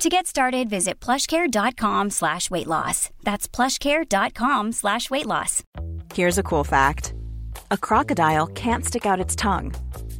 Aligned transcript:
To 0.00 0.08
get 0.08 0.26
started, 0.26 0.70
visit 0.70 0.98
plushcare.com 0.98 2.08
slash 2.08 2.50
weight 2.50 2.66
loss. 2.66 3.10
That's 3.22 3.46
plushcare.com 3.46 4.72
slash 4.72 5.10
weight 5.10 5.26
loss. 5.26 5.62
Here's 6.14 6.38
a 6.38 6.42
cool 6.42 6.64
fact. 6.64 7.12
A 7.70 7.76
crocodile 7.76 8.46
can't 8.46 8.82
stick 8.82 9.04
out 9.04 9.20
its 9.20 9.36
tongue. 9.36 9.74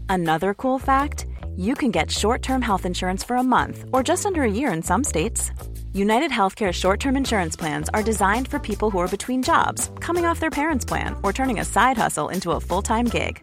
Another 0.06 0.52
cool 0.52 0.78
fact, 0.78 1.24
you 1.56 1.74
can 1.74 1.90
get 1.90 2.10
short-term 2.10 2.60
health 2.60 2.84
insurance 2.84 3.24
for 3.24 3.36
a 3.36 3.42
month 3.42 3.86
or 3.90 4.02
just 4.02 4.26
under 4.26 4.42
a 4.42 4.52
year 4.52 4.70
in 4.70 4.82
some 4.82 5.02
states. 5.02 5.50
United 5.94 6.30
Healthcare 6.30 6.74
short-term 6.74 7.16
insurance 7.16 7.56
plans 7.56 7.88
are 7.94 8.02
designed 8.02 8.48
for 8.48 8.58
people 8.58 8.90
who 8.90 8.98
are 8.98 9.16
between 9.16 9.42
jobs, 9.42 9.90
coming 10.00 10.26
off 10.26 10.40
their 10.40 10.50
parents' 10.50 10.84
plan, 10.84 11.16
or 11.22 11.32
turning 11.32 11.58
a 11.58 11.64
side 11.64 11.96
hustle 11.96 12.28
into 12.28 12.50
a 12.50 12.60
full-time 12.60 13.06
gig. 13.06 13.42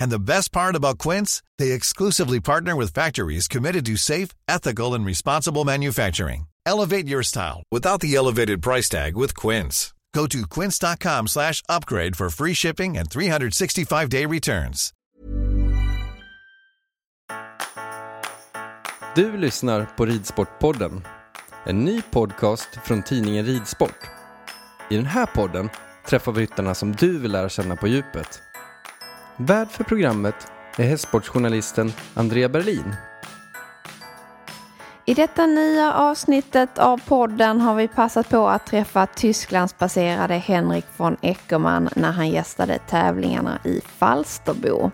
And 0.00 0.10
the 0.10 0.18
best 0.18 0.50
part 0.50 0.76
about 0.76 0.98
Quince, 0.98 1.42
they 1.58 1.72
exclusively 1.72 2.40
partner 2.40 2.74
with 2.74 2.94
factories 2.94 3.48
committed 3.48 3.86
to 3.86 3.96
safe, 3.96 4.30
ethical, 4.48 4.94
and 4.94 5.06
responsible 5.06 5.64
manufacturing. 5.64 6.46
Elevate 6.66 7.06
your 7.06 7.22
style 7.22 7.62
without 7.70 8.00
the 8.00 8.16
elevated 8.16 8.62
price 8.62 8.88
tag 8.88 9.16
with 9.16 9.34
Quince. 9.34 9.92
Go 10.12 10.26
to 10.26 10.46
quince.com 10.46 11.28
slash 11.28 11.62
upgrade 11.68 12.16
for 12.16 12.30
free 12.30 12.54
shipping 12.54 12.96
and 12.98 13.08
365-day 13.08 14.26
returns. 14.26 14.92
Du 19.14 19.36
lyssnar 19.36 19.84
på 19.96 20.06
Ridsportpodden, 20.06 21.04
en 21.64 21.84
ny 21.84 22.02
podcast 22.02 22.68
från 22.84 23.02
tidningen 23.02 23.46
Ridsport. 23.46 24.06
I 24.90 24.96
den 24.96 25.06
här 25.06 25.26
podden 25.26 25.68
träffar 26.08 26.32
vi 26.32 26.42
ryttarna 26.42 26.74
som 26.74 26.92
du 26.92 27.18
vill 27.18 27.32
lära 27.32 27.48
känna 27.48 27.76
på 27.76 27.88
djupet. 27.88 28.42
Värd 29.42 29.70
för 29.70 29.84
programmet 29.84 30.34
är 30.76 30.84
hästsportsjournalisten 30.84 31.92
Andrea 32.14 32.48
Berlin. 32.48 32.94
I 35.04 35.14
detta 35.14 35.46
nya 35.46 35.92
avsnittet 35.92 36.78
av 36.78 37.00
podden 37.06 37.60
har 37.60 37.74
vi 37.74 37.88
passat 37.88 38.28
på 38.28 38.48
att 38.48 38.66
träffa 38.66 39.06
Tysklandsbaserade 39.06 40.34
Henrik 40.34 40.84
von 40.96 41.16
Eckermann 41.22 41.88
när 41.96 42.12
han 42.12 42.28
gästade 42.28 42.78
tävlingarna 42.78 43.58
i 43.64 43.80
Falsterbo. 43.98 44.90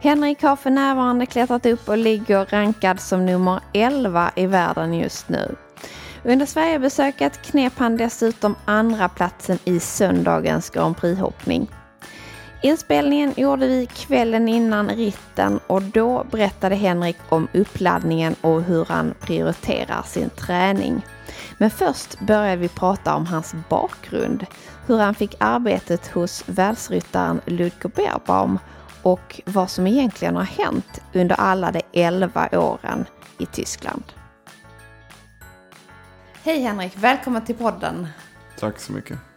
Henrik 0.00 0.42
har 0.42 0.56
för 0.56 0.70
närvarande 0.70 1.26
klättrat 1.26 1.66
upp 1.66 1.88
och 1.88 1.98
ligger 1.98 2.46
rankad 2.46 3.00
som 3.00 3.26
nummer 3.26 3.60
11 3.72 4.30
i 4.36 4.46
världen 4.46 4.94
just 4.94 5.28
nu. 5.28 5.56
Under 6.24 6.46
Sverigebesöket 6.46 7.42
knep 7.42 7.72
han 7.76 7.96
dessutom 7.96 8.54
andra 8.64 9.08
platsen 9.08 9.58
i 9.64 9.80
söndagens 9.80 10.70
Grand 10.70 10.96
Prix-hoppning. 10.96 11.68
Inspelningen 12.64 13.34
gjorde 13.36 13.66
vi 13.66 13.86
kvällen 13.86 14.48
innan 14.48 14.88
ritten 14.88 15.60
och 15.66 15.82
då 15.82 16.26
berättade 16.30 16.74
Henrik 16.74 17.16
om 17.28 17.48
uppladdningen 17.52 18.34
och 18.40 18.62
hur 18.62 18.84
han 18.84 19.14
prioriterar 19.20 20.02
sin 20.02 20.30
träning. 20.30 21.02
Men 21.58 21.70
först 21.70 22.20
började 22.20 22.56
vi 22.56 22.68
prata 22.68 23.14
om 23.14 23.26
hans 23.26 23.54
bakgrund, 23.68 24.46
hur 24.86 24.98
han 24.98 25.14
fick 25.14 25.34
arbetet 25.38 26.06
hos 26.06 26.44
världsryttaren 26.46 27.40
Ludger 27.46 27.88
Beerbaum 27.88 28.58
och 29.02 29.40
vad 29.46 29.70
som 29.70 29.86
egentligen 29.86 30.36
har 30.36 30.42
hänt 30.42 31.00
under 31.14 31.36
alla 31.36 31.72
de 31.72 31.80
11 31.92 32.48
åren 32.52 33.04
i 33.38 33.46
Tyskland. 33.46 34.04
Hej 36.42 36.62
Henrik, 36.62 36.92
välkommen 36.96 37.44
till 37.44 37.56
podden. 37.56 38.08
Tack 38.58 38.78
så 38.78 38.92
mycket. 38.92 39.31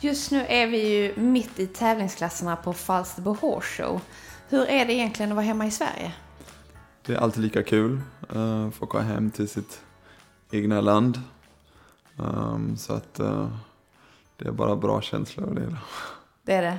Just 0.00 0.30
nu 0.30 0.44
är 0.48 0.66
vi 0.66 0.96
ju 0.96 1.16
mitt 1.16 1.58
i 1.58 1.66
tävlingsklasserna 1.66 2.56
på 2.56 2.72
Falsterbo 2.72 3.34
Horse 3.34 3.82
Show. 3.82 4.00
Hur 4.48 4.68
är 4.68 4.86
det 4.86 4.92
egentligen 4.92 5.32
att 5.32 5.36
vara 5.36 5.46
hemma 5.46 5.66
i 5.66 5.70
Sverige? 5.70 6.12
Det 7.06 7.12
är 7.12 7.16
alltid 7.16 7.42
lika 7.42 7.62
kul 7.62 8.00
uh, 8.36 8.70
få 8.70 8.84
åka 8.84 8.98
hem 8.98 9.30
till 9.30 9.48
sitt 9.48 9.80
egna 10.50 10.80
land. 10.80 11.20
Um, 12.16 12.76
så 12.76 12.92
att 12.92 13.20
uh, 13.20 13.48
det 14.36 14.48
är 14.48 14.52
bara 14.52 14.76
bra 14.76 15.00
känsla 15.00 15.42
över 15.42 15.54
det 15.54 15.60
hela. 15.60 15.78
Det 16.42 16.52
är 16.52 16.62
det. 16.62 16.78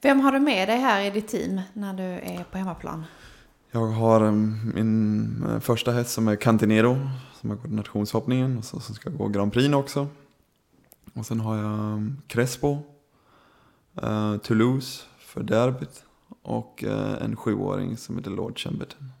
Vem 0.00 0.20
har 0.20 0.32
du 0.32 0.38
med 0.38 0.68
dig 0.68 0.78
här 0.78 1.00
i 1.04 1.10
ditt 1.10 1.28
team 1.28 1.60
när 1.72 1.94
du 1.94 2.02
är 2.02 2.44
på 2.50 2.58
hemmaplan? 2.58 3.04
Jag 3.70 3.86
har 3.86 4.22
um, 4.22 4.72
min 4.74 5.60
första 5.60 5.92
häst 5.92 6.10
som 6.10 6.28
är 6.28 6.36
Cantinero 6.36 6.98
som 7.40 7.50
har 7.50 7.56
gått 7.56 7.70
nationshoppningen 7.70 8.58
och 8.58 8.64
så, 8.64 8.80
som 8.80 8.94
ska 8.94 9.10
gå 9.10 9.28
Grand 9.28 9.52
Prix 9.52 9.74
också. 9.74 10.08
Och 11.16 11.26
sen 11.26 11.40
har 11.40 11.56
jag 11.56 11.64
um, 11.64 12.22
Crespo, 12.26 12.78
uh, 14.02 14.36
Toulouse 14.36 15.04
för 15.18 15.42
derbyt 15.42 16.04
och 16.42 16.84
uh, 16.86 17.22
en 17.22 17.36
sjuåring 17.36 17.96
som 17.96 18.18
heter 18.18 18.30
Lord 18.30 18.58
Chamberton. 18.58 19.12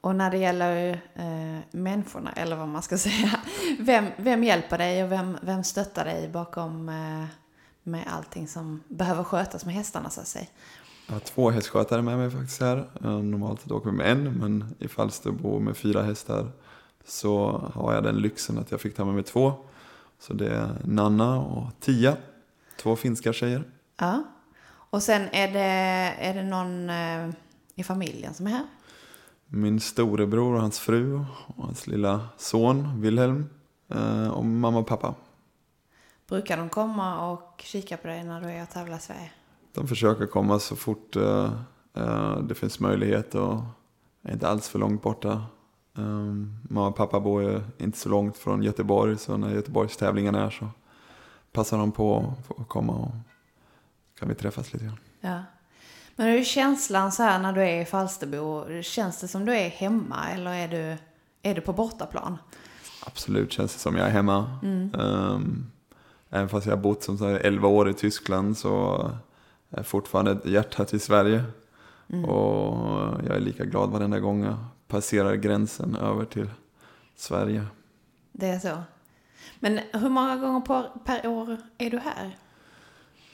Och 0.00 0.14
när 0.14 0.30
det 0.30 0.38
gäller 0.38 0.92
uh, 1.18 1.58
människorna, 1.70 2.32
eller 2.32 2.56
vad 2.56 2.68
man 2.68 2.82
ska 2.82 2.98
säga, 3.08 3.40
vem, 3.78 4.06
vem 4.16 4.44
hjälper 4.44 4.78
dig 4.78 5.04
och 5.04 5.12
vem, 5.12 5.36
vem 5.42 5.64
stöttar 5.64 6.04
dig 6.04 6.28
bakom 6.28 6.88
uh, 6.88 7.24
med 7.82 8.04
allting 8.06 8.48
som 8.48 8.82
behöver 8.88 9.24
skötas 9.24 9.64
med 9.64 9.74
hästarna 9.74 10.10
så 10.10 10.20
att 10.20 10.26
säga? 10.26 10.46
Jag 11.06 11.14
har 11.14 11.20
två 11.20 11.50
hästskötare 11.50 12.02
med 12.02 12.18
mig 12.18 12.30
faktiskt 12.30 12.60
här. 12.60 12.88
Normalt 13.00 13.70
åker 13.70 13.90
vi 13.90 13.96
med 13.96 14.10
en, 14.10 14.38
men 14.38 14.74
i 14.78 14.88
Falsterbo 14.88 15.58
med 15.58 15.76
fyra 15.76 16.02
hästar 16.02 16.50
så 17.04 17.48
har 17.74 17.94
jag 17.94 18.04
den 18.04 18.16
lyxen 18.16 18.58
att 18.58 18.70
jag 18.70 18.80
fick 18.80 18.96
ta 18.96 19.04
med 19.04 19.14
mig 19.14 19.22
två. 19.22 19.65
Så 20.18 20.34
det 20.34 20.48
är 20.48 20.76
Nanna 20.84 21.40
och 21.40 21.80
Tia, 21.80 22.16
två 22.82 22.96
finska 22.96 23.32
tjejer. 23.32 23.64
Ja, 23.96 24.22
och 24.90 25.02
sen 25.02 25.28
är 25.32 25.52
det, 25.52 25.60
är 26.26 26.34
det 26.34 26.42
någon 26.42 26.90
eh, 26.90 27.34
i 27.74 27.84
familjen 27.84 28.34
som 28.34 28.46
är 28.46 28.50
här? 28.50 28.66
Min 29.46 29.80
storebror 29.80 30.54
och 30.54 30.60
hans 30.60 30.78
fru 30.78 31.24
och 31.46 31.64
hans 31.64 31.86
lilla 31.86 32.28
son 32.36 33.00
Wilhelm 33.00 33.50
eh, 33.88 34.28
och 34.28 34.44
mamma 34.44 34.78
och 34.78 34.86
pappa. 34.86 35.14
Brukar 36.28 36.56
de 36.56 36.68
komma 36.68 37.30
och 37.30 37.62
kika 37.64 37.96
på 37.96 38.06
dig 38.08 38.24
när 38.24 38.40
du 38.40 38.46
är 38.46 38.62
och 38.62 38.70
tävlar 38.70 38.96
i 38.96 39.00
Sverige? 39.00 39.30
De 39.72 39.88
försöker 39.88 40.26
komma 40.26 40.58
så 40.58 40.76
fort 40.76 41.16
uh, 41.16 41.50
det 42.42 42.54
finns 42.54 42.80
möjlighet 42.80 43.34
och 43.34 43.60
är 44.22 44.32
inte 44.32 44.48
alls 44.48 44.68
för 44.68 44.78
långt 44.78 45.02
borta. 45.02 45.44
Um, 45.98 46.58
mamma 46.68 46.88
och 46.88 46.96
pappa 46.96 47.20
bor 47.20 47.42
ju 47.42 47.60
inte 47.78 47.98
så 47.98 48.08
långt 48.08 48.36
från 48.36 48.62
Göteborg 48.62 49.18
så 49.18 49.36
när 49.36 49.54
Göteborgstävlingen 49.54 50.34
är 50.34 50.50
så 50.50 50.68
passar 51.52 51.78
de 51.78 51.92
på 51.92 52.34
att 52.58 52.68
komma 52.68 52.92
och 52.92 53.10
kan 54.18 54.28
vi 54.28 54.34
träffas 54.34 54.72
lite 54.72 54.84
grann. 54.84 54.98
Ja. 55.20 55.42
Men 56.16 56.26
hur 56.26 56.38
är 56.38 56.44
känslan 56.44 57.12
så 57.12 57.22
här 57.22 57.38
när 57.38 57.52
du 57.52 57.62
är 57.62 57.82
i 57.82 57.84
Falsterbo? 57.84 58.64
Känns 58.82 59.20
det 59.20 59.28
som 59.28 59.44
du 59.44 59.56
är 59.56 59.68
hemma 59.68 60.30
eller 60.30 60.50
är 60.50 60.68
du, 60.68 60.96
är 61.42 61.54
du 61.54 61.60
på 61.60 61.72
bortaplan? 61.72 62.38
Absolut 63.06 63.52
känns 63.52 63.72
det 63.72 63.78
som 63.78 63.96
jag 63.96 64.06
är 64.06 64.10
hemma. 64.10 64.58
Mm. 64.62 64.90
Um, 64.94 65.70
även 66.30 66.48
fast 66.48 66.66
jag 66.66 66.76
har 66.76 66.82
bott 66.82 67.02
som 67.02 67.18
så 67.18 67.28
här 67.28 67.34
11 67.34 67.68
år 67.68 67.88
i 67.88 67.94
Tyskland 67.94 68.58
så 68.58 69.02
är 69.70 69.76
jag 69.76 69.86
fortfarande 69.86 70.30
ett 70.30 70.46
hjärta 70.46 70.84
till 70.84 71.00
Sverige. 71.00 71.44
Mm. 72.08 72.24
Och 72.24 72.74
jag 73.26 73.36
är 73.36 73.40
lika 73.40 73.64
glad 73.64 73.90
varenda 73.90 74.20
gång 74.20 74.44
jag 74.44 74.56
passerar 74.88 75.34
gränsen 75.34 75.96
över 75.96 76.24
till 76.24 76.50
Sverige. 77.16 77.66
Det 78.32 78.46
är 78.46 78.58
så. 78.58 78.78
Men 79.60 79.80
hur 79.92 80.08
många 80.08 80.36
gånger 80.36 80.60
per, 80.60 80.90
per 81.04 81.26
år 81.26 81.56
är 81.78 81.90
du 81.90 81.98
här? 81.98 82.36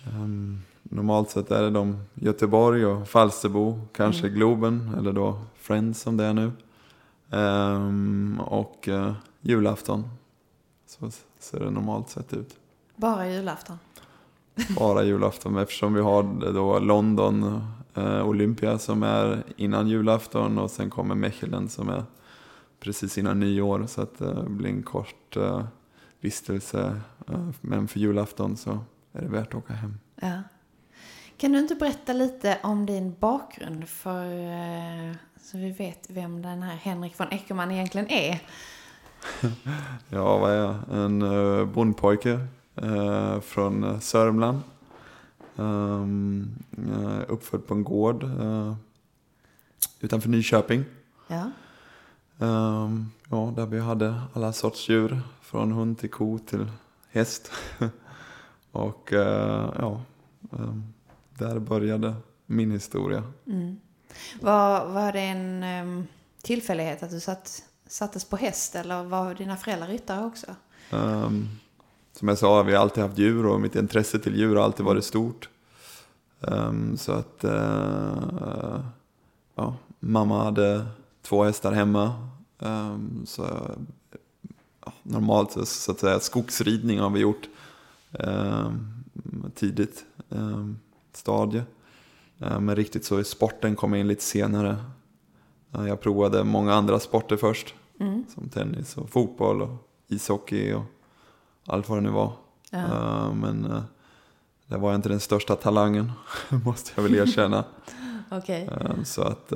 Um, 0.06 0.62
normalt 0.82 1.30
sett 1.30 1.50
är 1.50 1.62
det 1.62 1.70
de 1.70 2.04
Göteborg 2.14 2.86
och 2.86 3.08
Falsterbo, 3.08 3.80
kanske 3.92 4.26
Mm. 4.26 4.34
Globen 4.34 4.94
eller 4.98 5.12
då 5.12 5.40
Friends 5.54 6.00
som 6.00 6.16
det 6.16 6.24
är 6.24 6.34
nu. 6.34 6.52
Um, 7.30 8.40
och 8.40 8.88
uh, 8.88 9.12
julafton. 9.40 10.08
Så 10.86 11.10
ser 11.38 11.60
det 11.60 11.70
normalt 11.70 12.08
sett 12.08 12.32
ut. 12.32 12.56
Bara 12.96 13.28
julafton? 13.28 13.78
Bara 14.78 15.04
julafton 15.04 15.56
eftersom 15.56 15.94
vi 15.94 16.00
har 16.00 16.52
då 16.52 16.78
London 16.78 17.64
Olympia 18.24 18.78
som 18.78 19.02
är 19.02 19.42
innan 19.56 19.88
julafton 19.88 20.58
och 20.58 20.70
sen 20.70 20.90
kommer 20.90 21.14
Mechelen 21.14 21.68
som 21.68 21.88
är 21.88 22.04
precis 22.80 23.18
innan 23.18 23.40
nyår. 23.40 23.86
Så 23.86 24.02
att 24.02 24.18
det 24.18 24.44
blir 24.48 24.70
en 24.70 24.82
kort 24.82 25.36
uh, 25.36 25.64
vistelse. 26.20 27.00
Men 27.60 27.88
för 27.88 28.00
julafton 28.00 28.56
så 28.56 28.78
är 29.12 29.22
det 29.22 29.28
värt 29.28 29.48
att 29.48 29.54
åka 29.54 29.72
hem. 29.72 29.98
Ja. 30.20 30.42
Kan 31.36 31.52
du 31.52 31.58
inte 31.58 31.74
berätta 31.74 32.12
lite 32.12 32.58
om 32.62 32.86
din 32.86 33.14
bakgrund 33.20 33.88
för 33.88 34.26
så 35.42 35.58
vi 35.58 35.70
vet 35.70 36.10
vem 36.10 36.42
den 36.42 36.62
här 36.62 36.76
Henrik 36.76 37.20
von 37.20 37.28
Eckermann 37.30 37.70
egentligen 37.70 38.08
är? 38.10 38.40
ja, 40.08 40.38
vad 40.38 40.52
är 40.52 40.56
jag? 40.56 40.74
En 40.90 41.18
bondpojke 41.72 42.46
från 43.42 44.00
Sörmland. 44.00 44.60
Um, 45.56 46.54
uh, 46.78 47.20
uppfödd 47.28 47.66
på 47.66 47.74
en 47.74 47.84
gård 47.84 48.24
uh, 48.24 48.74
utanför 50.00 50.28
Nyköping. 50.28 50.84
Ja. 51.26 51.50
Um, 52.38 53.12
ja, 53.30 53.52
där 53.56 53.66
vi 53.66 53.80
hade 53.80 54.22
alla 54.32 54.52
sorts 54.52 54.88
djur. 54.88 55.20
Från 55.40 55.72
hund 55.72 55.98
till 55.98 56.10
ko 56.10 56.38
till 56.38 56.66
häst. 57.10 57.50
och 58.72 59.12
uh, 59.12 59.72
ja, 59.78 60.02
um, 60.50 60.92
där 61.38 61.58
började 61.58 62.14
min 62.46 62.70
historia. 62.70 63.22
Mm. 63.46 63.80
Var, 64.40 64.86
var 64.86 65.12
det 65.12 65.20
en 65.20 65.62
um, 65.62 66.06
tillfällighet 66.42 67.02
att 67.02 67.10
du 67.10 67.20
satt, 67.20 67.62
sattes 67.86 68.24
på 68.24 68.36
häst 68.36 68.74
eller 68.74 69.02
var 69.02 69.34
dina 69.34 69.56
föräldrar 69.56 69.88
ryttare 69.88 70.24
också? 70.24 70.46
Um, 70.90 71.48
som 72.22 72.28
jag 72.28 72.38
sa, 72.38 72.62
vi 72.62 72.74
har 72.74 72.80
alltid 72.80 73.02
haft 73.02 73.18
djur 73.18 73.46
och 73.46 73.60
mitt 73.60 73.76
intresse 73.76 74.18
till 74.18 74.36
djur 74.36 74.56
har 74.56 74.64
alltid 74.64 74.86
varit 74.86 75.04
stort. 75.04 75.48
Um, 76.40 76.96
så 76.96 77.12
att 77.12 77.44
uh, 77.44 78.80
ja, 79.54 79.76
mamma 80.00 80.44
hade 80.44 80.86
två 81.22 81.44
hästar 81.44 81.72
hemma. 81.72 82.28
Um, 82.58 83.22
så, 83.26 83.42
ja, 84.84 84.92
normalt 85.02 85.68
så, 85.68 85.92
att 85.92 86.00
säga 86.00 86.20
skogsridning 86.20 86.98
har 86.98 87.10
vi 87.10 87.20
gjort 87.20 87.48
um, 88.10 89.04
tidigt 89.54 90.04
stadie. 91.12 91.62
men 92.36 92.76
riktigt 92.76 93.04
så 93.04 93.20
i 93.20 93.24
sporten 93.24 93.76
kom 93.76 93.94
in 93.94 94.08
lite 94.08 94.24
senare. 94.24 94.76
Uh, 95.78 95.88
jag 95.88 96.00
provade 96.00 96.44
många 96.44 96.74
andra 96.74 97.00
sporter 97.00 97.36
först. 97.36 97.74
Mm. 98.00 98.24
Som 98.34 98.48
tennis 98.48 98.96
och 98.96 99.10
fotboll 99.10 99.62
och 99.62 99.88
ishockey 100.08 100.72
och 100.72 100.84
allt 101.66 101.88
vad 101.88 101.98
det 101.98 102.02
nu 102.02 102.10
var. 102.10 102.32
Ja. 102.70 103.32
men 103.32 103.66
uh, 103.66 103.82
där 104.66 104.78
var 104.78 104.94
inte 104.94 105.08
den 105.08 105.20
största 105.20 105.56
talangen, 105.56 106.12
måste 106.64 106.92
jag 106.94 107.02
väl 107.02 107.14
erkänna. 107.14 107.64
okay. 108.30 108.68
Så 109.04 109.22
att 109.22 109.52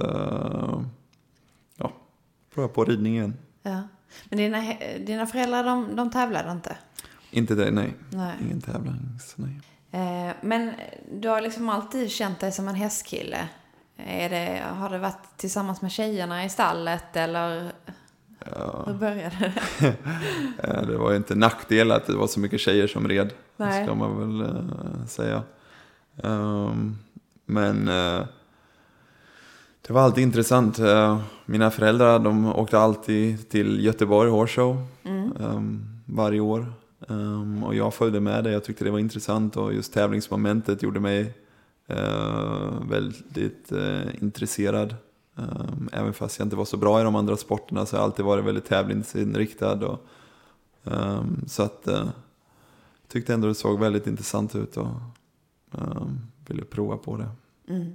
pröva 2.54 2.68
på 2.68 2.84
ridning 2.84 3.14
igen. 3.14 3.34
Ja. 3.62 3.82
Men 4.24 4.38
dina, 4.38 4.74
dina 4.98 5.26
föräldrar, 5.26 5.64
de, 5.64 5.96
de 5.96 6.10
tävlade 6.10 6.52
inte? 6.52 6.76
Inte 7.30 7.54
det, 7.54 7.70
nej. 7.70 7.94
nej. 8.10 8.34
Ingen 8.40 8.60
tävling, 8.60 8.94
så 9.20 9.42
nej. 9.42 9.60
Eh, 9.90 10.34
men 10.40 10.72
du 11.12 11.28
har 11.28 11.40
liksom 11.40 11.68
alltid 11.68 12.10
känt 12.10 12.40
dig 12.40 12.52
som 12.52 12.68
en 12.68 12.74
hästkille. 12.74 13.48
Är 13.96 14.30
det, 14.30 14.62
har 14.76 14.90
det 14.90 14.98
varit 14.98 15.36
tillsammans 15.36 15.82
med 15.82 15.92
tjejerna 15.92 16.44
i 16.44 16.48
stallet 16.48 17.16
eller 17.16 17.72
ja. 18.54 18.84
hur 18.86 18.94
började 18.94 19.52
det? 19.78 19.96
det 20.86 20.96
var 20.96 21.10
ju 21.10 21.16
inte 21.16 21.34
nackdel 21.34 21.92
att 21.92 22.06
det 22.06 22.16
var 22.16 22.26
så 22.26 22.40
mycket 22.40 22.60
tjejer 22.60 22.86
som 22.86 23.08
red. 23.08 23.30
Nej. 23.56 23.84
Ska 23.84 23.94
man 23.94 24.18
väl 24.18 24.48
uh, 24.48 25.06
säga. 25.06 25.42
Um, 26.16 26.98
men 27.44 27.88
uh, 27.88 28.24
det 29.86 29.92
var 29.92 30.00
alltid 30.00 30.22
intressant. 30.22 30.78
Eh, 30.78 31.20
mina 31.44 31.70
föräldrar 31.70 32.18
de 32.18 32.46
åkte 32.46 32.78
alltid 32.78 33.48
till 33.48 33.84
Göteborg 33.84 34.30
Horse 34.30 34.76
mm. 35.02 35.32
um, 35.40 35.86
varje 36.06 36.40
år. 36.40 36.72
Um, 37.08 37.64
och 37.64 37.74
jag 37.74 37.94
följde 37.94 38.20
med 38.20 38.44
det, 38.44 38.50
jag 38.50 38.64
tyckte 38.64 38.84
det 38.84 38.90
var 38.90 38.98
intressant 38.98 39.56
och 39.56 39.74
just 39.74 39.92
tävlingsmomentet 39.92 40.82
gjorde 40.82 41.00
mig 41.00 41.34
väldigt 42.88 43.72
intresserad. 44.20 44.94
Um, 45.36 45.88
även 45.92 46.12
fast 46.12 46.38
jag 46.38 46.46
inte 46.46 46.56
var 46.56 46.64
så 46.64 46.76
bra 46.76 47.00
i 47.00 47.04
de 47.04 47.16
andra 47.16 47.36
sporterna 47.36 47.86
så 47.86 47.96
har 47.96 48.00
jag 48.00 48.04
alltid 48.04 48.24
varit 48.24 48.44
väldigt 48.44 48.64
tävlingsinriktad. 48.64 49.86
Och, 49.86 50.06
så 51.46 51.62
att 51.62 51.88
uh, 51.88 52.08
tyckte 53.08 53.34
ändå 53.34 53.48
det 53.48 53.54
såg 53.54 53.80
väldigt 53.80 54.06
intressant 54.06 54.54
ut 54.54 54.76
och 54.76 54.86
ville 56.48 56.64
prova 56.64 56.96
på 56.96 57.16
det. 57.16 57.28
Mm. 57.68 57.94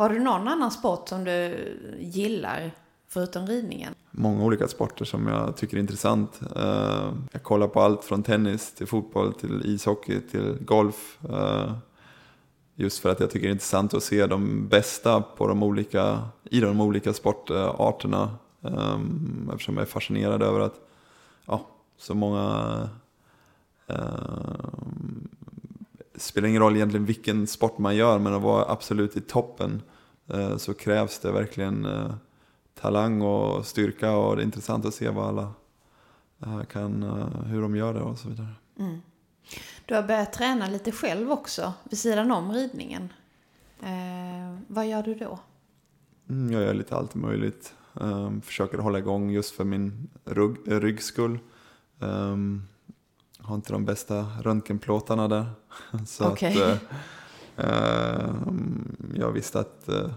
Har 0.00 0.08
du 0.08 0.18
någon 0.18 0.48
annan 0.48 0.70
sport 0.70 1.08
som 1.08 1.24
du 1.24 1.58
gillar 1.98 2.70
förutom 3.08 3.46
ridningen? 3.46 3.94
Många 4.10 4.44
olika 4.44 4.68
sporter 4.68 5.04
som 5.04 5.26
jag 5.26 5.56
tycker 5.56 5.76
är 5.76 5.80
intressant. 5.80 6.40
Eh, 6.56 7.12
jag 7.32 7.42
kollar 7.42 7.68
på 7.68 7.80
allt 7.80 8.04
från 8.04 8.22
tennis 8.22 8.74
till 8.74 8.86
fotboll 8.86 9.34
till 9.34 9.62
ishockey 9.64 10.20
till 10.20 10.58
golf. 10.60 11.18
Eh, 11.30 11.72
just 12.80 12.98
för 12.98 13.08
att 13.08 13.20
jag 13.20 13.30
tycker 13.30 13.46
det 13.46 13.50
är 13.50 13.52
intressant 13.52 13.94
att 13.94 14.02
se 14.02 14.26
de 14.26 14.68
bästa 14.68 15.20
på 15.20 15.46
de 15.46 15.62
olika, 15.62 16.22
i 16.44 16.60
de 16.60 16.80
olika 16.80 17.12
sportarterna. 17.12 18.30
Ehm, 18.62 19.50
eftersom 19.52 19.76
jag 19.76 19.82
är 19.82 19.90
fascinerad 19.90 20.42
över 20.42 20.60
att 20.60 20.74
ja, 21.46 21.66
så 21.96 22.14
många 22.14 22.88
det 26.20 26.20
spelar 26.20 26.48
ingen 26.48 26.62
roll 26.62 26.76
egentligen 26.76 27.06
vilken 27.06 27.46
sport 27.46 27.78
man 27.78 27.96
gör, 27.96 28.18
men 28.18 28.34
att 28.34 28.42
vara 28.42 28.72
absolut 28.72 29.16
i 29.16 29.20
toppen 29.20 29.82
eh, 30.26 30.56
så 30.56 30.74
krävs 30.74 31.18
det 31.18 31.32
verkligen 31.32 31.84
eh, 31.84 32.14
talang 32.80 33.22
och 33.22 33.66
styrka 33.66 34.16
och 34.16 34.36
det 34.36 34.42
är 34.42 34.44
intressant 34.44 34.84
att 34.84 34.94
se 34.94 35.08
vad 35.08 35.26
alla 35.26 35.52
eh, 36.42 36.62
kan, 36.62 37.02
eh, 37.02 37.42
hur 37.44 37.62
de 37.62 37.76
gör 37.76 37.94
det 37.94 38.00
och 38.00 38.18
så 38.18 38.28
vidare. 38.28 38.54
Mm. 38.78 39.00
Du 39.90 39.96
har 39.96 40.02
börjat 40.02 40.32
träna 40.32 40.66
lite 40.66 40.92
själv 40.92 41.32
också, 41.32 41.72
vid 41.84 41.98
sidan 41.98 42.30
om 42.30 42.52
ridningen. 42.52 43.12
Eh, 43.80 44.58
vad 44.66 44.86
gör 44.88 45.02
du 45.02 45.14
då? 45.14 45.38
Mm, 46.28 46.52
jag 46.52 46.62
gör 46.62 46.74
lite 46.74 46.96
allt 46.96 47.14
möjligt. 47.14 47.74
Um, 47.94 48.42
försöker 48.42 48.78
hålla 48.78 48.98
igång 48.98 49.30
just 49.30 49.54
för 49.54 49.64
min 49.64 50.10
rygg, 50.24 50.56
ryggs 50.66 51.04
skull. 51.04 51.38
Um, 51.98 52.68
har 53.38 53.54
inte 53.54 53.72
de 53.72 53.84
bästa 53.84 54.26
röntgenplåtarna 54.42 55.28
där. 55.28 55.46
Så 56.06 56.32
okay. 56.32 56.62
att, 56.62 56.82
eh, 57.56 57.68
eh, 57.70 58.34
jag 59.14 59.32
visste 59.32 59.60
att 59.60 59.88
eh, 59.88 60.10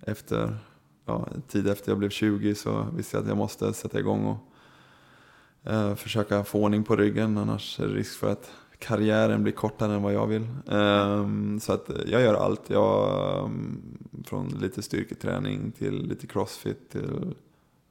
efter, 0.00 0.58
ja, 1.06 1.28
tid 1.48 1.68
efter 1.68 1.90
jag 1.90 1.98
blev 1.98 2.10
20 2.10 2.54
så 2.54 2.86
visste 2.96 3.16
jag 3.16 3.22
att 3.22 3.28
jag 3.28 3.36
måste 3.36 3.72
sätta 3.72 3.98
igång 3.98 4.24
och 4.26 5.70
eh, 5.70 5.94
försöka 5.94 6.44
få 6.44 6.62
ordning 6.62 6.84
på 6.84 6.96
ryggen. 6.96 7.38
Annars 7.38 7.80
är 7.80 7.86
det 7.88 7.94
risk 7.94 8.18
för 8.18 8.32
att 8.32 8.50
karriären 8.80 9.42
blir 9.42 9.52
kortare 9.52 9.94
än 9.94 10.02
vad 10.02 10.12
jag 10.12 10.26
vill. 10.26 10.46
Um, 10.66 11.60
så 11.60 11.72
att 11.72 11.90
jag 12.06 12.22
gör 12.22 12.34
allt. 12.34 12.70
Jag, 12.70 13.44
um, 13.44 13.82
från 14.24 14.48
lite 14.48 14.82
styrketräning 14.82 15.72
till 15.72 16.06
lite 16.06 16.26
crossfit 16.26 16.90
till 16.90 17.34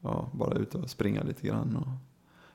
ja, 0.02 0.30
bara 0.34 0.58
ut 0.58 0.76
och 0.76 0.90
springa 0.90 1.24
lite 1.24 1.48
grann. 1.48 1.76
Och, 1.76 2.10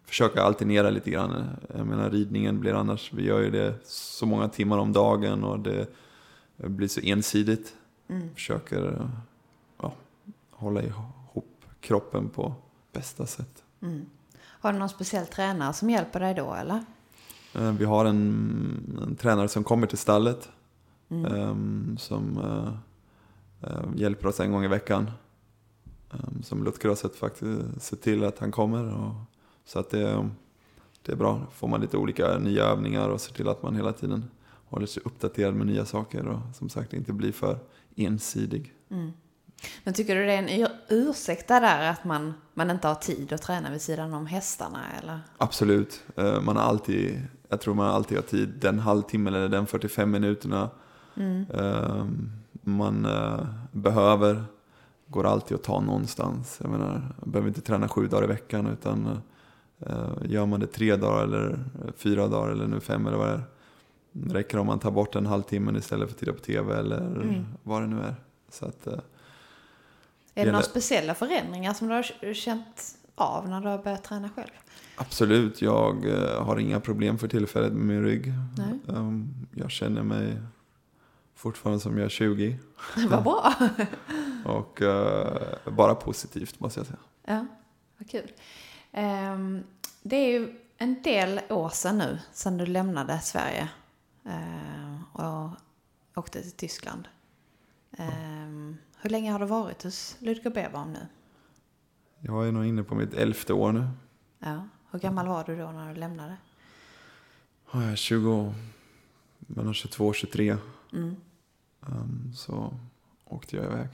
försöka 0.07 0.43
alternera 0.43 0.91
lite 0.91 1.11
grann. 1.11 1.45
Jag 1.77 1.87
menar 1.87 2.11
ridningen 2.11 2.61
blir 2.61 2.75
annars, 2.75 3.13
vi 3.13 3.25
gör 3.25 3.41
ju 3.41 3.51
det 3.51 3.75
så 3.85 4.27
många 4.27 4.49
timmar 4.49 4.79
om 4.79 4.93
dagen 4.93 5.45
och 5.45 5.59
det 5.59 5.87
blir 6.57 6.89
så 6.89 7.01
ensidigt. 7.01 7.75
Mm. 8.09 8.35
Försöker 8.35 9.11
ja, 9.83 9.93
hålla 10.51 10.83
ihop 10.83 11.65
kroppen 11.81 12.29
på 12.29 12.55
bästa 12.93 13.27
sätt. 13.27 13.63
Mm. 13.83 14.07
Har 14.43 14.73
du 14.73 14.79
någon 14.79 14.89
speciell 14.89 15.27
tränare 15.27 15.73
som 15.73 15.91
hjälper 15.91 16.21
dig 16.21 16.35
då 16.35 16.55
eller? 16.55 16.85
Eh, 17.55 17.73
vi 17.73 17.85
har 17.85 18.05
en, 18.05 19.01
en 19.03 19.17
tränare 19.17 19.49
som 19.49 19.65
kommer 19.65 19.87
till 19.87 19.99
stallet. 19.99 20.49
Mm. 21.09 21.33
Um, 21.33 21.97
som 21.99 22.39
uh, 22.39 22.73
uh, 23.71 23.87
hjälper 23.97 24.29
oss 24.29 24.41
en 24.41 24.53
gång 24.53 24.65
i 24.65 24.69
veckan. 24.69 25.11
Um, 26.11 26.43
som 26.43 26.65
Lutger 26.65 26.89
har 26.89 26.97
sett, 26.97 27.17
faktiskt, 27.17 27.61
sett 27.79 28.03
till 28.03 28.25
att 28.25 28.39
han 28.39 28.53
kommer. 28.53 28.95
Och 28.95 29.15
så 29.65 29.79
att 29.79 29.91
det, 29.91 30.29
det 31.03 31.13
är 31.13 31.17
bra. 31.17 31.41
Då 31.45 31.51
får 31.51 31.69
man 31.69 31.81
lite 31.81 31.97
olika 31.97 32.39
nya 32.39 32.65
övningar 32.65 33.09
och 33.09 33.21
ser 33.21 33.35
till 33.35 33.49
att 33.49 33.63
man 33.63 33.77
hela 33.77 33.93
tiden 33.93 34.25
håller 34.69 34.87
sig 34.87 35.03
uppdaterad 35.07 35.55
med 35.55 35.67
nya 35.67 35.85
saker 35.85 36.27
och 36.27 36.41
som 36.55 36.69
sagt 36.69 36.93
inte 36.93 37.13
blir 37.13 37.33
för 37.33 37.59
ensidig. 37.97 38.73
Mm. 38.91 39.13
Men 39.85 39.95
tycker 39.95 40.15
du 40.17 40.25
det 40.25 40.33
är 40.33 40.39
en 40.39 40.69
ursäkt 40.89 41.49
där 41.49 41.91
att 41.91 42.05
man, 42.05 42.35
man 42.55 42.71
inte 42.71 42.89
har 42.89 42.95
tid 42.95 43.33
att 43.33 43.43
träna 43.43 43.71
vid 43.71 43.81
sidan 43.81 44.15
om 44.15 44.27
hästarna? 44.27 44.81
Eller? 45.03 45.21
Absolut. 45.39 46.03
Eh, 46.17 46.41
man 46.41 46.57
har 46.57 46.63
alltid, 46.63 47.23
jag 47.55 47.61
tror 47.61 47.75
man 47.75 47.87
alltid 47.91 48.19
har 48.19 48.23
tid 48.23 48.49
den 48.61 48.79
halvtimmen 48.79 49.35
eller 49.35 49.49
den 49.49 49.67
45 49.67 50.11
minuterna 50.11 50.71
mm. 51.17 51.45
Ehm, 51.55 52.31
man 52.63 53.05
eh, 53.07 53.47
behöver. 53.73 54.45
Går 55.07 55.27
alltid 55.27 55.55
att 55.55 55.63
ta 55.63 55.81
någonstans. 55.81 56.59
Jag 56.63 56.71
menar, 56.71 57.03
jag 57.21 57.29
behöver 57.29 57.49
inte 57.49 57.61
träna 57.61 57.89
sju 57.89 58.07
dagar 58.07 58.25
i 58.25 58.27
veckan 58.27 58.67
utan 58.67 59.19
Eh, 59.87 60.09
gör 60.25 60.47
man 60.47 60.61
det 60.61 60.67
tre 60.67 60.97
dagar 60.97 61.25
eller 61.25 61.59
fyra 61.97 62.29
dagar 62.29 62.51
eller 62.53 62.67
nu 62.67 62.81
fem 62.81 63.07
eller 63.07 63.17
vad 63.17 63.29
det 63.29 63.33
är. 63.35 63.43
det 64.13 64.35
räcker 64.35 64.59
om 64.59 64.67
man 64.67 64.79
tar 64.79 64.91
bort 64.91 65.15
en 65.15 65.27
halvtimme 65.27 65.79
istället 65.79 66.09
för 66.09 66.15
att 66.15 66.19
titta 66.21 66.33
på 66.33 66.39
tv 66.39 66.79
eller 66.79 67.45
vad 67.63 67.83
det 67.83 67.87
nu 67.87 68.01
är. 68.03 68.15
Så 68.51 68.67
att, 68.67 68.87
eh, 68.87 68.93
Är 68.93 68.97
det 70.35 70.41
Gäller- 70.41 70.53
några 70.53 70.65
speciella 70.65 71.15
förändringar 71.15 71.75
som 71.75 71.89
du 71.89 71.95
har 71.95 72.35
känt 72.35 72.95
av 73.15 73.49
när 73.49 73.61
du 73.61 73.69
har 73.69 73.79
börjat 73.79 74.05
träna 74.05 74.31
själv? 74.37 74.51
absolut, 74.97 75.63
jag 75.63 76.07
eh, 76.07 76.45
har 76.45 76.59
inga 76.59 76.81
problem 76.81 77.19
för 77.19 77.29
tillfället 77.29 77.73
med 77.73 77.87
min 77.87 78.03
rygg. 78.03 78.33
Nej. 78.57 78.97
Um, 78.97 79.47
jag 79.55 79.71
känner 79.71 80.03
mig 80.03 80.39
fortfarande 81.35 81.81
som 81.81 81.99
jag 81.99 82.05
är 82.05 82.09
20. 82.09 82.59
Vad 83.09 83.23
bra! 83.23 83.55
Och 84.45 84.83
eh, 84.83 85.73
bara 85.73 85.95
positivt 85.95 86.61
måste 86.61 86.81
jag 86.81 86.87
säga. 86.87 86.99
Ja, 87.25 87.47
vad 87.99 88.11
kul. 88.11 88.33
Ehm, 88.93 89.65
det 90.03 90.17
är 90.17 90.31
ju 90.31 90.55
en 90.79 91.03
del 91.03 91.41
år 91.49 91.69
sedan 91.69 91.99
nu, 91.99 92.19
sedan 92.33 92.57
du 92.57 92.67
lämnade 92.67 93.21
Sverige 93.21 93.69
ehm, 94.25 94.99
och 95.13 95.51
åkte 96.15 96.43
till 96.43 96.53
Tyskland. 96.53 97.09
Ehm, 97.99 98.77
hur 99.01 99.11
länge 99.11 99.33
har 99.33 99.39
du 99.39 99.47
varit 99.47 99.83
hos 99.83 100.17
Ludger 100.19 100.51
Beerbaum 100.51 100.93
nu? 100.93 101.07
Jag 102.27 102.49
är 102.49 102.53
nog 102.53 102.67
inne 102.67 102.83
på 102.83 102.95
mitt 102.95 103.15
elfte 103.15 103.53
år 103.53 103.73
nu. 103.73 103.87
Ja. 104.39 104.69
Hur 104.91 104.99
gammal 104.99 105.29
var 105.29 105.45
du 105.45 105.57
då 105.57 105.73
när 105.73 105.95
du 105.95 106.01
lämnade? 106.01 106.37
Ja, 107.73 107.83
Jag 107.83 107.93
är 107.93 107.97
20, 107.97 108.55
mellan 109.39 109.75
22 109.75 110.07
och 110.07 110.15
23. 110.15 110.57
Mm. 110.93 111.17
Um, 111.81 112.33
så 112.35 112.75
åkte 113.25 113.57
jag 113.57 113.65
iväg. 113.65 113.89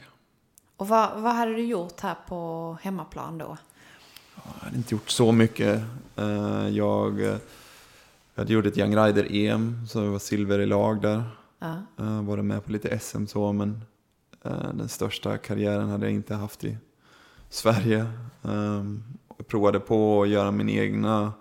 Och 0.77 0.89
vad, 0.89 1.23
vad 1.23 1.35
hade 1.35 1.55
du 1.55 1.65
gjort 1.65 2.01
här 2.01 2.17
på 2.29 2.79
hemmaplan 2.83 3.39
då? 3.39 3.57
Jag 4.35 4.65
hade 4.65 4.77
inte 4.77 4.95
gjort 4.95 5.11
så 5.11 5.33
mycket. 5.33 5.83
Eh, 6.17 6.69
jag, 6.69 7.21
eh, 7.21 7.39
jag 8.35 8.43
hade 8.43 8.53
gjort 8.53 8.67
ett 8.67 8.79
Young 8.79 8.97
Rider-EM, 8.97 9.87
så 9.87 9.99
jag 9.99 10.11
var 10.11 10.19
silver 10.19 10.59
i 10.59 10.67
lag 10.67 11.03
där. 11.03 11.23
Ja. 11.59 11.83
Uh, 12.01 12.23
varit 12.23 12.45
med 12.45 12.65
på 12.65 12.73
lite 12.73 12.99
SM 12.99 13.27
så, 13.27 13.53
men 13.53 13.85
eh, 14.43 14.73
den 14.75 14.89
största 14.89 15.39
karriären 15.39 15.89
hade 15.89 16.07
jag 16.07 16.15
inte 16.15 16.35
haft 16.35 16.65
i 16.65 16.77
Sverige. 17.51 18.07
Um, 18.43 19.03
jag 19.37 19.47
provade 19.47 19.81
på 19.81 20.23
att 20.23 20.29
göra 20.29 20.51
min 20.51 20.69
egna 20.69 21.33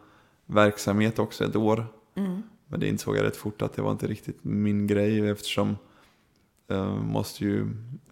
verksamhet 0.45 1.19
också 1.19 1.45
ett 1.45 1.55
år. 1.55 1.87
Mm. 2.15 2.43
Men 2.67 2.79
det 2.79 2.87
insåg 2.87 3.17
jag 3.17 3.23
rätt 3.23 3.37
fort 3.37 3.61
att 3.61 3.73
det 3.73 3.81
var 3.81 3.91
inte 3.91 4.07
riktigt 4.07 4.43
min 4.43 4.87
grej 4.87 5.29
eftersom 5.29 5.77
jag 6.67 7.03
måste 7.03 7.43
ju 7.43 7.67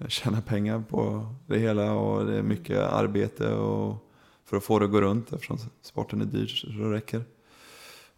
tjäna 0.08 0.42
pengar 0.42 0.84
på 0.90 1.34
det 1.48 1.60
hela 1.60 1.92
och 1.92 2.26
det 2.26 2.38
är 2.38 2.44
mycket 2.44 2.78
arbete 2.78 3.54
och 3.54 4.12
för 4.46 4.58
att 4.58 4.64
få 4.64 4.80
det 4.80 4.86
att 4.86 4.92
gå 4.92 5.02
runt 5.02 5.34
eftersom 5.34 5.58
sporten 5.82 6.22
är 6.22 6.26
dyr 6.26 6.48
så 6.48 6.68
det 6.68 6.92
räcker. 6.92 7.22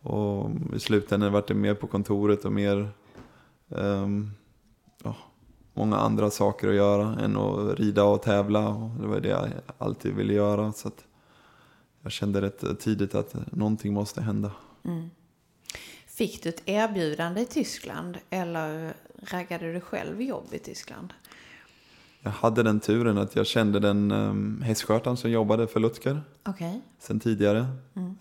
Och 0.02 0.52
i 0.76 0.80
slutändan 0.80 1.34
vart 1.34 1.48
det 1.48 1.54
mer 1.54 1.74
på 1.74 1.88
kontoret 1.88 2.46
och 2.46 2.52
mer 2.52 2.90
ehm, 3.70 4.32
ja, 5.04 5.16
många 5.74 5.98
andra 5.98 6.30
saker 6.30 6.68
att 6.68 6.76
göra 6.76 7.20
än 7.20 7.38
att 7.38 7.80
rida 7.80 8.04
och 8.04 8.22
tävla. 8.22 8.68
Och 8.68 8.90
det 9.02 9.08
var 9.08 9.20
det 9.20 9.30
jag 9.30 9.50
alltid 9.78 10.14
ville 10.14 10.34
göra. 10.34 10.72
Så 10.72 10.92
jag 12.02 12.12
kände 12.12 12.42
rätt 12.42 12.80
tidigt 12.80 13.16
att 13.16 13.36
någonting 13.52 13.94
måste 13.94 14.22
hända. 14.22 14.52
Mm. 14.84 15.10
Fick 16.08 16.44
du 16.44 16.50
ett 16.50 16.62
erbjudande 16.66 17.42
i 17.42 17.46
Tyskland 17.46 18.18
eller 18.30 18.94
raggade 19.22 19.74
du 19.74 19.82
själv 19.82 20.22
jobb 20.22 20.48
i 20.52 20.60
Tyskland? 20.60 21.14
Jag 22.22 22.32
hade 22.32 22.64
den 22.64 22.80
turen 22.80 23.18
att 23.18 23.36
jag 23.36 23.48
kände 23.48 23.80
den 23.80 24.12
um, 24.12 24.62
hästskötaren 24.62 25.18
som 25.18 25.32
jobbade 25.32 25.68
för 25.68 25.80
Lutker 25.80 26.22
Okej. 26.44 26.82
sen 27.00 27.20
tidigare. 27.20 27.66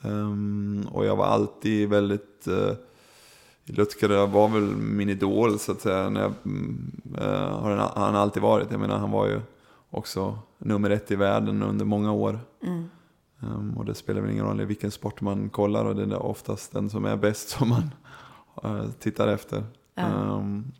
Ehm, 0.02 0.88
och 0.92 1.06
jag 1.06 1.16
var 1.16 1.26
alltid 1.26 1.88
väldigt... 1.88 2.48
Uh, 2.48 2.72
Lutker 3.68 4.26
var 4.26 4.48
väl 4.48 4.76
min 4.76 5.08
idol 5.08 5.58
så 5.58 5.72
att 5.72 5.80
säga. 5.80 6.08
När 6.08 6.20
jag, 6.20 6.32
mm, 6.44 7.00
eh, 7.18 7.60
har 7.60 7.70
han, 7.76 7.90
han 8.02 8.16
alltid 8.16 8.42
varit. 8.42 8.70
Jag 8.70 8.80
menar 8.80 8.98
han 8.98 9.10
var 9.10 9.26
ju 9.26 9.40
också 9.90 10.38
nummer 10.58 10.90
ett 10.90 11.10
i 11.10 11.16
världen 11.16 11.62
under 11.62 11.84
många 11.84 12.12
år. 12.12 12.40
Mm. 12.62 12.84
Ehm, 13.42 13.78
och 13.78 13.84
det 13.84 13.94
spelar 13.94 14.20
väl 14.20 14.30
ingen 14.30 14.44
roll 14.44 14.60
i 14.60 14.64
vilken 14.64 14.90
sport 14.90 15.20
man 15.20 15.48
kollar 15.48 15.84
och 15.84 15.96
det 15.96 16.02
är 16.02 16.22
oftast 16.22 16.72
den 16.72 16.90
som 16.90 17.04
är 17.04 17.16
bäst 17.16 17.48
som 17.48 17.68
man 17.68 17.90
eh, 18.64 18.90
tittar 18.98 19.28
efter. 19.28 19.64
Ja. 19.94 20.02
Ehm, 20.02 20.72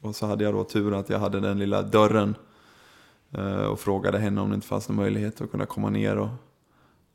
och 0.00 0.16
så 0.16 0.26
hade 0.26 0.44
jag 0.44 0.54
då 0.54 0.64
tur 0.64 0.94
att 0.94 1.10
jag 1.10 1.18
hade 1.18 1.40
den 1.40 1.58
lilla 1.58 1.82
dörren 1.82 2.34
eh, 3.30 3.64
och 3.64 3.80
frågade 3.80 4.18
henne 4.18 4.40
om 4.40 4.48
det 4.48 4.54
inte 4.54 4.66
fanns 4.66 4.88
någon 4.88 4.96
möjlighet 4.96 5.40
att 5.40 5.50
kunna 5.50 5.66
komma 5.66 5.90
ner 5.90 6.16
och, 6.16 6.28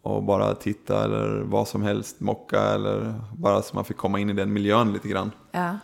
och 0.01 0.24
bara 0.24 0.55
titta 0.55 1.03
eller 1.03 1.41
vad 1.41 1.67
som 1.67 1.81
helst, 1.81 2.20
mocka 2.20 2.62
eller 2.62 3.15
bara 3.38 3.62
så 3.62 3.75
man 3.75 3.86
fick 3.86 3.98
komma 3.98 4.20
in 4.20 4.29
i 4.29 4.34
den 4.34 4.53
miljön 4.53 4.93
lite 4.93 5.08
grann. 5.08 5.31
Ja. 5.51 5.77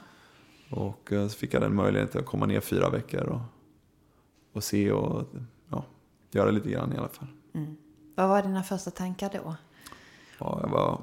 Och 0.71 1.13
eh, 1.13 1.27
så 1.27 1.37
fick 1.37 1.53
jag 1.53 1.61
den 1.61 1.75
möjligheten 1.75 2.21
att 2.21 2.27
komma 2.27 2.45
ner 2.45 2.59
fyra 2.59 2.89
veckor 2.89 3.23
och, 3.23 3.41
och 4.53 4.63
se 4.63 4.91
och 4.91 5.23
ja, 5.69 5.83
göra 6.31 6.51
lite 6.51 6.69
grann 6.69 6.93
i 6.93 6.97
alla 6.97 7.07
fall. 7.07 7.27
Vad 8.15 8.29
var 8.29 8.41
dina 8.41 8.63
första 8.63 8.91
tankar 8.91 9.29
då? 9.33 9.55
Ja, 10.39 10.59
jag 10.63 10.69
var, 10.69 10.99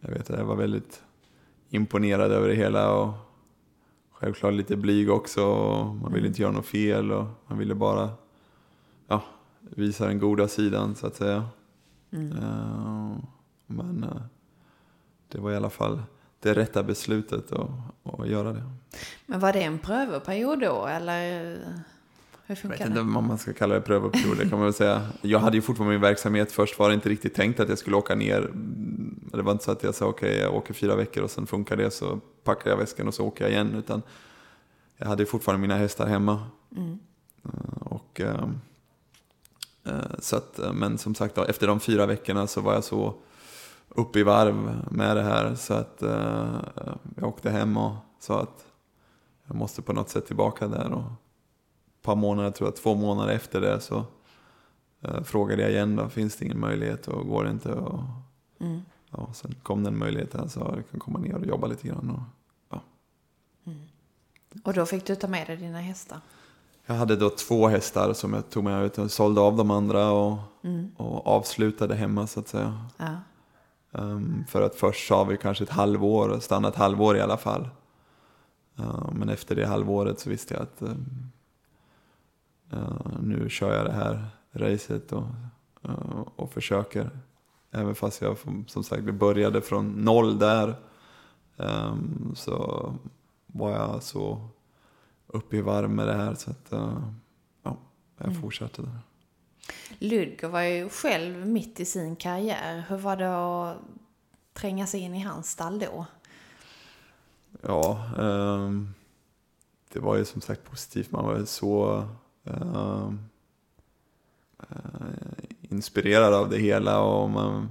jag 0.00 0.10
vet, 0.10 0.28
jag 0.28 0.44
var 0.44 0.56
väldigt 0.56 1.02
imponerad 1.70 2.32
över 2.32 2.48
det 2.48 2.54
hela 2.54 2.92
och 2.92 3.12
självklart 4.12 4.54
lite 4.54 4.76
blyg 4.76 5.10
också. 5.10 5.44
Man 6.02 6.12
ville 6.12 6.26
inte 6.26 6.42
göra 6.42 6.52
något 6.52 6.66
fel 6.66 7.12
och 7.12 7.26
man 7.46 7.58
ville 7.58 7.74
bara 7.74 8.10
ja, 9.08 9.22
visa 9.60 10.06
den 10.06 10.18
goda 10.18 10.48
sidan 10.48 10.94
så 10.94 11.06
att 11.06 11.16
säga. 11.16 11.48
Eh, 12.14 13.16
men 13.66 14.04
eh, 14.04 14.22
det 15.28 15.38
var 15.40 15.52
i 15.52 15.56
alla 15.56 15.70
fall 15.70 16.02
det 16.40 16.54
rätta 16.54 16.82
beslutet 16.82 17.52
att, 17.52 17.70
att 18.02 18.28
göra 18.28 18.52
det. 18.52 18.62
Men 19.26 19.40
var 19.40 19.52
det 19.52 19.62
en 19.62 19.78
prövoperiod 19.78 20.60
då 20.60 20.86
eller 20.86 21.40
hur 21.40 21.58
Jag 22.46 22.58
funkar 22.58 22.78
vet 22.78 22.86
inte 22.88 23.00
om 23.00 23.26
man 23.26 23.38
ska 23.38 23.52
kalla 23.52 23.74
det 23.74 23.80
prövoperiod, 23.80 24.36
det 24.38 24.42
kan 24.48 24.58
man 24.58 24.64
väl 24.64 24.74
säga. 24.74 25.08
Jag 25.22 25.38
hade 25.38 25.56
ju 25.56 25.62
fortfarande 25.62 25.92
min 25.94 26.00
verksamhet. 26.00 26.52
Först 26.52 26.78
var 26.78 26.88
det 26.88 26.94
inte 26.94 27.08
riktigt 27.08 27.34
tänkt 27.34 27.60
att 27.60 27.68
jag 27.68 27.78
skulle 27.78 27.96
åka 27.96 28.14
ner. 28.14 28.38
Mm, 28.38 29.20
Det 29.32 29.42
var 29.42 29.52
inte 29.52 29.64
så 29.64 29.70
att 29.70 29.82
jag 29.82 29.94
sa 29.94 30.06
okej, 30.06 30.36
jag 30.38 30.54
åker 30.54 30.74
fyra 30.74 30.96
veckor 30.96 31.22
och 31.22 31.30
sen 31.30 31.46
funkar 31.46 31.76
det 31.76 31.90
så 31.90 32.20
packar 32.44 32.70
jag 32.70 32.76
väskan 32.76 33.08
och 33.08 33.14
så 33.14 33.24
åker 33.26 33.44
jag 33.44 33.52
igen. 33.52 33.74
Utan 33.74 34.02
jag 34.96 35.06
hade 35.06 35.26
fortfarande 35.26 35.60
mina 35.60 35.76
hästar 35.76 36.06
hemma. 36.06 36.46
Mm. 36.76 36.98
Eh, 37.44 37.50
Och, 37.82 38.20
eh, 38.20 38.48
så 40.18 40.36
att, 40.36 40.58
eh, 40.58 40.72
men 40.72 40.98
som 40.98 41.14
sagt, 41.14 41.38
efter 41.38 41.66
de 41.66 41.80
fyra 41.80 42.06
veckorna 42.06 42.46
så 42.46 42.60
var 42.60 42.74
jag 42.74 42.84
så 42.84 43.14
uppe 43.88 44.18
i 44.18 44.22
varv 44.22 44.84
med 44.90 45.16
det 45.16 45.22
här. 45.22 45.54
Så 45.54 45.74
att 45.74 46.02
eh, 46.02 46.60
jag 47.16 47.28
åkte 47.28 47.50
hem 47.50 47.76
och 47.76 47.94
sa 48.18 48.40
att 48.42 48.64
jag 49.46 49.56
måste 49.56 49.82
på 49.82 49.92
något 49.92 50.08
sätt 50.08 50.26
tillbaka 50.26 50.68
där. 50.68 50.92
Och 50.92 51.00
ett 51.02 52.02
par 52.02 52.16
månader, 52.16 52.50
tror 52.50 52.66
jag, 52.68 52.76
två 52.76 52.94
månader 52.94 53.32
efter 53.32 53.60
det 53.60 53.80
så 53.80 54.04
eh, 55.00 55.22
frågade 55.22 55.62
jag 55.62 55.70
igen 55.70 55.96
då, 55.96 56.08
finns 56.08 56.36
det 56.36 56.44
ingen 56.44 56.60
möjlighet 56.60 57.08
och 57.08 57.26
går 57.28 57.44
det 57.44 57.50
inte? 57.50 57.72
Och, 57.72 58.00
Mm. 58.60 58.80
ja, 59.10 59.28
sen 59.32 59.54
kom 59.62 59.84
den 59.84 59.98
möjligheten 59.98 60.48
så 60.50 60.60
jag 60.60 60.90
kan 60.90 61.00
komma 61.00 61.18
ner 61.18 61.34
och 61.34 61.46
jobba 61.46 61.66
lite 61.66 61.88
grann. 61.88 62.10
Och, 62.10 62.78
Och 64.64 64.74
då 64.74 64.86
fick 64.86 65.06
du 65.06 65.14
ta 65.16 65.28
med 65.28 65.46
dig 65.46 65.56
dina 65.56 65.78
hästar? 65.80 66.20
Jag 66.86 66.94
hade 66.94 67.16
då 67.16 67.30
två 67.30 67.68
hästar 67.68 68.12
som 68.12 68.32
jag 68.32 68.50
tog 68.50 68.64
med 68.64 68.84
ut 68.84 68.98
och 68.98 69.10
sålde 69.10 69.40
av 69.40 69.56
de 69.56 69.70
andra 69.70 70.10
och, 70.10 70.38
och 70.96 71.26
avslutade 71.26 71.94
hemma 71.94 72.26
så 72.26 72.40
att 72.40 72.48
säga. 72.48 72.86
Ja. 72.96 73.16
Ehm, 73.94 74.44
för 74.48 74.62
att 74.62 74.74
först 74.74 75.08
sa 75.08 75.24
vi 75.24 75.36
kanske 75.36 75.64
ett 75.64 75.70
halvår, 75.70 76.38
stanna 76.40 76.68
ett 76.68 76.76
halvår 76.76 77.16
i 77.16 77.20
alla 77.20 77.36
fall. 77.36 77.68
Ehm, 78.78 79.10
men 79.12 79.28
efter 79.28 79.56
det 79.56 79.66
halvåret 79.66 80.20
så 80.20 80.30
visste 80.30 80.54
jag 80.54 80.62
att 80.62 80.82
eh, 82.72 83.16
nu 83.20 83.48
kör 83.50 83.76
jag 83.76 83.84
det 83.84 83.92
här 83.92 84.26
racet 84.52 85.12
och, 85.12 85.26
eh, 85.82 86.24
och 86.36 86.52
försöker. 86.52 87.10
Även 87.70 87.94
fast 87.94 88.22
jag 88.22 88.36
som 88.66 88.84
sagt 88.84 89.04
började 89.04 89.60
från 89.60 89.92
noll 89.92 90.38
där 90.38 90.74
ehm, 91.56 92.32
så 92.34 92.92
var 93.46 93.70
jag 93.70 94.02
så 94.02 94.48
uppe 95.26 95.56
i 95.56 95.60
varv 95.60 95.90
med 95.90 96.06
det 96.06 96.14
här 96.14 96.34
så 96.34 96.50
att 96.50 96.72
eh, 96.72 96.98
ja, 97.62 97.76
jag 98.18 98.40
fortsatte 98.40 98.82
där. 98.82 98.98
Ludger 99.98 100.48
var 100.48 100.62
ju 100.62 100.88
själv 100.88 101.46
mitt 101.46 101.80
i 101.80 101.84
sin 101.84 102.16
karriär. 102.16 102.84
Hur 102.88 102.96
var 102.96 103.16
det 103.16 103.36
att 103.36 103.76
tränga 104.52 104.86
sig 104.86 105.00
in 105.00 105.14
i 105.14 105.20
hans 105.20 105.50
stall 105.50 105.78
då? 105.78 106.06
Ja, 107.62 108.10
ehm, 108.18 108.94
det 109.92 110.00
var 110.00 110.16
ju 110.16 110.24
som 110.24 110.40
sagt 110.40 110.64
positivt. 110.64 111.10
Man 111.10 111.24
var 111.24 111.38
ju 111.38 111.46
så 111.46 112.08
ehm, 112.44 113.18
eh, 114.58 115.44
inspirerad 115.62 116.34
av 116.34 116.48
det 116.50 116.58
hela 116.58 117.00
och 117.00 117.30
man 117.30 117.68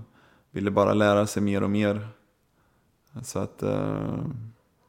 ville 0.52 0.72
bara 0.72 0.94
lära 0.94 1.28
sig 1.28 1.44
mer 1.44 1.64
och 1.64 1.70
mer. 1.70 2.08
Så 3.24 3.40
att 3.40 3.64
eh, 3.64 4.24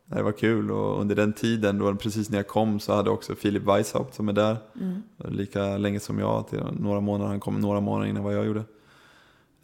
det 0.06 0.22
var 0.22 0.32
kul 0.32 0.70
och 0.70 1.00
under 1.00 1.14
den 1.14 1.32
tiden, 1.32 1.78
då, 1.78 1.94
precis 1.94 2.30
när 2.30 2.38
jag 2.38 2.48
kom, 2.48 2.80
så 2.80 2.94
hade 2.94 3.10
också 3.10 3.34
Filip 3.34 3.62
Weishaupt 3.62 4.14
som 4.14 4.28
är 4.28 4.32
där. 4.32 4.56
Lika 5.16 5.76
länge 5.76 6.00
som 6.00 6.18
jag, 6.18 6.48
till 6.48 6.62
några 6.72 7.00
månader. 7.00 7.30
Han 7.30 7.40
kom 7.40 7.60
några 7.60 7.80
månader 7.80 8.10
innan 8.10 8.24
vad 8.24 8.34
jag 8.34 8.46
gjorde. 8.46 8.64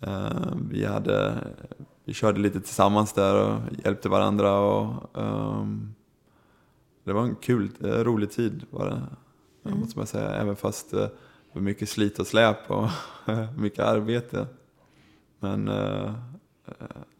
Eh, 0.01 0.53
vi, 0.71 0.85
hade, 0.85 1.35
vi 2.05 2.15
körde 2.15 2.41
lite 2.41 2.61
tillsammans 2.61 3.13
där 3.13 3.45
och 3.45 3.61
hjälpte 3.85 4.09
varandra. 4.09 4.59
Och, 4.61 5.19
ehm, 5.19 5.95
det 7.05 7.13
var 7.13 7.23
en 7.23 7.35
kul, 7.35 7.71
eh, 7.81 7.89
rolig 7.89 8.31
tid 8.31 8.65
var 8.71 8.87
det. 8.87 9.03
Mm. 9.65 9.81
Måste 9.81 9.99
man 9.99 10.07
säga. 10.07 10.31
Även 10.31 10.57
fast 10.57 10.91
det 10.91 11.11
var 11.53 11.63
mycket 11.63 11.89
slit 11.89 12.19
och 12.19 12.27
släp 12.27 12.71
och 12.71 12.89
mycket 13.59 13.85
arbete. 13.85 14.47
Men 15.41 15.69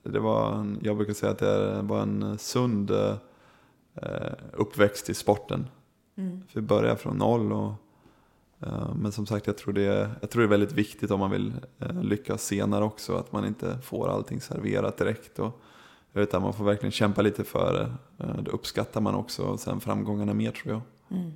det 0.03 0.21
var, 0.21 0.53
en, 0.53 0.79
jag 0.83 0.97
brukar 0.97 1.13
säga 1.13 1.33
att 1.33 1.39
det 1.39 1.83
var 1.83 2.03
en 2.03 2.39
sund 2.39 2.91
uppväxt 4.53 5.11
i 5.11 5.15
sporten. 5.15 5.67
Mm. 6.17 6.43
För 6.49 6.61
vi 6.61 6.67
började 6.67 6.97
från 6.97 7.17
noll. 7.17 7.53
Och, 7.53 7.73
men 8.95 9.13
som 9.13 9.27
sagt, 9.27 9.47
jag 9.47 9.59
tror, 9.59 9.73
det, 9.73 10.11
jag 10.21 10.31
tror 10.31 10.43
det 10.43 10.47
är 10.47 10.51
väldigt 10.51 10.73
viktigt 10.73 11.11
om 11.11 11.21
man 11.21 11.31
vill 11.31 11.53
lyckas 12.03 12.43
senare 12.43 12.85
också. 12.85 13.17
Att 13.17 13.33
man 13.33 13.47
inte 13.47 13.79
får 13.79 14.09
allting 14.09 14.41
serverat 14.41 14.97
direkt. 14.97 15.39
Och, 15.39 15.61
utan 16.15 16.43
man 16.43 16.53
får 16.53 16.65
verkligen 16.65 16.93
kämpa 16.93 17.23
lite 17.23 17.45
för 17.45 17.73
det. 17.73 18.25
Eh, 18.25 18.43
det 18.43 18.51
uppskattar 18.51 19.01
man 19.01 19.15
också 19.15 19.43
och 19.43 19.61
sen 19.61 19.81
framgångarna 19.81 20.35
mer 20.35 20.51
tror 20.51 20.75
jag. 20.75 20.83
Mm. 21.19 21.33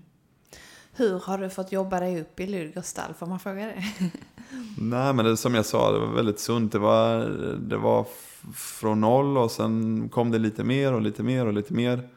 Hur 0.92 1.18
har 1.18 1.38
du 1.38 1.50
fått 1.50 1.72
jobba 1.72 2.00
dig 2.00 2.20
upp 2.20 2.40
i 2.40 2.46
Ludgers 2.46 2.84
stall? 2.84 3.14
Får 3.14 3.26
man 3.26 3.40
fråga 3.40 3.66
det? 3.66 3.84
Nej 4.78 5.12
men 5.14 5.24
det, 5.24 5.36
som 5.36 5.54
jag 5.54 5.66
sa, 5.66 5.92
det 5.92 5.98
var 5.98 6.14
väldigt 6.14 6.38
sunt. 6.38 6.72
Det 6.72 6.78
var, 6.78 7.18
det 7.58 7.76
var 7.76 8.06
från 8.54 9.00
noll 9.00 9.38
och 9.38 9.50
sen 9.50 10.08
kom 10.08 10.30
det 10.30 10.38
lite 10.38 10.64
mer 10.64 10.92
och 10.92 11.02
lite 11.02 11.22
mer 11.22 11.46
och 11.46 11.52
lite 11.52 11.74
mer. 11.74 12.08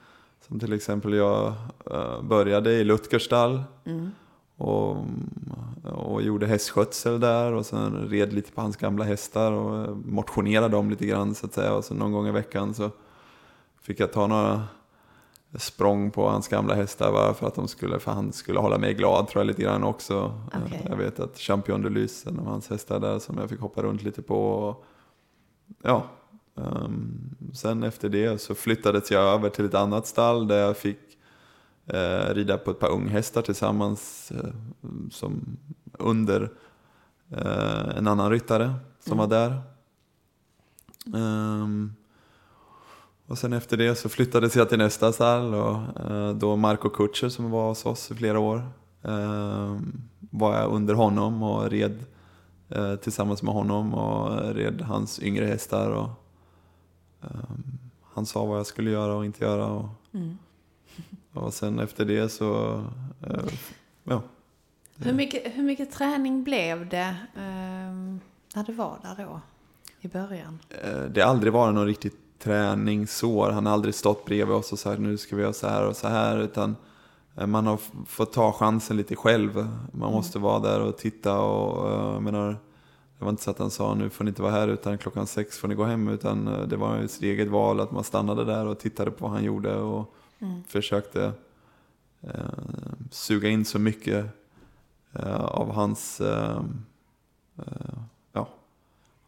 Som 0.48 0.60
till 0.60 0.74
exempel 0.74 1.14
jag 1.14 1.54
uh, 1.92 2.22
började 2.22 2.74
i 2.74 2.84
Lutgers 2.84 3.26
stall. 3.26 3.64
Mm. 3.86 4.12
Och, 4.58 4.98
och 5.84 6.22
gjorde 6.22 6.46
hästskötsel 6.46 7.20
där 7.20 7.54
och 7.54 7.66
sen 7.66 8.08
red 8.10 8.34
lite 8.34 8.52
på 8.52 8.62
hans 8.62 8.78
gamla 8.78 9.04
hästar 9.04 9.52
och 9.52 9.98
motionerade 9.98 10.70
dem 10.70 10.90
lite 10.90 11.06
grann 11.06 11.36
så 11.36 11.46
att 11.46 11.54
säga. 11.54 11.74
Och 11.74 11.86
så 11.86 11.94
någon 11.94 12.12
gång 12.12 12.28
i 12.28 12.32
veckan 12.32 12.74
så 12.74 12.90
fick 13.82 14.00
jag 14.00 14.14
ta 14.14 14.28
några 14.28 14.64
språng 15.56 16.12
på 16.12 16.30
hans 16.30 16.48
gamla 16.48 16.76
hästar 16.76 17.12
bara 17.12 17.34
för 17.34 17.48
att 17.48 17.56
de 17.56 17.68
skulle, 17.68 18.00
för 18.00 18.12
han 18.12 18.34
skulle 18.34 18.60
hålla 18.60 18.78
mig 18.78 18.94
glad 18.94 19.28
tror 19.28 19.40
jag 19.40 19.48
lite 19.48 19.62
grann 19.62 19.84
också. 19.84 20.42
Okay. 20.66 20.80
Jag 20.90 20.96
vet 20.96 21.20
att 21.20 21.38
Champion 21.38 21.82
de 21.82 21.90
Lys, 21.90 22.28
en 22.28 22.40
av 22.40 22.46
hans 22.46 22.70
hästar 22.70 23.00
där 23.00 23.20
som 23.20 23.38
jag 23.38 23.50
fick 23.50 23.60
hoppa 23.60 23.82
runt 23.84 24.04
lite 24.04 24.22
på. 24.22 24.76
Ja, 25.82 26.04
um, 26.56 27.36
sen 27.54 27.84
efter 27.84 28.10
det 28.10 28.42
så 28.42 28.56
flyttades 28.56 29.12
jag 29.12 29.24
över 29.24 29.50
till 29.50 29.66
ett 29.66 29.74
annat 29.74 30.08
stall 30.08 30.48
där 30.48 30.58
jag 30.58 30.78
fick 30.78 31.00
eh, 31.86 32.34
rida 32.34 32.58
på 32.58 32.72
ett 32.72 32.80
par 32.80 32.92
unghästar 32.92 33.42
tillsammans 33.42 34.32
eh, 34.32 34.50
som 35.12 35.58
under 36.00 36.52
eh, 37.32 37.98
en 37.98 38.08
annan 38.08 38.32
ryttare 38.32 38.74
som 39.00 39.20
mm. 39.20 39.30
var 39.30 39.38
där. 39.38 39.62
Um, 41.14 41.96
och 43.28 43.38
sen 43.38 43.54
efter 43.54 43.78
det 43.78 43.96
så 43.96 44.10
flyttades 44.10 44.56
jag 44.56 44.70
till 44.70 44.78
nästa 44.78 45.14
stall 45.14 45.54
och 45.54 46.02
eh, 46.12 46.34
då 46.34 46.56
Marco 46.56 46.90
Kutcher 46.90 47.30
som 47.30 47.52
var 47.52 47.68
hos 47.68 47.86
oss 47.86 48.12
i 48.12 48.16
flera 48.16 48.40
år 48.40 48.70
eh, 49.04 49.78
var 50.20 50.56
jag 50.56 50.72
under 50.72 50.94
honom 50.94 51.44
och 51.44 51.70
red 51.70 52.06
eh, 52.70 52.96
tillsammans 52.96 53.44
med 53.44 53.54
honom 53.54 53.94
och 53.94 54.56
red 54.56 54.82
hans 54.82 55.20
yngre 55.20 55.46
hästar. 55.46 55.92
Och, 55.92 56.10
ehm, 57.22 57.64
han 58.14 58.26
sa 58.26 58.46
vad 58.46 58.60
jag 58.60 58.66
skulle 58.66 58.92
göra 58.92 59.16
och 59.16 59.26
inte 59.26 59.46
göra. 59.46 59.66
Och, 59.66 59.90
mm. 60.14 60.38
Och 61.34 61.54
sen 61.54 61.80
efter 61.80 62.06
det 62.06 62.30
så, 62.30 62.84
eh, 63.22 63.54
ja. 64.04 64.22
Hur 64.98 65.14
mycket, 65.14 65.56
hur 65.56 65.64
mycket 65.64 65.92
träning 65.92 66.44
blev 66.44 66.90
det 66.90 67.16
eh, 67.36 67.94
när 68.56 68.64
du 68.66 68.74
var 68.74 69.00
där 69.04 69.26
då? 69.26 69.42
I 70.02 70.08
början? 70.08 70.60
Det 71.10 71.22
har 71.22 71.30
aldrig 71.30 71.54
varit 71.54 71.76
någon 71.76 71.86
riktig 71.86 72.12
träningsår. 72.40 73.50
Han 73.50 73.66
har 73.66 73.74
aldrig 73.74 73.96
stått 73.96 74.26
bredvid 74.26 74.56
oss 74.56 74.72
och 74.72 74.80
sagt 74.80 75.02
nu 75.02 75.18
ska 75.18 75.36
vi 75.36 75.42
göra 75.42 75.54
så 75.54 75.68
här 75.68 75.88
och 75.88 75.96
så 75.96 76.08
här. 76.08 76.38
Utan 76.40 76.76
eh, 77.36 77.48
man 77.48 77.68
har 77.68 77.80
fått 78.06 78.34
ta 78.34 78.52
chansen 78.52 78.98
lite 78.98 79.16
själv. 79.16 79.56
Man 79.92 80.02
mm. 80.02 80.12
måste 80.12 80.40
vara 80.40 80.60
där 80.60 80.82
och 80.82 80.98
titta 80.98 81.40
och 81.40 81.92
jag 82.16 82.24
menar, 82.24 82.58
det 83.18 83.26
var 83.26 83.30
inte 83.30 83.44
så 83.44 83.52
att 83.52 83.60
han 83.60 83.72
sa 83.72 83.94
nu 83.94 84.10
får 84.10 84.24
ni 84.24 84.30
inte 84.30 84.42
vara 84.42 84.52
här 84.52 84.68
utan 84.68 84.98
klockan 84.98 85.28
sex 85.28 85.58
får 85.58 85.68
ni 85.68 85.76
gå 85.76 85.84
hem. 85.84 86.08
Utan 86.08 86.46
det 86.70 86.78
var 86.78 86.98
ett 86.98 87.22
eget 87.22 87.48
val 87.48 87.80
att 87.80 87.92
man 87.92 88.04
stannade 88.04 88.46
där 88.46 88.66
och 88.66 88.80
tittade 88.80 89.12
på 89.12 89.26
vad 89.26 89.32
han 89.32 89.44
gjorde. 89.44 89.76
Och 89.76 90.14
Mm. 90.40 90.64
Försökte 90.64 91.34
eh, 92.22 92.50
suga 93.12 93.50
in 93.50 93.66
så 93.66 93.80
mycket 93.80 94.26
eh, 95.14 95.46
av 95.46 95.72
hans 95.72 96.22
eh, 96.22 96.62
eh 97.58 97.98
ja, 98.32 98.50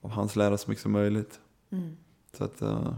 av 0.01 0.11
hans 0.11 0.35
lära 0.35 0.57
så 0.57 0.69
mycket 0.69 0.81
som 0.81 0.91
möjligt. 0.91 1.39
Mm. 1.69 1.97
Så 2.37 2.43
att, 2.43 2.61
eh, 2.61 2.93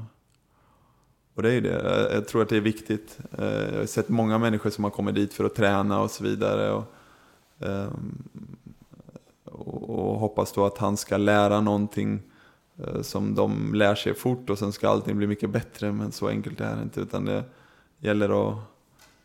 och 1.36 1.44
det 1.44 1.54
är 1.54 1.62
det. 1.62 2.10
Jag 2.14 2.28
tror 2.28 2.42
att 2.42 2.50
det 2.50 2.58
är 2.58 2.62
viktigt. 2.62 3.20
Eh, 3.32 3.46
jag 3.46 3.80
har 3.80 3.86
sett 3.86 4.10
många 4.10 4.38
människor 4.38 4.70
som 4.70 4.84
har 4.84 4.92
kommit 4.92 5.16
dit 5.16 5.34
för 5.34 5.44
att 5.44 5.56
träna 5.56 6.02
och 6.02 6.12
så 6.12 6.24
vidare. 6.24 6.72
Och, 6.72 6.94
eh, 7.60 7.90
och 9.46 10.20
hoppas 10.20 10.52
då 10.52 10.66
att 10.66 10.78
han 10.78 10.98
ska 10.98 11.18
lära 11.18 11.62
någonting 11.62 12.22
som 13.02 13.36
de 13.36 13.74
lär 13.74 13.96
sig 13.96 14.14
fort 14.14 14.50
och 14.50 14.60
sen 14.60 14.72
ska 14.72 14.90
allting 14.90 15.18
bli 15.18 15.28
mycket 15.28 15.50
bättre. 15.50 15.92
Men 15.92 16.12
så 16.12 16.28
enkelt 16.28 16.62
är 16.62 16.76
det 16.76 16.82
inte. 16.82 17.02
Utan 17.02 17.26
det, 17.26 17.44
gäller 18.00 18.26
att 18.26 18.58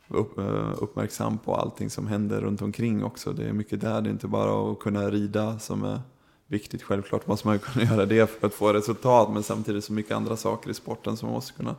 vara 0.08 0.72
uppmärksam 0.72 1.38
på 1.38 1.54
allting 1.54 1.90
som 1.90 2.06
händer 2.06 2.40
runt 2.40 2.62
omkring 2.62 3.04
också. 3.04 3.32
Det 3.32 3.48
är 3.48 3.52
mycket 3.52 3.80
där, 3.80 4.00
det 4.00 4.08
är 4.08 4.12
inte 4.12 4.28
bara 4.28 4.72
att 4.72 4.78
kunna 4.78 5.10
rida 5.10 5.58
som 5.58 5.84
är 5.84 6.00
viktigt. 6.46 6.82
Självklart 6.82 7.26
måste 7.26 7.46
man 7.46 7.58
kunna 7.58 7.84
göra 7.84 8.06
det 8.06 8.30
för 8.30 8.46
att 8.46 8.54
få 8.54 8.72
resultat, 8.72 9.30
men 9.32 9.42
samtidigt 9.42 9.84
så 9.84 9.92
mycket 9.92 10.12
andra 10.12 10.36
saker 10.36 10.70
i 10.70 10.74
sporten 10.74 11.16
som 11.16 11.26
man 11.26 11.34
måste 11.34 11.52
kunna 11.52 11.76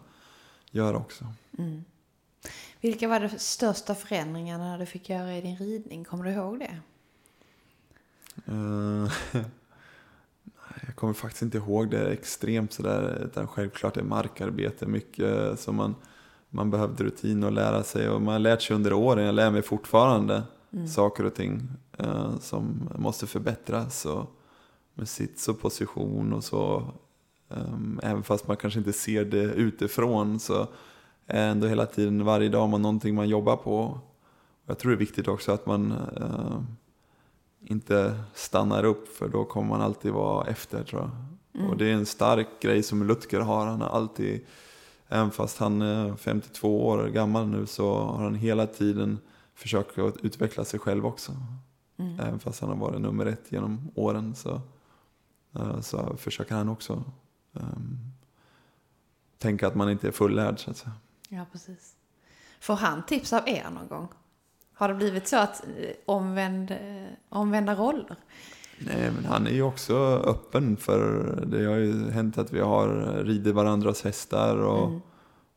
göra 0.72 0.98
också. 0.98 1.26
Mm. 1.58 1.84
Vilka 2.82 3.08
var 3.08 3.20
de 3.20 3.30
största 3.30 3.96
förändringarna 3.96 4.78
du 4.78 4.86
fick 4.86 5.10
göra 5.10 5.38
i 5.38 5.42
din 5.42 5.58
ridning? 5.58 6.04
Kommer 6.04 6.24
du 6.24 6.32
ihåg 6.32 6.60
det? 6.60 6.80
Uh, 8.52 9.12
jag 10.86 10.96
kommer 10.96 11.14
faktiskt 11.14 11.42
inte 11.42 11.58
ihåg 11.58 11.90
det 11.90 12.08
extremt 12.08 12.74
sådär, 12.74 13.22
utan 13.26 13.48
självklart 13.48 13.98
är 13.98 14.04
markarbete 14.04 14.86
mycket 14.86 15.60
som 15.60 15.76
man 15.76 15.96
man 16.50 16.72
behövde 16.72 17.04
rutin 17.04 17.44
och 17.44 17.52
lära 17.52 17.84
sig 17.84 18.10
och 18.10 18.22
man 18.22 18.32
har 18.32 18.40
lärt 18.40 18.62
sig 18.62 18.76
under 18.76 18.94
åren. 18.94 19.26
Jag 19.26 19.36
lär 19.36 19.52
mig 19.52 19.62
fortfarande 19.62 20.44
mm. 20.74 20.88
saker 20.88 21.26
och 21.26 21.36
ting 21.36 21.70
eh, 21.98 22.40
som 22.40 22.90
måste 22.96 23.28
förbättras. 23.28 24.06
Och 24.06 24.37
med 24.98 25.10
sits 25.10 25.48
och 25.48 25.62
position 25.62 26.34
och 26.34 26.44
så. 26.44 26.94
Um, 27.50 28.00
även 28.04 28.24
fast 28.24 28.48
man 28.48 28.58
kanske 28.58 28.80
inte 28.80 28.94
ser 28.94 29.26
det 29.26 29.44
utifrån 29.44 30.40
så 30.40 30.68
är 31.28 31.48
ändå 31.48 31.68
hela 31.68 31.86
tiden, 31.86 32.26
varje 32.26 32.50
dag, 32.50 32.70
man 32.70 32.82
någonting 32.82 33.16
man 33.16 33.30
jobbar 33.30 33.58
på. 33.58 34.00
Jag 34.66 34.78
tror 34.80 34.92
det 34.92 34.96
är 34.96 35.00
viktigt 35.00 35.28
också 35.28 35.52
att 35.52 35.66
man 35.66 35.92
uh, 35.92 36.62
inte 37.66 38.20
stannar 38.34 38.84
upp 38.84 39.08
för 39.08 39.28
då 39.28 39.46
kommer 39.46 39.70
man 39.70 39.82
alltid 39.82 40.12
vara 40.12 40.48
efter 40.48 40.84
tror 40.84 41.02
jag. 41.02 41.12
Mm. 41.62 41.72
Och 41.72 41.78
det 41.78 41.86
är 41.86 41.94
en 41.94 42.06
stark 42.06 42.48
grej 42.62 42.84
som 42.84 43.08
Lutger 43.08 43.40
har. 43.40 43.66
Han 43.66 43.82
har 43.82 43.90
alltid 43.90 44.42
Även 45.10 45.32
fast 45.32 45.58
han 45.58 45.82
är 45.82 46.16
52 46.16 46.88
år 46.88 47.08
gammal 47.08 47.48
nu 47.48 47.66
så 47.66 48.00
har 48.00 48.24
han 48.24 48.36
hela 48.36 48.68
tiden 48.68 49.20
försökt 49.56 50.00
att 50.00 50.18
utveckla 50.18 50.66
sig 50.66 50.80
själv 50.80 51.06
också. 51.06 51.32
Mm. 51.98 52.20
Även 52.20 52.40
fast 52.40 52.62
han 52.62 52.70
har 52.70 52.78
varit 52.78 53.02
nummer 53.02 53.26
ett 53.26 53.44
genom 53.50 53.92
åren 53.96 54.36
så, 54.36 54.62
så 55.82 56.18
försöker 56.18 56.56
han 56.56 56.70
också 56.70 57.04
um, 57.54 57.98
tänka 59.38 59.68
att 59.68 59.76
man 59.76 59.90
inte 59.90 60.08
är 60.08 60.12
fullärd 60.12 60.60
så 60.60 60.72
att 60.72 60.78
säga. 60.78 60.94
Ja, 61.30 61.46
precis. 61.52 61.96
Får 62.60 62.76
han 62.76 63.06
tips 63.06 63.34
av 63.34 63.50
er 63.50 63.70
någon 63.70 63.88
gång? 63.88 64.08
Har 64.74 64.88
det 64.88 64.96
blivit 64.96 65.28
så 65.28 65.38
att 65.38 65.64
eh, 65.64 65.90
omvänd, 66.06 66.72
eh, 66.72 67.08
omvända 67.30 67.76
roller? 67.76 68.18
Nej, 68.80 69.12
men 69.12 69.26
han 69.26 69.48
är 69.48 69.52
ju 69.52 69.62
också 69.62 69.96
öppen 70.26 70.78
för 70.78 71.34
det 71.48 71.66
har 71.66 71.76
ju 71.76 72.12
hänt 72.12 72.38
att 72.38 72.54
vi 72.54 72.60
har 72.60 72.88
ridit 73.24 73.56
varandras 73.56 74.04
hästar 74.04 74.58
och, 74.58 74.88
mm. 74.88 75.02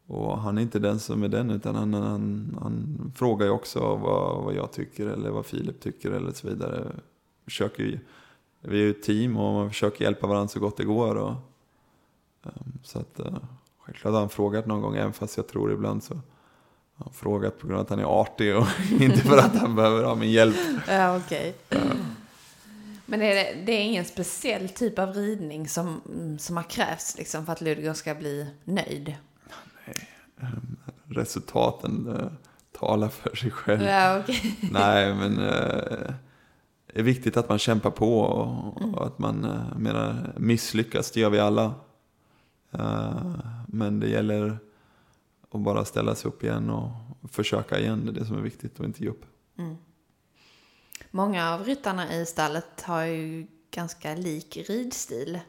och 0.07 0.39
han 0.39 0.59
är 0.59 0.63
inte 0.63 0.79
den 0.79 0.99
som 0.99 1.23
är 1.23 1.29
den 1.29 1.51
utan 1.51 1.75
han, 1.75 1.95
han, 1.95 2.57
han 2.63 3.13
frågar 3.17 3.47
ju 3.47 3.53
också 3.53 3.81
vad, 3.81 4.45
vad 4.45 4.55
jag 4.55 4.73
tycker 4.73 5.07
eller 5.07 5.31
vad 5.31 5.47
Filip 5.47 5.81
tycker 5.81 6.11
eller 6.11 6.33
så 6.33 6.49
vidare. 6.49 6.87
Försöker 7.45 7.83
ju, 7.83 7.99
vi 8.61 8.79
är 8.79 8.85
ju 8.85 8.91
ett 8.91 9.03
team 9.03 9.37
och 9.37 9.55
man 9.55 9.71
försöker 9.71 10.05
hjälpa 10.05 10.27
varandra 10.27 10.49
så 10.49 10.61
gott 10.61 10.77
det 10.77 10.85
går. 10.85 11.15
Och, 11.15 11.35
um, 12.43 12.79
så 12.83 12.99
att, 12.99 13.21
uh, 13.21 13.37
självklart 13.79 14.13
har 14.13 14.21
han 14.21 14.29
frågat 14.29 14.67
någon 14.67 14.81
gång, 14.81 14.97
även 14.97 15.13
fast 15.13 15.37
jag 15.37 15.49
tror 15.49 15.73
ibland 15.73 16.03
så 16.03 16.15
har 16.15 17.05
han 17.05 17.13
frågat 17.13 17.59
på 17.59 17.67
grund 17.67 17.79
av 17.79 17.85
att 17.85 17.91
han 17.91 17.99
är 17.99 18.21
artig 18.21 18.57
och 18.57 18.67
inte 19.01 19.19
för 19.19 19.39
att 19.39 19.57
han 19.57 19.77
behöver 19.77 20.05
ha 20.05 20.15
min 20.15 20.31
hjälp. 20.31 20.57
Ja, 20.89 21.17
okej. 21.17 21.55
Okay. 21.69 21.89
Uh, 21.89 21.95
men 23.07 23.23
är 23.23 23.35
det, 23.35 23.63
det, 23.67 23.73
är 23.73 23.81
ingen 23.81 24.05
speciell 24.05 24.69
typ 24.69 24.99
av 24.99 25.15
ridning 25.15 25.69
som, 25.69 26.01
som 26.39 26.57
har 26.57 26.65
krävts 26.65 27.19
liksom, 27.19 27.47
för 27.47 27.53
att 27.53 27.61
Ludger 27.61 27.95
ska 27.95 28.15
bli 28.15 28.47
nöjd? 28.65 29.15
Nej, 29.87 30.09
ehm, 30.41 30.77
resultaten 31.09 32.07
uh, 32.09 32.33
talar 32.79 33.09
för 33.09 33.37
sig 33.37 33.51
själv. 33.51 33.83
Ja, 33.83 34.19
okay. 34.19 34.53
Nej, 34.73 35.15
men 35.15 35.39
uh, 35.39 36.15
är 36.95 37.03
viktigt 37.03 37.37
att 37.37 37.49
man 37.49 37.59
kämpar 37.59 37.91
på 37.91 38.21
och, 38.21 38.83
mm. 38.83 38.95
och 38.95 39.07
att 39.07 39.19
man 39.19 39.45
uh, 39.45 39.79
menar, 39.79 40.35
misslyckas, 40.37 41.11
det 41.11 41.21
gör 41.21 41.31
vi 41.31 41.39
alla. 41.39 41.75
Uh, 42.75 43.39
men 43.67 44.01
det 44.01 44.09
gäller 44.09 44.59
och 45.49 45.61
bara 45.61 45.85
ställa 45.85 46.15
sig 46.15 46.29
upp 46.29 46.45
igen 46.45 46.71
och 46.71 46.91
försöka 47.31 47.79
igen. 47.79 48.07
Det 48.07 48.11
är 48.11 48.21
det 48.21 48.27
som 48.27 48.37
är 48.37 48.43
viktigt 48.43 48.81
och 48.81 48.85
inte 48.85 49.05
ge 49.05 49.11
upp. 49.11 49.25
Många 51.11 51.55
av 51.55 51.65
ryttarna 51.65 52.15
i 52.15 52.27
stallet 52.27 52.83
har 52.83 53.03
ju 53.03 53.47
ganska 53.71 54.15
lik 54.15 54.57
ridstil. 54.69 55.41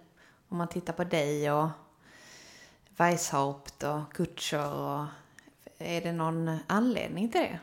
Om 0.50 0.58
man 0.58 0.68
tittar 0.68 0.94
på 0.94 1.04
dig 1.04 1.52
och 1.52 1.70
Weishaupt 2.98 3.84
och 3.84 4.14
Kutcher. 4.14 4.74
Och... 4.74 5.06
Är 5.78 6.02
det 6.02 6.12
någon 6.12 6.58
anledning 6.68 7.30
till 7.30 7.42
det? 7.42 7.60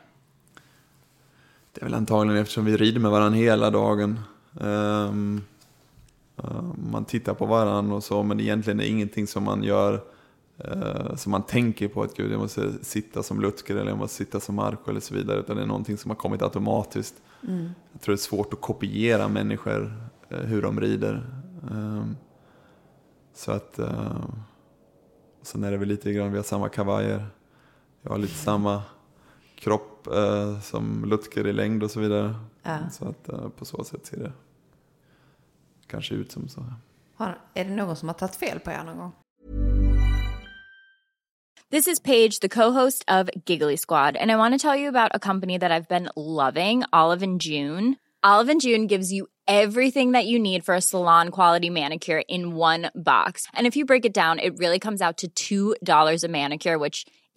Det 1.73 1.81
är 1.81 1.85
väl 1.85 1.93
antagligen 1.93 2.41
eftersom 2.41 2.65
vi 2.65 2.77
rider 2.77 2.99
med 2.99 3.11
varandra 3.11 3.37
hela 3.37 3.69
dagen. 3.69 4.19
Um, 4.53 5.41
uh, 6.43 6.61
man 6.91 7.05
tittar 7.05 7.33
på 7.33 7.45
varandra 7.45 7.95
och 7.95 8.03
så, 8.03 8.23
men 8.23 8.39
egentligen 8.39 8.79
är 8.79 8.83
det 8.83 8.89
ingenting 8.89 9.27
som 9.27 9.43
man 9.43 9.63
gör 9.63 9.93
uh, 10.65 11.15
som 11.15 11.31
man 11.31 11.43
tänker 11.43 11.87
på 11.87 12.03
att 12.03 12.15
gud, 12.15 12.31
jag 12.31 12.39
måste 12.39 12.83
sitta 12.83 13.23
som 13.23 13.41
Lutger 13.41 13.75
eller 13.75 13.91
jag 13.91 13.97
måste 13.97 14.17
sitta 14.17 14.39
som 14.39 14.55
Marco 14.55 14.89
eller 14.89 14.99
så 14.99 15.15
vidare. 15.15 15.39
Utan 15.39 15.55
det 15.55 15.61
är 15.61 15.67
någonting 15.67 15.97
som 15.97 16.11
har 16.11 16.15
kommit 16.15 16.41
automatiskt. 16.41 17.15
Mm. 17.47 17.69
Jag 17.91 18.01
tror 18.01 18.13
det 18.13 18.15
är 18.15 18.17
svårt 18.17 18.53
att 18.53 18.61
kopiera 18.61 19.27
människor, 19.27 19.93
uh, 20.31 20.37
hur 20.37 20.61
de 20.61 20.81
rider. 20.81 21.25
Um, 21.71 22.17
så 23.35 23.51
att... 23.51 23.79
Uh, 23.79 24.25
sen 25.41 25.63
är 25.63 25.71
det 25.71 25.77
väl 25.77 25.87
lite 25.87 26.13
grann, 26.13 26.31
vi 26.31 26.37
har 26.37 26.43
samma 26.43 26.69
kavajer. 26.69 27.25
Jag 28.01 28.11
har 28.11 28.17
lite 28.17 28.33
samma 28.33 28.81
kropp 29.59 30.07
eh, 30.07 30.59
som 30.59 31.05
Lutger 31.05 31.47
i 31.47 31.53
längd 31.53 31.83
och 31.83 31.91
så 31.91 31.99
vidare. 31.99 32.35
Ja. 32.63 32.89
Så 32.89 33.07
att 33.07 33.29
eh, 33.29 33.49
på 33.49 33.65
så 33.65 33.83
sätt 33.83 34.05
ser 34.05 34.17
det 34.17 34.31
kanske 35.87 36.15
ut 36.15 36.31
som 36.31 36.47
så. 36.47 36.65
Har, 37.15 37.37
är 37.53 37.65
det 37.65 37.71
någon 37.71 37.95
som 37.95 38.09
har 38.09 38.13
tagit 38.13 38.35
fel 38.35 38.59
på 38.59 38.71
er 38.71 38.83
någon 38.83 38.97
gång? 38.97 39.11
This 41.71 41.87
is 41.87 41.99
Paige, 41.99 42.39
the 42.39 42.49
co-host 42.49 43.05
of 43.07 43.29
Giggly 43.45 43.77
Squad, 43.77 44.15
and 44.15 44.31
I 44.31 44.35
want 44.35 44.53
to 44.53 44.67
tell 44.67 44.75
you 44.75 44.89
about 44.89 45.11
a 45.13 45.19
company 45.19 45.59
that 45.59 45.71
I've 45.71 45.87
been 45.87 46.09
loving, 46.15 46.83
Olive 46.91 47.21
and 47.21 47.39
June. 47.41 47.95
Olive 48.23 48.49
and 48.49 48.61
June 48.61 48.87
gives 48.87 49.11
you 49.11 49.27
everything 49.47 50.13
that 50.13 50.25
you 50.25 50.39
need 50.39 50.65
for 50.65 50.73
a 50.73 50.81
salon 50.81 51.29
quality 51.29 51.69
manicure 51.69 52.23
in 52.27 52.55
one 52.55 52.89
box. 52.95 53.45
And 53.53 53.67
if 53.67 53.75
you 53.75 53.85
break 53.85 54.05
it 54.05 54.13
down, 54.13 54.39
it 54.39 54.57
really 54.57 54.79
comes 54.79 55.01
out 55.01 55.21
to 55.35 55.75
$2 55.77 56.23
a 56.23 56.27
manicure, 56.27 56.79
which 56.79 57.05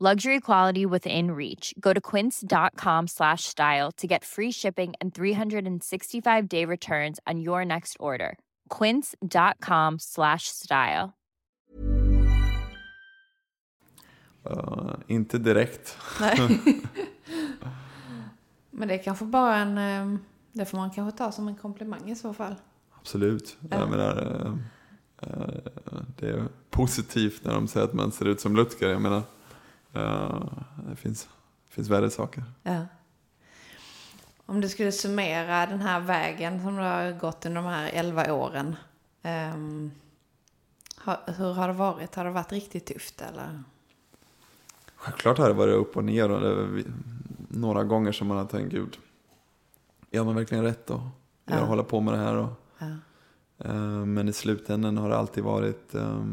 Luxury 0.00 0.38
quality 0.38 0.86
within 0.86 1.32
reach. 1.32 1.74
Go 1.80 1.92
to 1.92 2.00
quince.com 2.00 3.08
slash 3.08 3.42
style 3.44 3.90
to 3.96 4.06
get 4.06 4.24
free 4.24 4.52
shipping 4.52 4.92
and 5.00 5.12
365 5.12 6.48
day 6.48 6.64
returns 6.64 7.18
on 7.26 7.40
your 7.40 7.64
next 7.64 7.96
order. 7.98 8.38
Quince.com 8.78 9.98
slash 9.98 10.42
style. 10.46 11.14
Uh, 14.50 14.94
inte 15.08 15.38
direkt. 15.38 15.96
Nej. 16.20 16.38
Men 18.70 18.88
det 18.88 18.94
är 18.94 19.02
kanske 19.02 19.24
bara 19.24 19.56
en... 19.56 19.78
eh, 19.78 20.18
Det 20.52 20.64
får 20.64 20.78
man 20.78 20.90
kanske 20.90 21.18
ta 21.18 21.32
som 21.32 21.48
en 21.48 21.56
komplimang 21.56 22.10
i 22.10 22.14
så 22.16 22.34
fall. 22.34 22.54
Absolut. 23.00 23.56
Ja. 23.70 23.78
Jag 23.78 23.90
menar, 23.90 24.46
eh, 25.22 25.50
det 26.16 26.28
är 26.30 26.44
positivt 26.70 27.44
när 27.44 27.54
de 27.54 27.68
säger 27.68 27.86
att 27.86 27.92
man 27.94 28.12
ser 28.12 28.24
ut 28.28 28.40
som 28.40 28.56
Lutger. 28.56 28.88
Jag 28.88 29.02
menar, 29.02 29.22
det 30.88 30.96
finns, 30.96 31.28
finns 31.68 31.88
värre 31.88 32.10
saker. 32.10 32.44
Ja. 32.62 32.86
Om 34.46 34.60
du 34.60 34.68
skulle 34.68 34.92
summera 34.92 35.66
den 35.66 35.80
här 35.80 36.00
vägen 36.00 36.62
som 36.62 36.76
du 36.76 36.82
har 36.82 37.12
gått 37.12 37.46
under 37.46 37.62
de 37.62 37.68
här 37.68 37.90
11 37.92 38.32
åren. 38.34 38.76
ha, 41.04 41.20
hur 41.36 41.52
har 41.52 41.68
det 41.68 41.74
varit? 41.74 42.14
Har 42.14 42.24
det 42.24 42.30
varit 42.30 42.52
riktigt 42.52 42.86
tufft 42.86 43.20
eller? 43.22 43.62
Självklart 44.96 45.38
har 45.38 45.48
det 45.48 45.54
varit 45.54 45.74
upp 45.74 45.96
och 45.96 46.04
ner 46.04 46.30
och 46.30 46.40
det 46.40 46.84
några 47.48 47.84
gånger 47.84 48.12
som 48.12 48.28
man 48.28 48.36
har 48.36 48.44
tänkt, 48.44 48.72
gud, 48.72 48.98
gör 50.10 50.24
man 50.24 50.34
verkligen 50.34 50.64
rätt 50.64 50.86
då? 50.86 51.08
Jag 51.44 51.58
Ja. 51.60 51.64
hålla 51.64 51.82
på 51.82 52.00
med 52.00 52.14
det 52.14 52.18
här 52.20 52.34
och 52.36 52.48
Ja. 52.78 52.86
Eh, 53.64 53.74
Men 54.04 54.28
i 54.28 54.32
slutändan 54.32 54.96
har 54.98 55.08
det 55.08 55.16
alltid 55.18 55.44
varit 55.44 55.94
eh, 55.94 56.24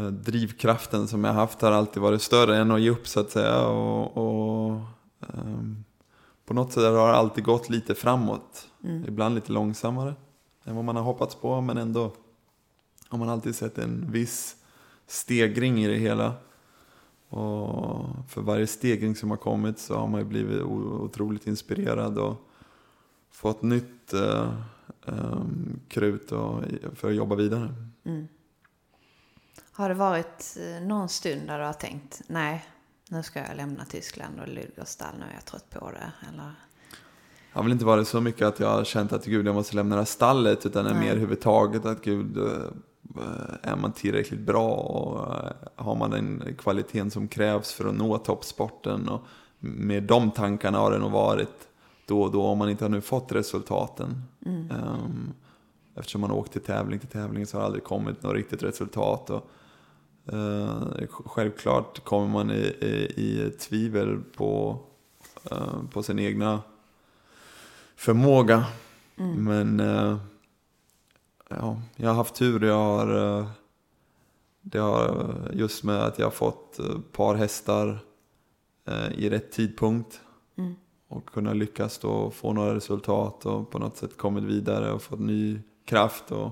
drivkraften 0.00 1.08
som 1.08 1.24
jag 1.24 1.32
haft 1.32 1.62
har 1.62 1.72
alltid 1.72 2.02
varit 2.02 2.22
större 2.22 2.56
än 2.56 2.70
att 2.70 2.80
ge 2.80 2.90
upp 2.90 3.08
så 3.08 3.20
att 3.20 3.30
säga. 3.30 3.66
Och, 3.66 4.16
och 4.16 4.80
ehm, 5.20 5.84
på 6.44 6.54
något 6.54 6.72
sätt 6.72 6.82
har 6.82 7.08
det 7.08 7.16
alltid 7.16 7.44
gått 7.44 7.70
lite 7.70 7.94
framåt. 7.94 8.68
Ibland 9.08 9.34
lite 9.34 9.52
långsammare 9.52 10.14
än 10.64 10.76
vad 10.76 10.84
man 10.84 10.96
har 10.96 11.02
hoppats 11.02 11.34
på 11.34 11.60
men 11.60 11.78
ändå 11.78 12.12
har 13.08 13.18
man 13.18 13.28
alltid 13.28 13.54
sett 13.54 13.78
en 13.78 14.12
viss 14.12 14.56
stegring 15.06 15.84
i 15.84 15.88
det 15.88 15.96
hela. 15.96 16.34
Och 17.28 18.06
för 18.28 18.40
varje 18.40 18.66
stegring 18.66 19.16
som 19.16 19.30
har 19.30 19.36
kommit 19.36 19.78
så 19.78 19.94
har 19.94 20.06
man 20.06 20.20
ju 20.20 20.26
blivit 20.26 20.62
otroligt 20.62 21.46
inspirerad 21.46 22.18
och 22.18 22.48
fått 23.30 23.62
nytt 23.62 24.12
eh, 24.12 24.52
ehm, 25.06 25.80
krut 25.88 26.32
och, 26.32 26.64
för 26.94 27.08
att 27.08 27.14
jobba 27.14 27.34
vidare. 27.34 27.74
Har 29.72 29.88
det 29.88 29.94
varit 29.94 30.56
eh, 30.60 30.86
någon 30.86 31.08
stund 31.08 31.46
där 31.46 31.58
du 31.58 31.64
har 31.64 31.72
tänkt, 31.72 32.22
nej, 32.26 32.64
nu 33.08 33.22
ska 33.22 33.38
jag 33.38 33.56
lämna 33.56 33.84
Tyskland 33.84 34.40
och 34.40 34.48
Ludgers 34.48 34.88
stall, 34.88 35.14
nu 35.18 35.24
är 35.24 35.34
jag 35.34 35.44
trött 35.44 35.70
på 35.70 35.90
det? 35.90 36.12
Eller? 36.28 36.44
Det 36.44 37.58
har 37.58 37.62
väl 37.62 37.72
inte 37.72 37.84
varit 37.84 38.08
så 38.08 38.20
mycket 38.20 38.46
att 38.46 38.60
jag 38.60 38.68
har 38.68 38.84
känt 38.84 39.12
att 39.12 39.24
gud, 39.24 39.46
jag 39.46 39.54
måste 39.54 39.76
lämna 39.76 39.94
det 39.94 40.00
här 40.00 40.06
stallet, 40.06 40.66
utan 40.66 40.84
det 40.84 40.90
är 40.90 40.94
Nej. 40.94 41.02
mer 41.02 41.10
överhuvudtaget 41.10 41.84
att 41.84 42.04
gud, 42.04 42.36
eh, 42.36 42.44
är 43.62 43.76
man 43.76 43.92
tillräckligt 43.92 44.40
bra 44.40 44.70
och 44.70 45.34
eh, 45.34 45.52
har 45.76 45.94
man 45.94 46.10
den 46.10 46.54
kvaliteten 46.58 47.10
som 47.10 47.28
krävs 47.28 47.72
för 47.72 47.88
att 47.88 47.94
nå 47.94 48.18
toppsporten 48.18 49.08
och 49.08 49.26
med 49.58 50.02
de 50.02 50.30
tankarna 50.30 50.78
har 50.78 50.90
det 50.90 50.98
nog 50.98 51.10
varit 51.10 51.68
då 52.06 52.22
och 52.22 52.32
då 52.32 52.42
om 52.42 52.58
man 52.58 52.70
inte 52.70 52.84
har 52.84 52.90
nu 52.90 53.00
fått 53.00 53.32
resultaten. 53.32 54.22
Ehm, 54.46 55.32
eftersom 55.94 56.20
man 56.20 56.30
åkt 56.30 56.52
till 56.52 56.60
tävling 56.60 56.98
till 56.98 57.08
tävling 57.08 57.46
så 57.46 57.56
har 57.56 57.60
det 57.60 57.66
aldrig 57.66 57.84
kommit 57.84 58.22
något 58.22 58.34
riktigt 58.34 58.62
resultat. 58.62 59.30
Och, 59.30 59.36
eh, 59.36 59.42
självklart 61.08 62.04
kommer 62.04 62.28
man 62.28 62.50
i, 62.50 62.76
i, 62.80 63.12
i 63.16 63.50
tvivel 63.50 64.20
på, 64.36 64.78
eh, 65.50 65.82
på 65.92 66.02
sin 66.02 66.18
egna 66.18 66.62
förmåga. 67.96 68.64
Men 69.36 69.80
eh, 69.80 70.16
ja, 71.48 71.80
jag 71.96 72.08
har 72.08 72.14
haft 72.14 72.34
tur. 72.34 72.64
Jag 72.64 72.74
har, 72.74 73.38
eh, 73.38 73.46
det 74.60 74.78
har 74.78 75.50
just 75.52 75.84
med 75.84 76.02
att 76.02 76.18
jag 76.18 76.26
har 76.26 76.30
fått 76.30 76.80
par 77.12 77.34
hästar 77.34 77.98
eh, 78.88 79.12
i 79.12 79.30
rätt 79.30 79.52
tidpunkt. 79.52 80.20
Och 81.08 81.26
kunna 81.26 81.52
lyckas 81.52 81.98
då 81.98 82.30
få 82.30 82.52
några 82.52 82.74
resultat 82.74 83.46
och 83.46 83.70
på 83.70 83.78
något 83.78 83.96
sätt 83.96 84.16
kommit 84.16 84.44
vidare 84.44 84.92
och 84.92 85.02
fått 85.02 85.20
ny 85.20 85.60
kraft. 85.84 86.32
Och, 86.32 86.50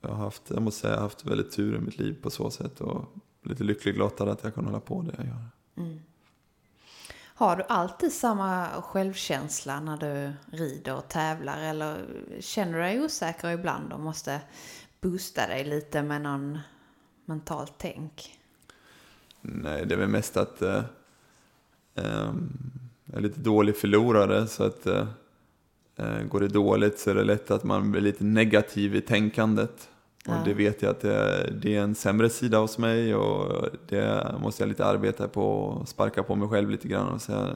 jag, 0.00 0.08
har 0.08 0.16
haft, 0.16 0.42
jag 0.48 0.62
måste 0.62 0.80
säga 0.80 0.92
jag 0.92 0.98
har 0.98 1.02
haft 1.02 1.24
väldigt 1.24 1.52
tur 1.52 1.76
i 1.76 1.80
mitt 1.80 1.98
liv 1.98 2.22
på 2.22 2.30
så 2.30 2.50
sätt. 2.50 2.80
Och 2.80 3.04
lite 3.42 3.64
lycklig 3.64 3.98
lottad 3.98 4.30
att 4.30 4.44
jag 4.44 4.54
kan 4.54 4.64
hålla 4.64 4.80
på 4.80 5.02
det 5.02 5.14
jag 5.16 5.26
gör. 5.26 5.44
Har 7.38 7.56
du 7.56 7.62
alltid 7.62 8.12
samma 8.12 8.68
självkänsla 8.82 9.80
när 9.80 9.96
du 9.96 10.32
rider 10.56 10.96
och 10.96 11.08
tävlar? 11.08 11.58
Eller 11.60 12.06
känner 12.40 12.72
du 12.72 12.78
dig 12.78 13.04
osäker 13.04 13.50
ibland 13.50 13.92
och 13.92 14.00
måste 14.00 14.40
boosta 15.00 15.46
dig 15.46 15.64
lite 15.64 16.02
med 16.02 16.22
någon 16.22 16.58
mentalt 17.24 17.72
tänk? 17.78 18.38
Nej, 19.40 19.86
det 19.86 19.94
är 19.94 19.98
väl 19.98 20.08
mest 20.08 20.36
att 20.36 20.62
eh, 20.62 20.84
ehm, 21.94 22.52
jag 23.04 23.16
är 23.16 23.20
lite 23.20 23.40
dålig 23.40 23.76
förlorare. 23.76 24.46
Så 24.46 24.64
att 24.64 24.86
eh, 24.86 24.96
eh, 24.96 25.08
går 26.30 26.40
det 26.40 26.48
dåligt 26.48 26.98
så 26.98 27.10
är 27.10 27.14
det 27.14 27.24
lätt 27.24 27.50
att 27.50 27.64
man 27.64 27.90
blir 27.92 28.00
lite 28.02 28.24
negativ 28.24 28.94
i 28.96 29.00
tänkandet. 29.00 29.88
Och 30.26 30.34
Ja. 30.34 30.42
det 30.44 30.54
vet 30.54 30.82
jag 30.82 30.90
att 30.90 31.00
det 31.00 31.14
är, 31.14 31.50
det 31.50 31.76
är 31.76 31.80
en 31.82 31.94
sämre 31.94 32.30
sida 32.30 32.58
hos 32.58 32.78
mig 32.78 33.14
och 33.14 33.68
det 33.88 34.34
måste 34.42 34.62
jag 34.62 34.68
lite 34.68 34.84
arbeta 34.86 35.28
på 35.28 35.44
och 35.52 35.88
sparka 35.88 36.22
på 36.22 36.34
mig 36.34 36.48
själv 36.48 36.70
lite 36.70 36.88
grann. 36.88 37.08
Och 37.08 37.22
så 37.22 37.46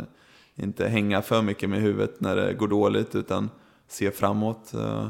inte 0.54 0.88
hänga 0.88 1.22
för 1.22 1.42
mycket 1.42 1.70
med 1.70 1.80
huvudet 1.80 2.20
när 2.20 2.36
det 2.36 2.54
går 2.54 2.68
dåligt 2.68 3.14
utan 3.14 3.50
se 3.88 4.10
framåt. 4.10 4.74
Eh, 4.74 5.08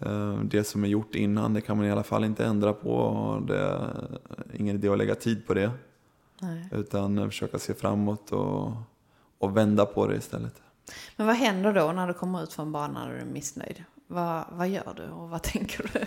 eh, 0.00 0.38
Det 0.44 0.64
som 0.64 0.84
är 0.84 0.88
gjort 0.88 1.14
innan 1.14 1.54
det 1.54 1.60
kan 1.60 1.76
man 1.76 1.86
i 1.86 1.90
alla 1.90 2.02
fall 2.02 2.24
inte 2.24 2.44
ändra 2.44 2.72
på. 2.72 2.90
och 2.90 3.42
Det 3.46 3.58
är 3.58 3.90
ingen 4.54 4.76
idé 4.76 4.88
att 4.88 4.98
lägga 4.98 5.14
tid 5.14 5.46
på 5.46 5.54
det. 5.54 5.70
Nej. 6.40 6.68
Utan 6.72 7.30
försöka 7.30 7.58
se 7.58 7.74
framåt 7.74 8.32
och, 8.32 8.72
och 9.38 9.56
vända 9.56 9.86
på 9.86 10.06
det 10.06 10.16
istället. 10.16 10.62
Men 11.16 11.26
vad 11.26 11.36
händer 11.36 11.72
då 11.72 11.92
när 11.92 12.06
du 12.06 12.14
kommer 12.14 12.42
ut 12.42 12.52
från 12.52 12.72
banan 12.72 13.08
och 13.08 13.14
du 13.14 13.20
är 13.20 13.24
missnöjd? 13.24 13.84
Vad, 14.06 14.44
vad 14.50 14.68
gör 14.68 14.94
du 14.96 15.10
och 15.10 15.30
vad 15.30 15.42
tänker 15.52 15.90
du? 15.92 16.06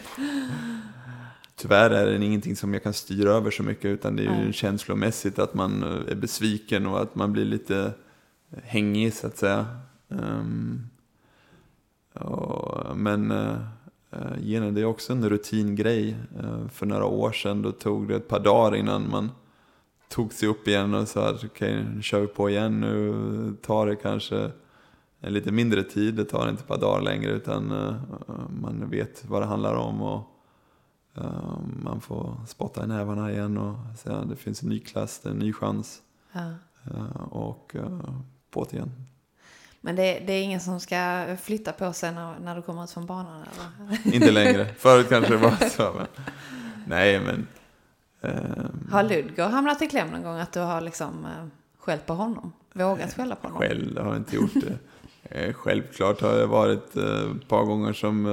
Tyvärr 1.55 1.89
är 1.89 2.05
det 2.05 2.25
ingenting 2.25 2.55
som 2.55 2.73
jag 2.73 2.83
kan 2.83 2.93
styra 2.93 3.31
över 3.31 3.51
så 3.51 3.63
mycket 3.63 3.85
utan 3.85 4.15
det 4.15 4.21
är 4.23 4.39
ju 4.39 4.43
Nej. 4.43 4.53
känslomässigt 4.53 5.39
att 5.39 5.53
man 5.53 5.83
eh, 5.83 6.11
är 6.11 6.15
besviken 6.15 6.87
och 6.87 7.01
att 7.01 7.15
man 7.15 7.33
blir 7.33 7.45
lite 7.45 7.93
hängig 8.63 9.13
så 9.13 9.27
att 9.27 9.37
säga. 9.37 9.65
Ehm, 10.09 10.89
och, 12.13 12.97
men 12.97 13.31
uh, 13.31 13.57
genom 14.39 14.73
det 14.73 14.81
är 14.81 14.85
också 14.85 15.13
en 15.13 15.29
rutingrej. 15.29 16.15
Eh, 16.39 16.67
för 16.67 16.85
några 16.85 17.05
år 17.05 17.31
sedan 17.31 17.61
då 17.61 17.71
tog 17.71 18.07
det 18.07 18.15
ett 18.15 18.27
par 18.27 18.39
dagar 18.39 18.75
innan 18.75 19.09
man 19.09 19.31
tog 20.07 20.33
sig 20.33 20.49
upp 20.49 20.67
igen 20.67 20.93
och 20.93 21.07
sa 21.07 21.29
att 21.29 21.43
okej, 21.43 21.85
nu 21.95 22.01
kör 22.01 22.21
vi 22.21 22.27
på 22.27 22.49
igen. 22.49 22.79
Nu 22.79 23.55
tar 23.61 23.87
det 23.87 23.95
kanske 23.95 24.51
lite 25.21 25.51
mindre 25.51 25.83
tid. 25.83 26.15
Det 26.15 26.25
tar 26.25 26.49
inte 26.49 26.61
ett 26.61 26.67
par 26.67 26.77
dagar 26.77 27.01
längre 27.01 27.31
utan 27.31 27.71
eh, 27.71 27.95
man 28.61 28.89
vet 28.89 29.25
vad 29.25 29.41
det 29.41 29.45
handlar 29.45 29.75
om. 29.75 30.01
Och, 30.01 30.27
eh, 31.17 31.59
man 31.83 32.01
får 32.01 32.35
spotta 32.47 32.83
i 32.83 32.87
nävarna 32.87 33.31
igen 33.31 33.57
och 33.57 33.75
säga 33.97 34.15
att 34.15 34.29
det 34.29 34.35
finns 34.35 34.63
en 34.63 34.69
ny 34.69 34.79
klass, 34.79 35.19
det 35.19 35.29
är 35.29 35.33
en 35.33 35.39
ny 35.39 35.53
chans. 35.53 36.01
Ja. 36.31 36.51
Eh, 36.91 37.21
och 37.21 37.75
på 38.51 38.67
det 38.69 38.75
igen. 38.75 38.91
Men 39.81 39.95
det, 39.95 40.19
det 40.27 40.33
är 40.33 40.43
ingen 40.43 40.59
som 40.59 40.79
ska 40.79 41.25
flytta 41.41 41.71
på 41.71 41.93
sig 41.93 42.11
när, 42.13 42.39
när 42.39 42.55
du 42.55 42.61
kommer 42.61 42.83
ut 42.83 42.91
från 42.91 43.05
banan? 43.05 43.41
Eller? 43.41 44.07
Inte 44.15 44.31
längre. 44.31 44.65
Förut 44.65 45.09
kanske 45.09 45.31
det 45.31 45.37
var 45.37 45.69
så. 45.69 45.93
Men, 45.97 46.07
nej, 46.87 47.19
men... 47.19 47.47
ehm, 48.21 48.87
Har 48.91 49.03
Ludger 49.03 49.47
hamnat 49.49 49.81
i 49.81 49.87
kläm 49.87 50.07
någon 50.09 50.23
gång 50.23 50.39
att 50.39 50.51
du 50.51 50.59
har 50.59 50.81
liksom 50.81 51.25
eh, 51.25 51.45
skällt 51.77 52.05
på 52.05 52.13
honom? 52.13 52.53
Vågat 52.73 53.13
skälla 53.13 53.35
på 53.35 53.47
honom? 53.47 53.61
Själv 53.61 53.97
har 53.97 54.07
jag 54.07 54.17
inte 54.17 54.35
gjort 54.35 54.53
det. 54.53 54.77
Eh, 55.29 55.53
Självklart 55.53 56.21
har 56.21 56.33
det 56.33 56.45
varit 56.45 56.95
eh, 56.95 57.31
ett 57.41 57.47
par 57.47 57.63
gånger 57.65 57.93
som 57.93 58.25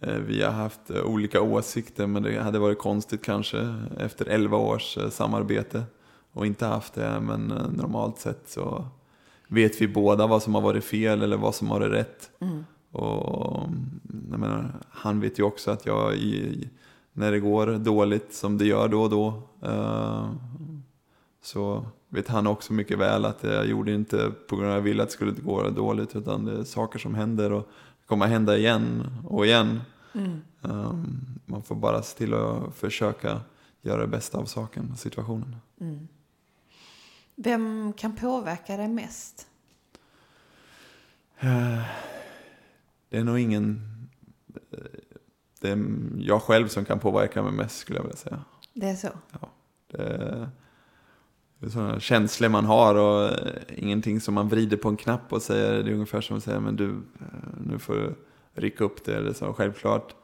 eh, 0.00 0.14
vi 0.14 0.42
har 0.42 0.52
haft 0.52 0.90
olika 0.90 1.40
åsikter 1.40 2.06
men 2.06 2.22
det 2.22 2.42
hade 2.42 2.58
varit 2.58 2.78
konstigt 2.78 3.24
kanske 3.24 3.74
efter 3.98 4.26
11 4.26 4.56
års 4.56 4.98
samarbete 5.10 5.82
och 6.32 6.46
inte 6.46 6.66
haft 6.66 6.94
det 6.94 7.20
men 7.20 7.46
normalt 7.76 8.18
sett 8.18 8.42
så 8.48 8.84
vet 9.48 9.80
vi 9.80 9.88
båda 9.88 10.26
vad 10.26 10.42
som 10.42 10.54
har 10.54 10.62
varit 10.62 10.84
fel 10.84 11.22
eller 11.22 11.36
vad 11.36 11.54
som 11.54 11.70
har 11.70 11.80
varit 11.80 11.92
rätt. 11.92 12.30
Och 12.92 13.68
jag 14.30 14.40
menar, 14.40 14.72
han 14.90 15.20
vet 15.20 15.38
ju 15.38 15.42
också 15.42 15.70
att 15.70 15.86
jag 15.86 16.14
i, 16.14 16.68
när 17.12 17.32
det 17.32 17.40
går 17.40 17.66
dåligt 17.66 18.34
som 18.34 18.58
det 18.58 18.64
gör 18.64 18.88
då 18.88 19.02
och 19.02 19.10
då 19.10 19.42
eh, 19.62 20.30
så 21.42 21.86
vet 22.10 22.28
han 22.28 22.46
också 22.46 22.72
mycket 22.72 22.98
väl 22.98 23.24
att 23.24 23.42
jag 23.42 23.66
gjorde 23.66 23.92
inte 23.92 24.30
på 24.48 24.56
grund 24.56 24.68
av 24.68 24.72
att 24.72 24.76
jag 24.78 24.82
ville 24.82 25.02
att 25.02 25.08
det 25.08 25.12
skulle 25.12 25.32
gå 25.32 25.70
dåligt 25.70 26.16
utan 26.16 26.44
det 26.44 26.52
är 26.58 26.64
saker 26.64 26.98
som 26.98 27.14
händer 27.14 27.52
och 27.52 27.68
kommer 28.06 28.24
att 28.24 28.30
hända 28.30 28.56
igen 28.56 29.06
och 29.24 29.46
igen. 29.46 29.80
Um, 30.62 31.20
man 31.46 31.62
får 31.62 31.74
bara 31.74 32.02
se 32.02 32.18
till 32.18 32.34
att 32.34 32.74
försöka 32.74 33.40
göra 33.82 34.00
det 34.00 34.06
bästa 34.06 34.38
av 34.38 34.44
saken 34.44 34.90
och 34.92 34.98
situationen. 34.98 35.56
Vem 37.34 37.92
kan 37.92 38.16
påverka 38.16 38.76
dig 38.76 38.88
mest? 38.88 39.46
Det 43.08 43.18
är 43.18 43.24
nog 43.24 43.38
ingen... 43.38 43.82
eh, 44.72 44.78
Det 45.60 45.70
är 45.70 45.84
jag 46.18 46.42
själv 46.42 46.68
som 46.68 46.84
kan 46.84 46.98
påverka 46.98 47.42
mig 47.42 47.52
mest 47.52 47.78
skulle 47.78 47.98
jag 47.98 48.02
vilja 48.02 48.16
säga. 48.16 48.44
Det 48.72 48.86
är 48.88 48.94
så? 48.96 49.08
Det 49.90 50.02
är, 50.02 50.18
det 50.28 50.50
sådana 51.68 52.00
känslor 52.00 52.48
man 52.48 52.64
har 52.64 52.94
och 52.94 53.24
eh, 53.46 53.62
ingenting 53.76 54.20
som 54.20 54.34
man 54.34 54.48
vrider 54.48 54.76
på 54.76 54.88
en 54.88 54.96
knapp 54.96 55.32
och 55.32 55.42
säger. 55.42 55.82
Det 55.82 55.90
är 55.90 55.94
ungefär 55.94 56.20
som 56.20 56.36
att 56.36 56.44
säga 56.44 56.60
men 56.60 56.76
du, 56.76 56.88
eh, 56.90 57.60
nu 57.66 57.78
får 57.78 57.94
du 57.94 58.14
rycka 58.54 58.84
upp 58.84 59.04
det 59.04 59.14
eller 59.16 59.32
så. 59.32 59.52
Självklart. 59.52 60.14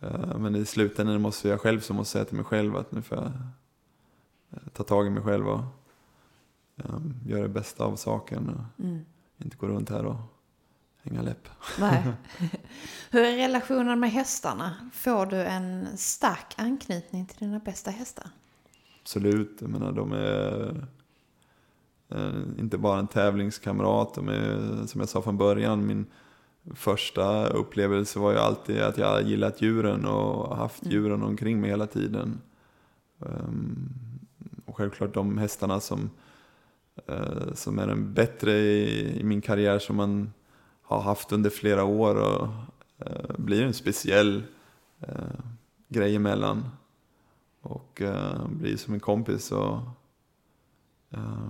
Eh, 0.00 0.38
Men 0.38 0.56
i 0.56 0.64
slutändan 0.64 1.20
måste 1.20 1.48
jag 1.48 1.60
själv 1.60 1.80
som 1.80 1.96
måste 1.96 2.12
säga 2.12 2.24
till 2.24 2.36
mig 2.36 2.44
själv 2.44 2.76
att 2.76 2.92
nu 2.92 3.02
får 3.02 3.18
jag 3.18 3.32
ta 4.72 4.82
tag 4.82 5.06
i 5.06 5.10
mig 5.10 5.22
själv 5.22 5.48
och 5.48 5.60
eh, 6.76 7.00
göra 7.26 7.42
det 7.42 7.48
bästa 7.48 7.84
av 7.84 7.96
saken. 7.96 8.48
Och 8.48 8.84
inte 9.44 9.56
gå 9.56 9.66
runt 9.66 9.90
här 9.90 10.04
och 10.06 10.16
hänga 11.02 11.22
läpp. 11.22 11.48
Nej. 11.80 12.02
Hur 13.10 13.22
är 13.24 13.36
relationen 13.36 14.00
med 14.00 14.10
hästarna? 14.10 14.74
Får 14.92 15.26
du 15.26 15.36
en 15.42 15.88
stark 15.96 16.54
anknytning 16.56 17.26
till 17.26 17.38
dina 17.38 17.58
bästa 17.58 17.90
hästar? 17.90 18.30
Absolut, 19.08 19.58
jag 19.60 19.70
menar 19.70 19.92
de 19.92 20.12
är 20.12 20.74
eh, 22.08 22.42
inte 22.58 22.78
bara 22.78 22.98
en 22.98 23.06
tävlingskamrat, 23.06 24.14
de 24.14 24.28
är 24.28 24.86
som 24.86 25.00
jag 25.00 25.08
sa 25.08 25.22
från 25.22 25.38
början, 25.38 25.86
min 25.86 26.06
första 26.74 27.46
upplevelse 27.46 28.18
var 28.18 28.32
ju 28.32 28.38
alltid 28.38 28.82
att 28.82 28.98
jag 28.98 29.22
gillat 29.22 29.62
djuren 29.62 30.06
och 30.06 30.56
haft 30.56 30.86
djuren 30.86 31.22
omkring 31.22 31.60
mig 31.60 31.70
hela 31.70 31.86
tiden. 31.86 32.40
Ehm, 33.20 33.88
och 34.66 34.76
självklart 34.76 35.14
de 35.14 35.38
hästarna 35.38 35.80
som, 35.80 36.10
eh, 37.06 37.54
som 37.54 37.78
är 37.78 37.86
den 37.86 38.14
bättre 38.14 38.52
i, 38.52 39.20
i 39.20 39.24
min 39.24 39.40
karriär 39.40 39.78
som 39.78 39.96
man 39.96 40.32
har 40.82 41.00
haft 41.00 41.32
under 41.32 41.50
flera 41.50 41.84
år 41.84 42.14
och 42.14 42.48
eh, 43.06 43.36
blir 43.36 43.62
en 43.62 43.74
speciell 43.74 44.42
grej 45.88 46.16
emellan. 46.16 46.64
Och 47.68 48.02
eh, 48.02 48.46
blir 48.48 48.76
som 48.76 48.94
en 48.94 49.00
kompis 49.00 49.52
och 49.52 49.78
eh, 51.10 51.48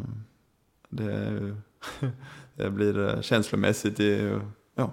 det, 0.88 1.12
är 1.12 1.30
ju- 1.30 1.56
det 2.56 2.70
blir 2.70 2.98
eh, 3.08 3.20
känslomässigt, 3.20 3.96
det 3.96 4.04
ju- 4.04 4.40
ja, 4.74 4.90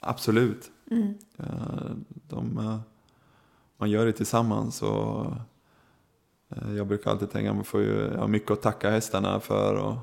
absolut. 0.00 0.70
Eh, 1.36 1.90
de, 2.28 2.58
eh, 2.58 2.78
man 3.76 3.90
gör 3.90 4.06
det 4.06 4.12
tillsammans 4.12 4.82
och 4.82 5.26
Jag 6.76 6.86
brukar 6.86 7.10
alltid 7.10 7.30
tänka 7.30 7.50
att 7.50 7.56
man 7.56 7.64
får 7.64 7.80
ju, 7.80 8.10
jag 8.12 8.18
har 8.18 8.28
mycket 8.28 8.50
att 8.50 8.62
tacka 8.62 8.90
hästarna 8.90 9.40
för. 9.40 9.74
Och 9.74 9.96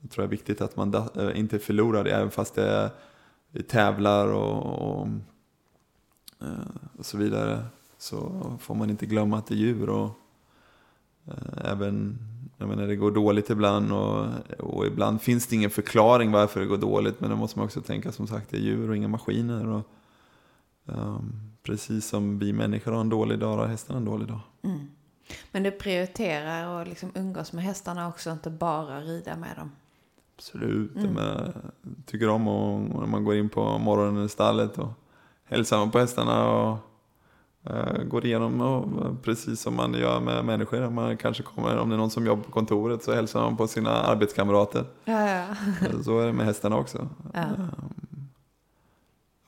jag 0.00 0.10
tror 0.10 0.22
det 0.22 0.26
är 0.26 0.30
viktigt 0.30 0.60
att 0.60 0.76
man 0.76 0.90
da, 0.90 1.32
inte 1.34 1.58
förlorar 1.58 2.04
det, 2.04 2.10
även 2.10 2.30
fast 2.30 2.54
det 2.54 2.68
är, 2.68 2.90
vi 3.50 3.62
tävlar 3.62 4.28
och, 4.28 4.98
och, 5.00 5.08
och 6.98 7.06
så 7.06 7.18
vidare. 7.18 7.64
Så 8.04 8.56
får 8.60 8.74
man 8.74 8.90
inte 8.90 9.06
glömma 9.06 9.38
att 9.38 9.46
det 9.46 9.54
är 9.54 9.56
djur. 9.56 9.88
Och, 9.88 10.10
eh, 11.26 11.70
även 11.72 12.18
jag 12.58 12.68
menar, 12.68 12.86
det 12.86 12.96
går 12.96 13.10
dåligt 13.10 13.50
ibland 13.50 13.92
och, 13.92 14.26
och 14.58 14.86
ibland 14.86 15.22
finns 15.22 15.46
det 15.46 15.56
ingen 15.56 15.70
förklaring 15.70 16.32
varför 16.32 16.60
det 16.60 16.66
går 16.66 16.76
dåligt. 16.76 17.20
Men 17.20 17.30
då 17.30 17.36
måste 17.36 17.58
man 17.58 17.66
också 17.66 17.80
tänka 17.80 18.12
som 18.12 18.26
sagt, 18.26 18.50
det 18.50 18.56
är 18.56 18.60
djur 18.60 18.90
och 18.90 18.96
inga 18.96 19.08
maskiner. 19.08 19.66
Och, 19.68 19.82
ehm, 20.88 21.50
precis 21.62 22.08
som 22.08 22.38
vi 22.38 22.52
människor 22.52 22.92
har 22.92 23.00
en 23.00 23.08
dålig 23.08 23.38
dag 23.38 23.56
har 23.56 23.66
hästarna 23.66 23.98
en 23.98 24.04
dålig 24.04 24.28
dag. 24.28 24.40
Mm. 24.62 24.86
Men 25.52 25.62
du 25.62 25.70
prioriterar 25.70 26.80
att 26.80 26.88
liksom 26.88 27.10
umgås 27.14 27.52
med 27.52 27.64
hästarna 27.64 28.08
också, 28.08 28.30
inte 28.30 28.50
bara 28.50 29.00
rida 29.00 29.36
med 29.36 29.56
dem? 29.56 29.72
Absolut. 30.36 30.96
Mm. 30.96 31.16
Jag 31.16 31.52
tycker 32.06 32.28
om 32.28 32.48
och 32.48 33.00
när 33.00 33.06
man 33.06 33.24
går 33.24 33.36
in 33.36 33.48
på 33.48 33.78
morgonen 33.78 34.24
i 34.24 34.28
stallet 34.28 34.78
och 34.78 34.92
hälsar 35.44 35.78
man 35.78 35.90
på 35.90 35.98
hästarna 35.98 36.50
och 36.50 36.72
eh, 36.72 36.78
går 38.04 38.26
igenom 38.26 38.60
och, 38.60 39.06
eh, 39.06 39.14
precis 39.22 39.60
som 39.60 39.76
man 39.76 39.94
gör 39.94 40.20
med 40.20 40.44
människor. 40.44 40.90
Man 40.90 41.16
kanske 41.16 41.42
kommer, 41.42 41.78
om 41.78 41.88
det 41.88 41.94
är 41.94 41.98
någon 41.98 42.10
som 42.10 42.26
jobbar 42.26 42.42
på 42.42 42.50
kontoret 42.50 43.02
så 43.02 43.14
hälsar 43.14 43.40
man 43.40 43.56
på 43.56 43.66
sina 43.66 43.90
arbetskamrater. 43.90 44.84
Ja, 45.04 45.30
ja. 45.30 45.46
Så 46.04 46.18
är 46.18 46.26
det 46.26 46.32
med 46.32 46.46
hästarna 46.46 46.76
också. 46.76 47.08
Ja. 47.34 47.44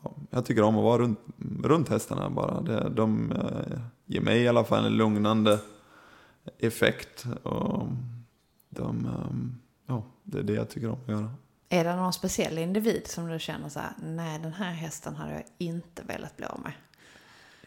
Ja, 0.02 0.12
jag 0.30 0.46
tycker 0.46 0.62
om 0.62 0.76
att 0.76 0.84
vara 0.84 0.98
runt, 0.98 1.20
runt 1.62 1.88
hästarna 1.88 2.30
bara. 2.30 2.60
De 2.88 3.32
eh, 3.32 3.80
ger 4.06 4.20
mig 4.20 4.42
i 4.42 4.48
alla 4.48 4.64
fall 4.64 4.84
en 4.84 4.96
lugnande 4.96 5.58
effekt. 6.58 7.26
Och 7.42 7.88
de, 8.68 9.08
ja, 9.86 10.02
det 10.22 10.38
är 10.38 10.42
det 10.42 10.52
jag 10.52 10.70
tycker 10.70 10.88
om 10.88 10.98
att 11.02 11.08
göra. 11.08 11.30
Är 11.68 11.84
det 11.84 11.96
någon 11.96 12.12
speciell 12.12 12.58
individ 12.58 13.06
som 13.06 13.28
du 13.28 13.38
känner 13.38 13.68
så 13.68 13.80
här, 13.80 13.90
nej 14.02 14.38
den 14.38 14.52
här 14.52 14.72
hästen 14.72 15.16
hade 15.16 15.32
jag 15.32 15.42
inte 15.58 16.02
velat 16.02 16.36
bli 16.36 16.46
av 16.46 16.60
med? 16.62 16.72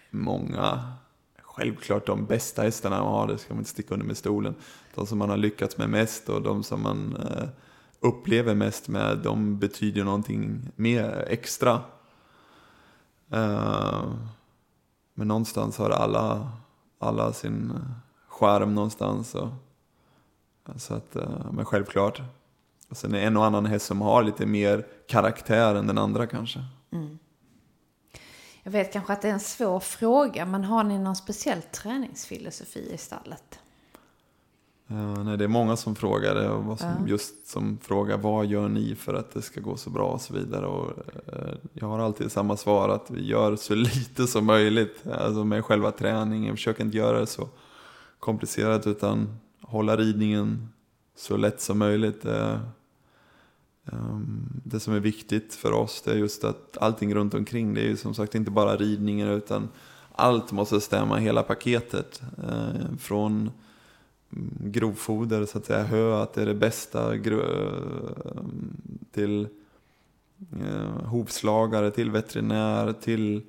Många, 0.09 0.93
självklart 1.41 2.05
de 2.05 2.25
bästa 2.25 2.61
hästarna 2.61 3.03
man 3.03 3.13
har, 3.13 3.27
det 3.27 3.37
ska 3.37 3.53
man 3.53 3.61
inte 3.61 3.69
sticka 3.69 3.93
under 3.93 4.07
med 4.07 4.17
stolen. 4.17 4.55
De 4.95 5.07
som 5.07 5.17
man 5.17 5.29
har 5.29 5.37
lyckats 5.37 5.77
med 5.77 5.89
mest 5.89 6.29
och 6.29 6.41
de 6.41 6.63
som 6.63 6.81
man 6.81 7.15
eh, 7.15 7.49
upplever 7.99 8.55
mest 8.55 8.87
med, 8.87 9.17
de 9.17 9.59
betyder 9.59 10.03
någonting 10.03 10.61
mer 10.75 11.25
extra. 11.27 11.81
Eh, 13.31 14.03
men 15.13 15.27
någonstans 15.27 15.77
har 15.77 15.89
alla, 15.89 16.51
alla 16.99 17.33
sin 17.33 17.73
skärm 18.27 18.59
charm 18.59 18.75
någonstans. 18.75 19.35
Och, 19.35 19.49
så 20.75 20.93
att, 20.93 21.17
men 21.51 21.65
självklart. 21.65 22.21
Och 22.89 22.97
sen 22.97 23.13
är 23.13 23.19
det 23.19 23.25
en 23.25 23.37
och 23.37 23.45
annan 23.45 23.65
häst 23.65 23.85
som 23.85 24.01
har 24.01 24.23
lite 24.23 24.45
mer 24.45 24.85
karaktär 25.07 25.75
än 25.75 25.87
den 25.87 25.97
andra 25.97 26.27
kanske. 26.27 26.59
Mm. 26.91 27.19
Jag 28.69 28.73
vet 28.73 28.93
kanske 28.93 29.13
att 29.13 29.21
det 29.21 29.27
är 29.29 29.33
en 29.33 29.39
svår 29.39 29.79
fråga, 29.79 30.45
men 30.45 30.63
har 30.63 30.83
ni 30.83 30.99
någon 30.99 31.15
speciell 31.15 31.61
träningsfilosofi 31.61 32.91
i 32.93 32.97
stallet? 32.97 33.59
Ja, 34.87 35.23
nej, 35.23 35.37
det 35.37 35.43
är 35.43 35.47
många 35.47 35.75
som 35.75 35.95
frågar 35.95 36.35
det 36.35 36.49
och 36.49 36.79
som, 36.79 36.89
Ja. 36.89 37.07
just 37.07 37.47
som 37.47 37.77
frågar 37.81 38.17
vad 38.17 38.45
gör 38.45 38.67
ni 38.69 38.95
för 38.95 39.13
att 39.13 39.31
det 39.33 39.41
ska 39.41 39.61
gå 39.61 39.77
så 39.77 39.89
bra 39.89 40.05
och 40.05 40.21
så 40.21 40.33
vidare. 40.33 40.65
Och, 40.65 40.91
eh, 41.33 41.53
jag 41.73 41.87
har 41.87 41.99
alltid 41.99 42.31
samma 42.31 42.57
svar 42.57 42.89
att 42.89 43.11
vi 43.11 43.25
gör 43.25 43.55
så 43.55 43.75
lite 43.75 44.27
som 44.27 44.45
möjligt 44.45 45.07
alltså 45.07 45.43
med 45.43 45.65
själva 45.65 45.91
träningen. 45.91 46.51
Vi 46.51 46.57
försöker 46.57 46.83
inte 46.83 46.97
göra 46.97 47.19
det 47.19 47.27
så 47.27 47.47
komplicerat 48.19 48.87
utan 48.87 49.39
hålla 49.61 49.97
ridningen 49.97 50.69
så 51.15 51.37
lätt 51.37 51.61
som 51.61 51.77
möjligt. 51.79 52.25
Ehm, 53.91 54.61
det 54.63 54.79
som 54.79 54.93
är 54.93 54.99
viktigt 54.99 55.53
för 55.53 55.71
oss 55.71 56.01
det 56.01 56.11
är 56.11 56.15
just 56.15 56.43
att 56.43 56.77
allting 56.77 57.15
runt 57.15 57.33
omkring 57.33 57.73
det 57.73 57.81
är 57.81 57.87
ju 57.87 57.97
som 57.97 58.13
sagt 58.13 58.35
inte 58.35 58.51
bara 58.51 58.75
ridningen 58.75 59.27
utan 59.27 59.69
allt 60.11 60.51
måste 60.51 60.81
stämma, 60.81 61.17
hela 61.17 61.43
paketet. 61.43 62.21
Ehm, 62.37 62.97
från 62.97 63.51
mm, 64.33 64.71
grovfoder, 64.71 65.45
så 65.45 65.57
att 65.57 65.65
säga, 65.65 65.83
hö, 65.83 66.21
att 66.21 66.33
det 66.33 66.41
är 66.41 66.45
det 66.45 66.55
bästa, 66.55 67.13
ehm, 67.13 68.77
till 69.11 69.47
hovslagare, 71.03 71.91
till 71.91 72.11
veterinär, 72.11 72.93
till 72.93 73.41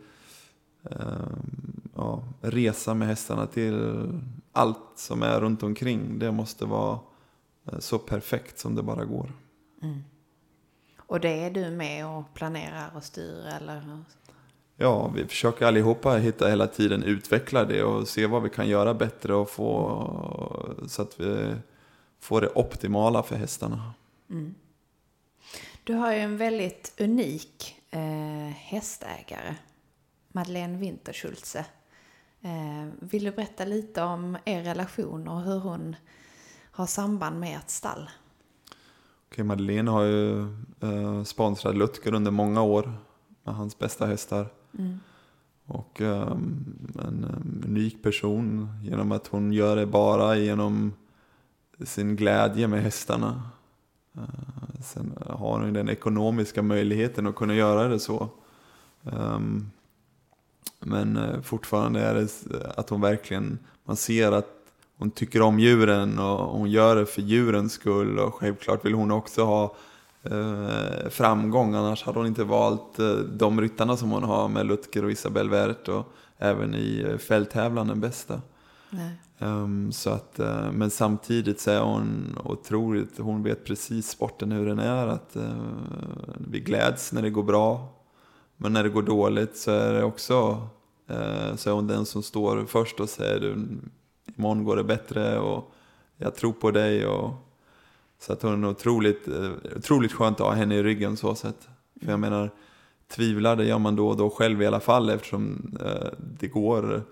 ja, 1.95 2.25
resa 2.41 2.95
med 2.95 3.09
hästarna, 3.09 3.47
till 3.47 4.07
allt 4.53 4.93
som 4.97 5.23
är 5.23 5.41
runt 5.41 5.63
omkring. 5.63 6.19
Det 6.19 6.33
måste 6.33 6.65
vara 6.65 6.99
eh, 7.73 7.79
så 7.79 7.99
perfekt 7.99 8.59
som 8.59 8.75
det 8.75 8.83
bara 8.83 9.05
går. 9.05 9.33
Mm. 9.83 10.01
Och 11.11 11.21
det 11.21 11.45
är 11.45 11.51
du 11.51 11.71
med 11.71 12.07
och 12.07 12.35
planerar 12.35 12.91
och 12.97 13.05
styr 13.05 13.47
eller? 13.47 14.05
Ja, 14.77 15.09
vi 15.09 15.27
försöker 15.27 15.67
allihopa 15.67 16.17
hitta 16.17 16.49
hela 16.49 16.67
tiden 16.67 17.03
utveckla 17.03 17.65
det 17.65 17.83
och 17.83 18.09
se 18.09 18.27
vad 18.27 18.43
vi 18.43 18.51
kan 18.51 18.69
göra 18.69 18.95
bättre 18.95 19.35
och 19.35 19.51
få 19.51 20.77
så 20.89 21.03
att 21.03 21.21
vi 21.21 21.55
får 22.21 22.41
det 22.41 22.49
optimala 22.55 23.23
för 23.23 23.37
hästarna. 23.37 23.95
Du 25.85 25.95
har 25.95 26.13
ju 26.13 26.19
en 26.19 26.37
väldigt 26.37 26.95
unik 27.01 27.77
eh, 27.91 28.55
hästägare, 28.57 29.55
Madeleine 30.29 30.79
Winterschulze. 30.79 31.65
Eh, 32.41 32.89
vill 33.01 33.25
du 33.25 33.31
berätta 33.31 33.65
lite 33.65 34.03
om 34.03 34.39
er 34.45 34.63
relation 34.63 35.29
och 35.29 35.43
hur 35.43 35.59
hon 35.59 35.97
har 36.71 36.87
samband 36.87 37.41
med 37.41 37.57
ert 37.57 37.71
stall? 37.71 38.11
Okej, 39.33 39.45
Madeleine 39.45 39.91
har 39.91 40.03
ju 40.03 40.41
eh, 40.81 41.23
sponsrat 41.25 41.77
Lutger 41.77 42.15
under 42.15 42.31
många 42.31 42.63
år 42.63 42.93
med 43.45 43.55
hans 43.55 43.79
bästa 43.79 44.07
hästar. 44.07 44.47
Och 45.67 46.01
eh, 46.01 46.33
en 47.05 47.25
eh, 47.25 47.69
unik 47.69 48.03
person 48.03 48.69
genom 48.83 49.13
att 49.13 49.27
hon 49.27 49.53
gör 49.53 49.77
det 49.77 49.87
bara 49.87 50.37
genom 50.37 50.93
sin 51.85 52.17
glädje 52.17 52.69
med 52.69 52.83
hästarna. 52.83 53.43
Eh, 54.15 54.81
sen 54.83 55.13
har 55.27 55.61
hon 55.61 55.73
den 55.73 55.89
ekonomiska 55.89 56.63
möjligheten 56.63 57.27
att 57.27 57.37
kunna 57.37 57.55
göra 57.55 57.89
det 57.89 58.01
så. 58.01 58.29
Ehm, 59.05 59.71
men 60.81 61.17
eh, 61.17 61.41
fortfarande 61.41 62.01
är 62.01 62.15
det 62.15 62.29
att 62.77 62.91
hon 62.91 63.01
verkligen, 63.01 63.59
man 63.85 63.97
ser 63.97 64.33
att 64.33 64.60
hon 65.01 65.11
tycker 65.11 65.43
om 65.43 65.59
djuren 65.59 66.19
och 66.19 66.39
hon 66.39 66.71
gör 66.71 66.97
det 66.97 67.07
för 67.07 67.23
djurens 67.23 67.73
skull 67.73 68.19
och 68.19 68.35
självklart 68.35 68.85
vill 68.85 68.95
hon 68.95 69.11
också 69.11 69.45
ha 69.45 69.75
eh, 70.23 71.09
framgång 71.11 71.75
annars 71.75 72.05
hade 72.05 72.19
hon 72.19 72.27
inte 72.27 72.45
valt 72.45 72.99
eh, 72.99 73.13
de 73.13 73.61
ryttarna 73.61 73.97
som 73.97 74.11
hon 74.11 74.25
har 74.25 74.49
med 74.49 74.67
Lutger 74.67 75.05
och 75.05 75.11
Isabel 75.11 75.51
Wert 75.51 75.89
och 75.89 76.13
även 76.39 76.75
i 76.75 77.07
eh, 77.09 77.19
fälttävlan 77.19 77.87
den 77.87 78.01
bästa. 78.01 78.41
Ehm, 79.39 79.93
så 79.93 80.11
att, 80.11 80.39
eh, 80.39 80.73
men 80.73 80.91
samtidigt 80.91 81.61
så 81.61 81.71
är 81.71 81.81
hon 81.81 82.39
otroligt, 82.45 83.19
hon 83.19 83.43
vet 83.43 83.65
precis 83.65 84.09
sporten 84.11 84.53
hur 84.53 84.67
den 84.67 84.79
är. 84.79 85.07
Att 85.07 85.37
eh, 85.37 85.65
vi 86.51 86.61
gläds 86.61 87.13
när 87.13 87.23
det 87.23 87.31
går 87.31 87.43
bra. 87.43 87.89
Men 88.57 88.73
när 88.73 88.83
det 88.83 88.89
går 88.89 89.03
dåligt 89.03 89.57
så 89.57 89.71
är 89.71 89.93
det 89.93 90.05
också 90.05 90.69
eh, 91.09 91.57
så 91.57 91.71
är 91.71 91.75
hon 91.75 91.87
den 91.87 92.07
som 92.07 92.23
står 92.23 92.65
först 92.65 93.01
och 93.01 93.09
säger 93.09 93.41
du, 93.41 93.69
imorgon 94.39 94.65
går 94.65 94.77
det 94.77 94.85
bättre 94.85 95.39
och 95.39 95.73
jag 96.17 96.35
tror 96.37 96.53
på 96.53 96.71
dig. 96.71 97.07
Och, 97.07 97.31
så 98.21 98.33
att 98.33 98.43
hon 98.43 98.65
är 98.65 98.69
otroligt, 98.69 99.29
eh, 99.29 99.51
otroligt 99.77 100.13
skönt 100.13 100.41
att 100.41 100.47
ha 100.47 100.55
henne 100.55 100.75
i 100.75 100.83
ryggen 100.83 101.17
så 101.17 101.35
sett. 101.35 101.69
För 102.03 102.11
jag 102.11 102.21
menar, 102.21 102.51
tvivlar 103.09 103.57
det 103.57 103.65
gör 103.65 103.79
man 103.79 103.97
då 103.97 104.09
och 104.09 104.17
då 104.17 104.31
själv 104.31 104.63
i 104.63 104.67
alla 104.67 104.81
fall 104.81 105.11
eftersom 105.11 105.77
eh, 105.85 106.09
det 106.41 106.47
går 106.49 107.03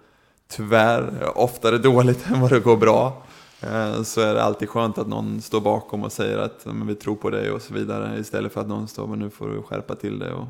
tyvärr 0.48 1.32
oftare 1.38 1.78
dåligt 1.78 2.26
än 2.30 2.40
vad 2.40 2.50
det 2.50 2.60
går 2.60 2.76
bra. 2.76 3.22
Eh, 3.62 4.02
Så 4.02 4.20
är 4.20 4.34
det 4.34 4.42
alltid 4.42 4.68
skönt 4.68 4.98
att 4.98 5.08
någon 5.08 5.40
står 5.40 5.60
bakom 5.60 6.04
och 6.04 6.12
säger 6.12 6.38
att 6.38 6.66
men 6.66 6.86
vi 6.86 6.94
tror 6.94 7.16
på 7.16 7.30
dig 7.30 7.50
och 7.50 7.62
så 7.62 7.74
vidare. 7.74 8.18
Istället 8.18 8.52
för 8.52 8.60
att 8.60 8.68
någon 8.68 8.88
står 8.88 9.06
men 9.06 9.18
nu 9.18 9.30
får 9.30 9.48
du 9.48 9.62
skärpa 9.62 9.94
till 9.94 10.18
det 10.18 10.32
och 10.32 10.46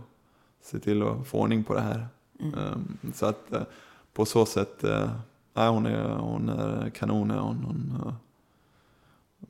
se 0.63 0.79
till 0.79 1.03
att 1.03 1.27
få 1.27 1.39
ordning 1.39 1.65
på 1.65 1.75
det 1.75 1.81
här. 1.81 2.07
Eh, 2.41 2.77
Så 3.15 3.27
att 3.27 3.53
på 4.13 4.25
så 4.25 4.47
sätt, 4.47 4.85
eh, 5.59 5.65
ja, 5.65 5.71
hon, 5.71 5.87
är, 5.87 6.09
hon 6.09 6.49
är 6.49 6.91
kanon. 6.91 7.31
Hon, 7.31 7.57
hon 7.65 8.03
är 8.07 8.15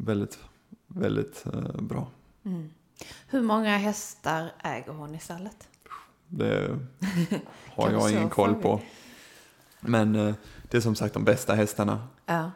väldigt, 0.04 0.38
väldigt 0.86 1.46
eh, 1.46 1.80
bra. 1.80 2.10
Hur 3.28 3.42
många 3.42 3.76
hästar 3.76 4.52
äger 4.64 4.92
hon 4.92 5.14
i 5.14 5.18
stallet? 5.18 5.68
Det 6.28 6.78
har 7.66 7.90
jag 7.90 8.10
ingen 8.10 8.30
koll 8.30 8.54
på. 8.54 8.80
Men 9.80 10.14
eh, 10.16 10.34
det 10.70 10.76
är 10.76 10.80
som 10.80 10.94
sagt 10.94 11.14
de 11.14 11.24
bästa 11.24 11.54
hästarna 11.54 12.08
Ja. 12.26 12.50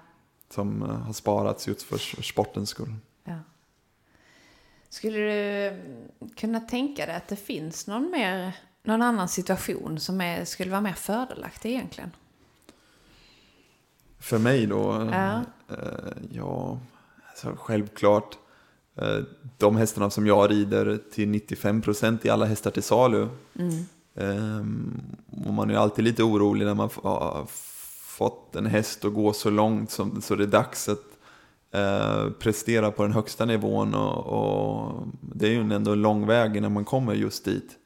som 0.51 0.83
eh, 0.83 0.89
har 0.89 1.13
sparats 1.13 1.69
just 1.69 1.83
för 1.83 2.23
sportens 2.23 2.69
skull. 2.71 2.95
ja. 3.25 3.39
Skulle 4.89 5.19
du 5.19 5.81
kunna 6.37 6.61
tänka 6.61 7.07
dig 7.07 7.15
att 7.17 7.29
det 7.29 7.37
finns 7.37 7.87
någon, 7.87 8.11
mer, 8.11 8.57
någon 8.83 9.03
annan 9.03 9.29
situation 9.29 10.01
som 10.01 10.21
är, 10.21 10.45
skulle 10.45 10.71
vara 10.71 10.81
mer 10.81 10.93
fördelaktig 10.93 11.71
egentligen? 11.71 12.11
För 14.23 14.39
mig 14.39 14.67
då? 14.67 15.09
Ja. 15.13 15.41
Eh, 15.69 16.13
ja, 16.31 16.79
alltså 17.31 17.57
självklart. 17.57 18.39
Eh, 18.97 19.19
de 19.59 19.77
hästarna 19.77 20.11
som 20.11 20.27
jag 20.27 20.51
rider 20.51 20.99
till 21.15 21.29
95% 21.29 22.27
i 22.27 22.31
alla 22.31 22.47
hästar 22.47 22.71
till 22.71 22.83
salu. 22.83 23.29
Mm. 23.59 23.85
Um, 24.15 25.03
och 25.47 25.55
man 25.55 25.71
är 25.71 25.75
alltid 25.75 26.05
lite 26.05 26.23
orolig 26.23 26.67
när 26.67 26.75
man 26.75 26.91
har 27.03 27.47
fått 28.17 28.57
en 28.57 28.67
häst 28.67 29.05
att 29.05 29.15
gå 29.15 29.33
så 29.33 29.51
långt 29.51 29.91
som, 29.91 30.23
så 30.23 30.35
det 30.35 30.45
är 30.45 30.47
dags 30.47 30.89
att 30.89 31.05
uh, 31.75 32.31
prestera 32.33 32.91
på 32.91 33.03
den 33.03 33.13
högsta 33.13 33.45
nivån. 33.45 33.95
Och, 33.95 34.27
och, 34.27 35.07
det 35.21 35.47
är 35.47 35.51
ju 35.51 35.73
ändå 35.73 35.93
en 35.93 36.03
lång 36.03 36.27
väg 36.27 36.57
innan 36.57 36.73
man 36.73 36.85
kommer 36.85 37.15
just 37.15 37.45
dit. 37.45 37.79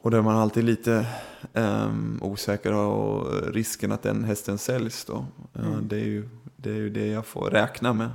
Och 0.00 0.10
där 0.10 0.22
man 0.22 0.36
alltid 0.36 0.64
lite 0.64 1.06
um, 1.52 2.18
osäker 2.22 2.72
och 2.74 3.32
risken 3.52 3.92
att 3.92 4.02
den 4.02 4.24
hästen 4.24 4.58
säljs 4.58 5.04
då. 5.04 5.26
Uh, 5.58 5.66
Mm. 5.66 5.88
det, 5.88 5.96
är 5.96 6.04
ju, 6.04 6.28
det 6.56 6.70
är 6.70 6.74
ju 6.74 6.90
det 6.90 7.06
jag 7.06 7.26
får 7.26 7.50
räkna 7.50 7.92
med. 7.92 8.10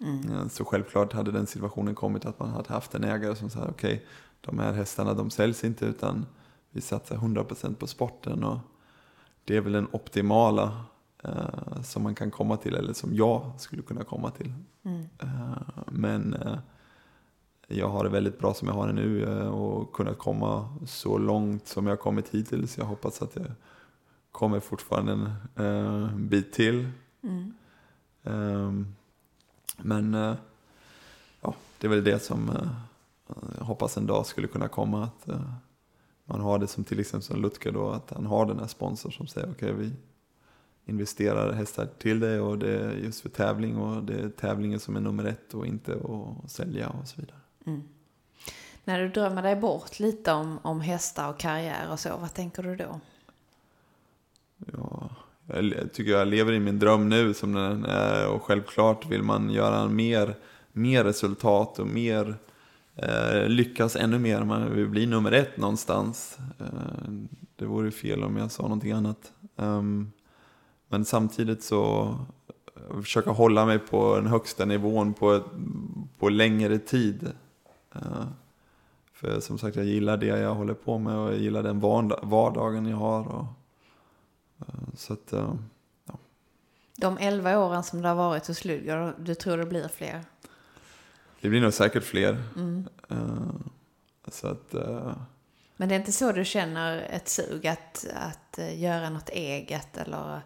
Mm. 0.00 0.48
Så 0.48 0.64
självklart 0.64 1.12
hade 1.12 1.32
den 1.32 1.46
situationen 1.46 1.94
kommit 1.94 2.26
att 2.26 2.40
man 2.40 2.50
hade 2.50 2.72
haft 2.72 2.94
en 2.94 3.04
ägare 3.04 3.36
som 3.36 3.50
sa 3.50 3.66
okej, 3.68 4.06
de 4.40 4.58
här 4.58 4.72
hästarna 4.72 5.14
de 5.14 5.30
säljs 5.30 5.64
inte 5.64 5.84
utan 5.84 6.26
vi 6.70 6.80
satsar 6.80 7.16
100% 7.16 7.74
på 7.74 7.86
sporten 7.86 8.44
och 8.44 8.58
det 9.44 9.56
är 9.56 9.60
väl 9.60 9.72
den 9.72 9.88
optimala 9.92 10.84
eh, 11.24 11.82
som 11.82 12.02
man 12.02 12.14
kan 12.14 12.30
komma 12.30 12.56
till 12.56 12.74
eller 12.74 12.92
som 12.92 13.14
jag 13.14 13.52
skulle 13.58 13.82
kunna 13.82 14.04
komma 14.04 14.30
till. 14.30 14.52
Mm. 14.84 15.08
Eh, 15.18 15.62
men 15.86 16.34
eh, 16.34 16.58
jag 17.68 17.88
har 17.88 18.04
det 18.04 18.10
väldigt 18.10 18.38
bra 18.38 18.54
som 18.54 18.68
jag 18.68 18.74
har 18.74 18.86
det 18.86 18.92
nu 18.92 19.24
eh, 19.24 19.48
och 19.48 19.92
kunnat 19.92 20.18
komma 20.18 20.76
så 20.86 21.18
långt 21.18 21.68
som 21.68 21.86
jag 21.86 22.00
kommit 22.00 22.28
hittills. 22.28 22.78
Jag 22.78 22.84
hoppas 22.84 23.22
att 23.22 23.36
jag 23.36 23.46
kommer 24.32 24.60
fortfarande 24.60 25.12
en 25.54 26.04
eh, 26.04 26.16
bit 26.16 26.52
till. 26.52 26.90
Mm. 27.22 27.54
Ehm, 28.22 28.94
men 29.76 30.14
eh, 30.14 30.34
ja, 31.40 31.54
det 31.78 31.86
är 31.86 31.88
väl 31.88 32.04
det 32.04 32.22
som 32.22 32.50
jag 33.58 33.64
hoppas 33.64 33.96
en 33.96 34.06
dag 34.06 34.26
skulle 34.26 34.46
kunna 34.46 34.68
komma. 34.68 35.04
Att 35.04 35.28
man 36.24 36.40
har 36.40 36.58
det 36.58 36.66
som 36.66 36.84
till 36.84 37.00
exempel 37.00 37.26
som 37.26 37.42
Lutker 37.42 37.72
då, 37.72 37.90
att 37.90 38.10
han 38.10 38.26
har 38.26 38.46
den 38.46 38.58
här 38.58 38.66
sponsor 38.66 39.10
som 39.10 39.26
säger 39.26 39.50
okej 39.50 39.72
vi 39.72 39.92
investerar 40.86 41.52
hästar 41.52 41.88
till 41.98 42.20
dig 42.20 42.40
och 42.40 42.58
det 42.58 42.78
är 42.78 42.92
just 42.92 43.20
för 43.20 43.28
tävling 43.28 43.76
och 43.76 44.02
det 44.04 44.14
är 44.14 44.28
tävlingen 44.28 44.80
som 44.80 44.96
är 44.96 45.00
nummer 45.00 45.24
ett 45.24 45.54
och 45.54 45.66
inte 45.66 45.92
att 45.94 46.50
sälja 46.50 46.88
och 46.88 47.08
så 47.08 47.20
vidare. 47.20 47.38
Mm. 47.68 47.82
När 48.84 49.00
du 49.00 49.08
drömmer 49.08 49.42
dig 49.42 49.56
bort 49.56 50.00
lite 50.00 50.32
om, 50.32 50.58
om 50.62 50.80
hästar 50.80 51.30
och 51.30 51.38
karriär 51.38 51.90
och 51.90 52.00
så, 52.00 52.16
vad 52.16 52.34
tänker 52.34 52.62
du 52.62 52.76
då? 52.76 53.00
Ja, 54.72 55.10
jag 55.46 55.92
tycker 55.92 56.10
jag 56.10 56.28
lever 56.28 56.52
i 56.52 56.60
min 56.60 56.78
dröm 56.78 57.08
nu 57.08 57.34
som 57.34 57.52
den 57.52 57.84
är 57.84 58.28
och 58.28 58.42
självklart 58.42 59.06
vill 59.06 59.22
man 59.22 59.50
göra 59.50 59.88
mer, 59.88 60.34
mer 60.72 61.04
resultat 61.04 61.78
och 61.78 61.86
mer 61.86 62.36
eh, 62.96 63.48
lyckas 63.48 63.96
ännu 63.96 64.18
mer. 64.18 64.44
Man 64.44 64.74
vill 64.74 64.88
bli 64.88 65.06
nummer 65.06 65.32
ett 65.32 65.56
någonstans. 65.56 66.38
Eh, 66.58 67.10
det 67.56 67.64
vore 67.64 67.90
fel 67.90 68.24
om 68.24 68.36
jag 68.36 68.50
sa 68.50 68.62
någonting 68.62 68.92
annat. 68.92 69.32
Um, 69.56 70.12
men 70.88 71.04
samtidigt 71.04 71.62
så 71.62 72.14
eh, 72.76 73.00
försöka 73.00 73.30
hålla 73.30 73.66
mig 73.66 73.78
på 73.78 74.16
den 74.16 74.26
högsta 74.26 74.64
nivån 74.64 75.14
på, 75.14 75.42
på 76.18 76.28
längre 76.28 76.78
tid. 76.78 77.32
Eh, 77.94 78.26
för 79.12 79.40
som 79.40 79.58
sagt, 79.58 79.76
jag 79.76 79.84
gillar 79.84 80.16
det 80.16 80.26
jag 80.26 80.54
håller 80.54 80.74
på 80.74 80.98
med 80.98 81.16
och 81.16 81.28
jag 81.32 81.38
gillar 81.38 81.62
den 81.62 81.80
vardag- 81.80 82.20
vardagen 82.22 82.86
jag 82.86 82.96
har. 82.96 83.28
Och, 83.28 83.44
eh, 84.58 84.74
så 84.96 85.12
att, 85.12 85.32
eh, 85.32 85.54
De 86.96 87.18
elva 87.18 87.58
åren 87.58 87.82
som 87.82 88.02
det 88.02 88.08
har 88.08 88.14
varit 88.14 88.46
hos 88.46 88.64
Ludger, 88.64 89.14
du 89.18 89.34
tror 89.34 89.56
det 89.56 89.66
blir 89.66 89.88
fler? 89.88 90.24
det 91.40 91.48
blir 91.48 91.60
nog 91.60 91.72
säkert 91.74 92.04
fler. 92.04 92.42
Mm. 92.56 92.88
Så 94.28 94.46
att, 94.48 94.72
Men 95.76 95.88
det 95.88 95.94
är 95.94 95.98
inte 95.98 96.12
så 96.12 96.32
du 96.32 96.44
känner 96.44 96.96
ett 97.10 97.28
sug 97.28 97.66
att, 97.66 98.06
att 98.14 98.58
göra 98.74 99.10
något 99.10 99.28
eget 99.28 99.96
eller 99.96 100.40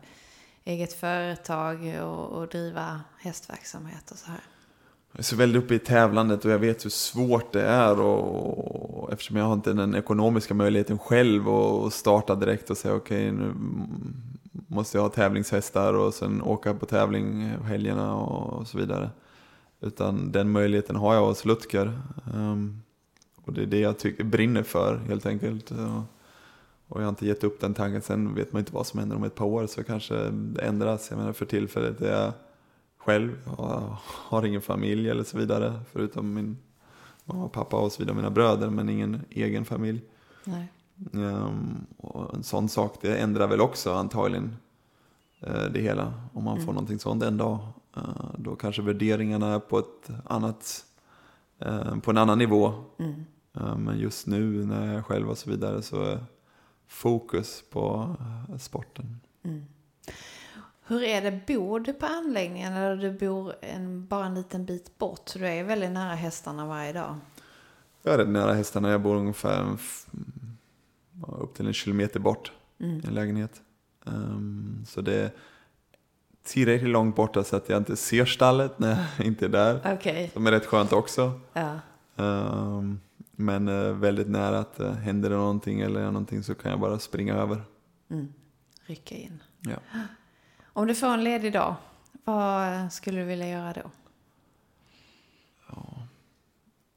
eget 0.64 0.93
företag 0.93 2.03
och, 2.03 2.26
och 2.26 2.49
driva 2.49 3.01
hästverksamhet 3.18 4.11
och 4.11 4.18
så 4.18 4.30
här? 4.30 4.40
Jag 5.13 5.19
är 5.19 5.23
så 5.23 5.37
väldigt 5.37 5.65
uppe 5.65 5.75
i 5.75 5.79
tävlandet 5.79 6.45
och 6.45 6.51
jag 6.51 6.59
vet 6.59 6.85
hur 6.85 6.91
svårt 6.91 7.53
det 7.53 7.63
är. 7.63 8.01
Och, 8.01 9.03
och 9.03 9.13
eftersom 9.13 9.37
jag 9.37 9.45
har 9.45 9.53
inte 9.53 9.73
den 9.73 9.95
ekonomiska 9.95 10.55
möjligheten 10.55 10.99
själv 10.99 11.49
att 11.49 11.93
starta 11.93 12.35
direkt 12.35 12.71
och 12.71 12.77
säga 12.77 12.95
okej 12.95 13.33
nu 13.33 13.55
måste 14.53 14.99
jag 14.99 15.03
ha 15.03 15.11
tävlingshästar 15.11 15.95
och 15.95 16.15
sen 16.15 16.43
åka 16.43 16.75
på 16.75 16.87
tävling 16.87 17.43
helgerna 17.65 18.15
och, 18.15 18.61
och 18.61 18.69
så 18.69 18.79
vidare. 18.79 19.11
Utan 19.81 20.33
den 20.33 20.51
möjligheten 20.51 20.97
har 20.97 21.15
jag 21.15 21.27
hos 21.27 21.45
Lutker. 21.45 21.99
Um, 22.35 22.83
och 23.45 23.53
det 23.53 23.63
är 23.63 23.67
det 23.67 23.81
jag 23.81 23.99
tycker, 23.99 24.25
brinner 24.25 24.63
för 24.63 24.97
helt 24.97 25.27
enkelt. 25.27 25.71
Och, 25.71 26.03
och 26.89 27.01
jag 27.01 27.05
har 27.05 27.09
inte 27.09 27.27
gett 27.27 27.45
upp 27.45 27.61
den 27.61 27.75
tanken. 27.75 28.03
Sen 28.03 28.35
vet 28.35 28.53
man 28.53 28.61
inte 28.61 28.75
vad 28.75 28.87
som 28.87 29.01
händer 29.01 29.17
om 29.17 29.25
ett 29.25 29.35
par 29.35 29.47
år 29.47 29.67
så 29.67 29.85
kanske 29.85 30.15
det 30.31 30.63
ändras. 30.63 31.11
Jag 31.11 31.19
menar 31.19 31.33
för 31.33 31.47
tillfället 31.47 32.01
är 32.01 32.23
jag 32.23 32.33
själv. 33.05 33.39
Jag 33.59 33.97
har 34.05 34.45
ingen 34.45 34.63
familj 34.63 35.11
eller 35.11 35.25
så 35.25 35.39
vidare. 35.39 35.81
Förutom 35.93 36.35
min 36.35 36.59
mamma 37.25 37.45
och 37.45 37.53
pappa 37.53 37.77
och 37.77 37.93
så 37.93 37.99
vidare, 37.99 38.17
mina 38.17 38.31
bröder. 38.31 38.71
Men 38.71 38.89
ingen 38.89 39.25
egen 39.31 39.65
familj. 39.65 40.01
Nej. 40.45 40.69
Ehm, 41.15 41.87
och 41.97 42.35
en 42.35 42.43
sån 42.43 42.69
sak, 42.69 42.99
det 43.01 43.17
ändrar 43.17 43.49
väl 43.49 43.61
också 43.61 43.93
antagligen 43.93 44.57
eh, 45.41 45.65
det 45.65 45.81
hela. 45.81 46.13
Om 46.33 46.45
man 46.45 46.61
får 46.61 46.73
någonting 46.73 46.99
sånt 46.99 47.23
en 47.23 47.37
dag. 47.37 47.59
Eh, 47.97 48.03
då 48.39 48.57
kanske 48.57 48.83
värderingarna 48.83 49.55
är 49.55 49.59
på 49.59 49.79
ett 49.79 50.11
annat, 50.25 50.85
eh, 51.59 51.97
på 51.99 52.11
en 52.11 52.19
annan 52.19 52.39
nivå. 52.39 52.75
Mm. 52.99 53.25
Eh, 53.55 53.77
men 53.77 53.99
just 53.99 54.27
nu 54.27 54.67
när 54.67 54.87
jag 54.87 54.95
är 54.95 55.03
själv 55.03 55.31
och 55.31 55.39
så 55.39 55.51
vidare 55.51 55.83
så 55.83 56.03
är 56.03 56.25
fokus 56.87 57.65
på 57.71 58.17
sporten. 58.59 59.21
Mm. 59.43 59.65
Hur 60.87 61.03
är 61.03 61.22
det, 61.22 61.41
bor 61.47 61.80
du 61.80 61.93
på 61.93 62.07
anläggningen 62.07 62.72
eller 62.72 62.97
du 62.97 63.12
bor 63.18 63.55
en, 63.61 64.07
bara 64.07 64.26
en 64.26 64.35
liten 64.35 64.64
bit 64.64 64.99
bort? 64.99 65.28
Så 65.28 65.39
du 65.39 65.47
är 65.47 65.64
väldigt 65.64 65.91
nära 65.93 66.14
hästarna 66.14 66.66
varje 66.66 66.93
dag? 66.93 67.16
Jag 68.03 68.14
är 68.14 68.18
rätt 68.18 68.28
nära 68.28 68.53
hästarna, 68.53 68.91
jag 68.91 69.03
bor 69.03 69.16
ungefär 69.16 69.76
upp 71.26 71.55
till 71.55 71.66
en 71.66 71.72
kilometer 71.72 72.20
bort 72.20 72.53
Mm. 72.80 73.01
i 73.01 73.07
en 73.07 73.14
lägenhet. 73.14 73.61
Ehm, 74.07 74.85
så 74.89 75.01
det 75.01 75.14
är 75.14 75.30
tillräckligt 76.43 76.91
långt 76.91 77.16
borta 77.16 77.45
så 77.45 77.57
att 77.57 77.68
jag 77.68 77.78
inte 77.78 77.97
ser 77.97 78.24
stallet 78.24 78.78
när 78.78 79.07
jag 79.18 79.26
inte 79.26 79.45
är 79.45 79.49
där. 79.49 79.95
Okej, 79.95 80.30
Som 80.33 80.47
är 80.47 80.51
rätt 80.51 80.66
skönt 80.66 80.93
också. 80.93 81.41
ja. 81.53 81.78
Ehm, 82.16 83.01
men 83.37 83.68
eh, 83.68 83.93
väldigt 83.93 84.28
nära 84.28 84.59
att 84.59 84.80
uh, 84.80 84.93
händer 84.93 85.30
det 85.30 85.37
någonting 85.37 85.80
eller 85.80 86.05
någonting 86.05 86.43
så 86.43 86.55
kan 86.55 86.70
jag 86.70 86.80
bara 86.80 86.99
springa 86.99 87.35
över. 87.35 87.62
Mm. 88.11 88.33
Rycka 88.87 89.14
in. 89.14 89.43
Ja. 89.61 89.76
Om 90.73 90.87
du 90.87 90.95
får 90.95 91.07
en 91.07 91.25
ledig 91.25 91.53
dag, 91.53 91.75
vad 92.25 92.93
skulle 92.93 93.20
du 93.20 93.25
vilja 93.25 93.49
göra 93.49 93.73
då? 93.73 93.91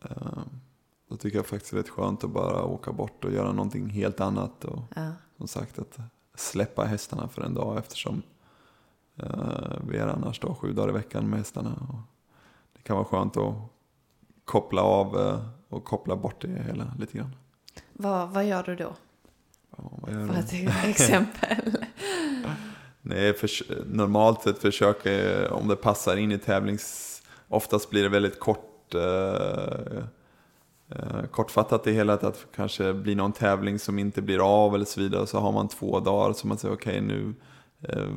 Ehm, 0.01 0.49
då 1.09 1.17
tycker 1.17 1.37
jag 1.37 1.45
faktiskt 1.45 1.71
det 1.71 1.77
är 1.77 1.81
rätt 1.83 1.89
skönt 1.89 2.23
att 2.23 2.29
bara 2.29 2.63
åka 2.63 2.91
bort 2.91 3.25
och 3.25 3.31
göra 3.31 3.51
någonting 3.51 3.89
helt 3.89 4.19
annat. 4.19 4.65
Och 4.65 4.81
Ja. 4.95 5.11
som 5.37 5.47
sagt 5.47 5.79
att 5.79 5.99
släppa 6.35 6.83
hästarna 6.83 7.27
för 7.27 7.41
en 7.41 7.53
dag 7.53 7.77
eftersom 7.77 8.21
eh, 9.15 9.77
vi 9.87 9.97
är 9.97 10.07
annars 10.07 10.39
då 10.39 10.55
sju 10.55 10.73
dagar 10.73 10.89
i 10.89 10.93
veckan 10.93 11.29
med 11.29 11.39
hästarna. 11.39 11.69
Och 11.89 11.95
det 12.73 12.81
kan 12.83 12.95
vara 12.95 13.05
skönt 13.05 13.37
att 13.37 13.55
koppla 14.45 14.81
av 14.81 15.19
eh, 15.19 15.47
och 15.69 15.83
koppla 15.85 16.15
bort 16.15 16.41
det 16.41 16.63
hela 16.63 16.93
lite 16.99 17.17
grann. 17.17 17.35
Vad, 17.93 18.29
vad 18.29 18.45
gör 18.45 18.63
du 18.63 18.75
då? 18.75 18.93
Ja, 19.77 19.91
vad 20.01 20.13
gör 20.13 20.27
För 20.27 20.33
ett 20.39 20.85
exempel. 20.85 21.84
Nej, 23.07 23.33
för, 23.33 23.49
normalt 23.85 24.41
sett 24.41 24.57
försöker 24.57 25.51
om 25.51 25.67
det 25.67 25.75
passar 25.75 26.17
in 26.17 26.31
i 26.31 26.37
tävlings... 26.37 27.11
Oftast 27.47 27.89
blir 27.89 28.03
det 28.03 28.09
väldigt 28.09 28.39
kort, 28.39 28.95
eh, 28.95 29.97
eh, 30.89 31.25
kortfattat 31.31 31.83
det 31.83 31.91
hela. 31.91 32.13
Att 32.13 32.21
det 32.21 32.33
kanske 32.55 32.93
blir 32.93 33.15
någon 33.15 33.31
tävling 33.31 33.79
som 33.79 33.99
inte 33.99 34.21
blir 34.21 34.65
av 34.65 34.75
eller 34.75 34.85
så 34.85 34.99
vidare. 34.99 35.27
Så 35.27 35.39
har 35.39 35.51
man 35.51 35.67
två 35.67 35.99
dagar 35.99 36.33
så 36.33 36.47
man 36.47 36.57
säger 36.57 36.75
okej 36.75 37.01
nu 37.01 37.33
eh, 37.81 38.07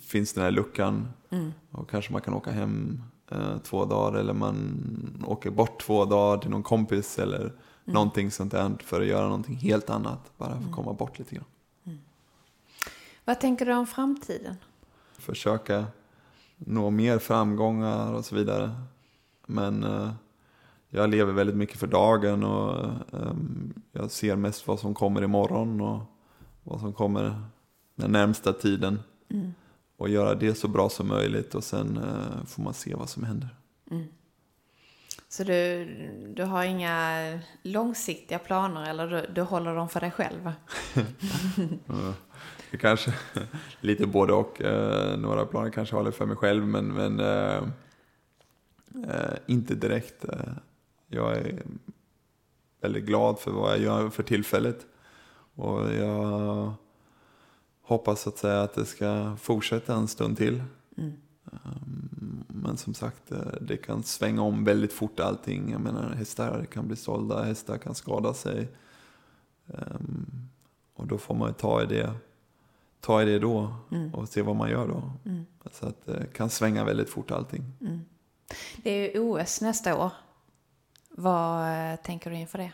finns 0.00 0.32
den 0.32 0.44
här 0.44 0.50
luckan. 0.50 1.08
Mm. 1.30 1.52
Och 1.70 1.90
kanske 1.90 2.12
man 2.12 2.22
kan 2.22 2.34
åka 2.34 2.50
hem 2.50 3.02
eh, 3.30 3.58
två 3.58 3.84
dagar 3.84 4.18
eller 4.18 4.32
man 4.32 5.24
åker 5.26 5.50
bort 5.50 5.82
två 5.82 6.04
dagar 6.04 6.38
till 6.38 6.50
någon 6.50 6.62
kompis 6.62 7.18
eller 7.18 7.52
någonting 7.84 8.30
sånt 8.30 8.52
där 8.52 8.76
för 8.84 9.00
att 9.00 9.06
göra 9.06 9.24
någonting 9.24 9.56
helt 9.56 9.90
annat. 9.90 10.32
Bara 10.36 10.50
för 10.50 10.68
att 10.68 10.74
komma 10.74 10.92
bort 10.92 11.18
lite 11.18 11.34
grann. 11.34 11.44
Vad 13.28 13.40
tänker 13.40 13.66
du 13.66 13.74
om 13.74 13.86
framtiden? 13.86 14.56
försöka 15.18 15.86
nå 16.56 16.90
mer 16.90 17.18
framgångar 17.18 18.12
och 18.12 18.24
så 18.24 18.34
vidare. 18.34 18.70
Men 19.46 19.84
eh, 19.84 20.12
jag 20.88 21.10
lever 21.10 21.32
väldigt 21.32 21.56
mycket 21.56 21.78
för 21.78 21.86
dagen 21.86 22.44
och 22.44 22.84
eh, 23.12 23.32
jag 23.92 24.10
ser 24.10 24.36
mest 24.36 24.66
vad 24.66 24.80
som 24.80 24.94
kommer 24.94 25.22
imorgon 25.22 25.80
och 25.80 26.00
vad 26.62 26.80
som 26.80 26.92
kommer 26.92 27.42
den 27.94 28.12
närmsta 28.12 28.52
tiden. 28.52 29.02
och 29.96 30.08
göra 30.08 30.34
det 30.34 30.54
så 30.54 30.68
bra 30.68 30.88
som 30.88 31.08
möjligt 31.08 31.54
och 31.54 31.64
sen 31.64 31.96
eh, 31.96 32.46
får 32.46 32.62
man 32.62 32.74
se 32.74 32.94
vad 32.94 33.08
som 33.08 33.24
händer. 33.24 33.48
Så 35.28 35.44
du, 35.44 35.84
du 36.36 36.44
har 36.44 36.64
inga 36.64 37.38
långsiktiga 37.62 38.38
planer 38.38 38.90
eller 38.90 39.06
du, 39.06 39.32
du 39.34 39.42
håller 39.42 39.74
dem 39.74 39.88
för 39.88 40.00
dig 40.00 40.10
själv? 40.10 40.52
Det 42.70 42.76
kanske 42.78 43.14
lite 43.80 44.06
både 44.06 44.32
och. 44.32 44.62
Eh, 44.62 45.18
några 45.18 45.46
planer 45.46 45.70
kanske 45.70 45.96
håller 45.96 46.10
för 46.10 46.26
mig 46.26 46.36
själv 46.36 46.66
men, 46.66 46.86
men 46.86 47.20
eh, 47.20 47.62
eh, 49.08 49.36
inte 49.46 49.74
direkt. 49.74 50.24
Eh, 50.24 50.52
jag 51.06 51.36
är 51.36 51.62
väldigt 52.80 53.04
glad 53.04 53.38
för 53.38 53.50
vad 53.50 53.70
jag 53.72 53.80
gör 53.80 54.10
för 54.10 54.22
tillfället. 54.22 54.86
Och 55.54 55.94
jag 55.94 56.72
hoppas 57.82 58.26
att 58.26 58.38
säga 58.38 58.62
att 58.62 58.74
det 58.74 58.84
ska 58.84 59.36
fortsätta 59.40 59.94
en 59.94 60.08
stund 60.08 60.36
till. 60.36 60.62
Um, 61.44 62.44
Men 62.48 62.76
som 62.76 62.94
sagt, 62.94 63.32
eh, 63.32 63.38
det 63.60 63.76
kan 63.76 64.02
svänga 64.02 64.42
om 64.42 64.64
väldigt 64.64 64.92
fort 64.92 65.20
allting. 65.20 65.70
Jag 65.72 65.80
menar, 65.80 66.10
hästar 66.10 66.64
kan 66.64 66.86
bli 66.86 66.96
sålda, 66.96 67.42
hästar 67.42 67.78
kan 67.78 67.94
skada 67.94 68.34
sig. 68.34 68.68
Um, 69.66 70.48
Och 70.94 71.06
då 71.06 71.18
får 71.18 71.34
man 71.34 71.48
ju 71.48 71.54
ta 71.54 71.82
i 71.82 71.86
det, 71.86 72.14
ta 73.00 73.22
i 73.22 73.24
det 73.24 73.38
då 73.38 73.74
och 74.12 74.28
se 74.28 74.42
vad 74.42 74.56
man 74.56 74.70
gör 74.70 74.88
då. 74.88 75.12
Så 75.72 75.86
att 75.86 76.06
det 76.06 76.26
kan 76.34 76.50
svänga 76.50 76.84
väldigt 76.84 77.10
fort 77.10 77.30
allting. 77.30 77.64
Det 78.76 78.90
är 78.90 79.14
ju 79.14 79.20
OS 79.20 79.60
nästa 79.60 79.96
år. 79.96 80.12
Vad 81.10 81.62
eh, 81.92 81.96
tänker 81.96 82.30
du 82.30 82.36
inför 82.36 82.58
det? 82.58 82.72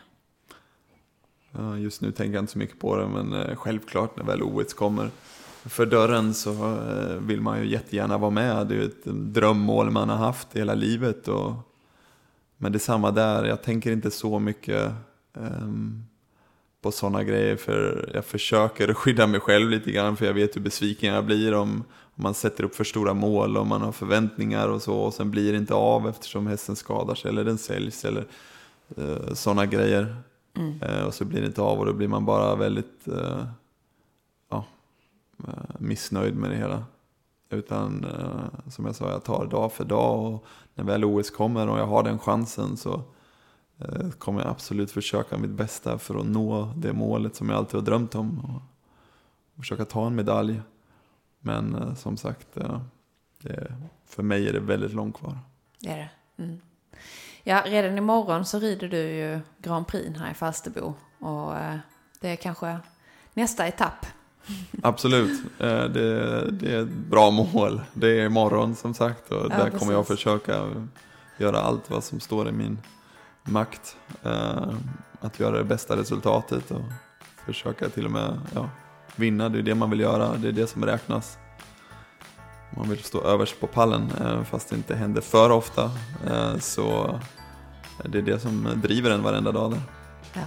Just 1.79 2.01
nu 2.01 2.11
tänker 2.11 2.33
jag 2.33 2.43
inte 2.43 2.51
så 2.51 2.59
mycket 2.59 2.79
på 2.79 2.97
det, 2.97 3.07
men 3.07 3.33
eh, 3.33 3.55
självklart 3.55 4.17
när 4.17 4.23
väl 4.23 4.43
OS 4.43 4.73
kommer 4.73 5.09
för 5.65 5.85
dörren 5.85 6.33
så 6.33 6.51
eh, 6.51 7.15
vill 7.15 7.41
man 7.41 7.59
ju 7.59 7.67
jättegärna 7.67 8.17
vara 8.17 8.31
med. 8.31 8.67
Det 8.67 8.75
är 8.75 8.79
ju 8.79 8.85
ett 8.85 9.05
drömmål 9.05 9.91
man 9.91 10.09
har 10.09 10.17
haft 10.17 10.47
hela 10.53 10.73
livet. 10.73 11.27
Och, 11.27 11.53
men 12.57 12.71
det 12.71 12.77
är 12.77 12.79
samma 12.79 13.11
där, 13.11 13.45
jag 13.45 13.63
tänker 13.63 13.91
inte 13.91 14.11
så 14.11 14.39
mycket 14.39 14.91
ehm, 15.33 16.03
på 16.85 16.91
sådana 16.91 17.23
grejer 17.23 17.55
för 17.55 18.09
jag 18.13 18.25
försöker 18.25 18.93
skydda 18.93 19.27
mig 19.27 19.39
själv 19.39 19.69
lite 19.69 19.91
grann 19.91 20.17
för 20.17 20.25
jag 20.25 20.33
vet 20.33 20.55
hur 20.55 20.61
besviken 20.61 21.13
jag 21.13 21.25
blir 21.25 21.53
om, 21.53 21.83
om 22.15 22.23
man 22.23 22.33
sätter 22.33 22.63
upp 22.63 22.75
för 22.75 22.83
stora 22.83 23.13
mål 23.13 23.57
och 23.57 23.67
man 23.67 23.81
har 23.81 23.91
förväntningar 23.91 24.67
och 24.67 24.81
så 24.81 24.95
och 24.95 25.13
sen 25.13 25.31
blir 25.31 25.51
det 25.51 25.57
inte 25.57 25.73
av 25.73 26.09
eftersom 26.09 26.47
hästen 26.47 26.75
skadar 26.75 27.15
sig 27.15 27.29
eller 27.29 27.43
den 27.43 27.57
säljs 27.57 28.05
eller 28.05 28.25
uh, 28.97 29.33
sådana 29.33 29.65
grejer. 29.65 30.15
Eh, 30.81 31.03
och 31.05 31.13
så 31.13 31.25
blir 31.25 31.41
det 31.41 31.47
inte 31.47 31.61
av 31.61 31.79
och 31.79 31.85
då 31.85 31.93
blir 31.93 32.07
man 32.07 32.25
bara 32.25 32.55
väldigt 32.55 33.07
eh, 33.07 33.45
ja, 34.49 34.65
eh, 35.47 35.75
missnöjd 35.79 36.35
med 36.35 36.49
det 36.49 36.57
hela. 36.57 36.83
Utan 37.49 38.03
eh, 38.05 38.69
som 38.69 38.85
jag 38.85 38.95
sa, 38.95 39.09
jag 39.09 39.23
tar 39.23 39.45
dag 39.45 39.71
för 39.71 39.85
dag 39.85 40.33
och 40.33 40.45
när 40.73 40.83
väl 40.83 41.05
OS 41.05 41.29
kommer 41.29 41.67
och 41.67 41.79
jag 41.79 41.87
har 41.87 42.03
den 42.03 42.19
chansen 42.19 42.77
så 42.77 42.93
eh, 42.93 43.01
kommer 44.17 44.41
jag 44.41 44.49
absolut 44.49 44.91
försöka 44.91 45.37
mitt 45.37 45.51
bästa 45.51 45.97
för 45.97 46.19
att 46.19 46.25
nå 46.25 46.73
det 46.75 46.93
målet 46.93 47.35
som 47.35 47.49
jag 47.49 47.57
alltid 47.57 47.75
har 47.75 47.85
drömt 47.85 48.15
om. 48.15 48.39
Och, 48.39 48.61
försöka 49.57 49.85
ta 49.85 50.07
en 50.07 50.15
medalj. 50.15 50.61
Men 51.39 51.75
eh, 51.75 51.95
som 51.95 52.17
sagt, 52.17 52.57
eh, 52.57 52.81
det, 53.41 53.75
för 54.05 54.23
mig 54.23 54.49
är 54.49 54.53
det 54.53 54.59
väldigt 54.59 54.93
långt 54.93 55.17
kvar. 55.17 55.39
Det 55.79 55.89
är 55.89 55.97
det. 55.97 56.09
Mm. 56.43 56.59
Ja, 57.43 57.63
redan 57.65 57.97
imorgon 57.97 58.45
så 58.45 58.59
rider 58.59 58.87
du 58.87 58.97
ju 58.97 59.39
Grand 59.57 59.87
Prix 59.87 60.19
här 60.19 60.31
i 60.31 60.33
Falsterbo. 60.33 60.93
Och 61.19 61.57
eh, 61.57 61.77
det 62.19 62.29
är 62.29 62.35
kanske 62.35 62.79
nästa 63.33 63.67
etapp. 63.67 64.05
Absolut, 64.83 65.41
Eh, 65.59 65.83
det, 65.83 66.51
det 66.51 66.75
är 66.75 66.81
ett 66.81 66.89
bra 66.89 67.31
mål. 67.31 67.81
Det 67.93 68.19
är 68.19 68.25
imorgon 68.25 68.75
som 68.75 68.93
sagt 68.93 69.31
och 69.31 69.49
där 69.49 69.69
kommer 69.69 69.93
jag 69.93 70.07
precis. 70.07 70.23
försöka 70.23 70.85
göra 71.37 71.59
allt 71.59 71.89
vad 71.89 72.03
som 72.03 72.19
står 72.19 72.49
i 72.49 72.51
min 72.51 72.77
makt. 73.45 73.95
eh, 74.23 74.73
Att 75.21 75.39
göra 75.39 75.57
det 75.57 75.63
bästa 75.63 75.97
resultatet 75.97 76.71
och 76.71 76.81
försöka 77.45 77.89
till 77.89 78.05
och 78.05 78.11
med 78.11 78.39
ja, 78.55 78.69
vinna. 79.15 79.49
Det 79.49 79.57
är 79.59 79.63
det 79.63 79.75
man 79.75 79.89
vill 79.89 79.99
göra, 79.99 80.35
det 80.37 80.47
är 80.47 80.51
det 80.51 80.67
som 80.67 80.85
räknas. 80.85 81.37
Man 82.77 82.89
vill 82.89 83.03
stå 83.03 83.21
överst 83.23 83.59
på 83.59 83.67
pallen 83.67 84.11
eh, 84.21 84.43
fast 84.43 84.69
det 84.69 84.75
inte 84.75 84.95
händer 84.95 85.21
för 85.21 85.49
ofta. 85.49 85.91
eh, 86.27 86.57
Så 86.57 87.19
det 88.05 88.17
är 88.17 88.21
det 88.21 88.39
som 88.39 88.69
driver 88.75 89.11
en 89.11 89.23
varenda 89.23 89.51
dag 89.51 89.71
där. 89.71 89.81
Ja. 90.33 90.41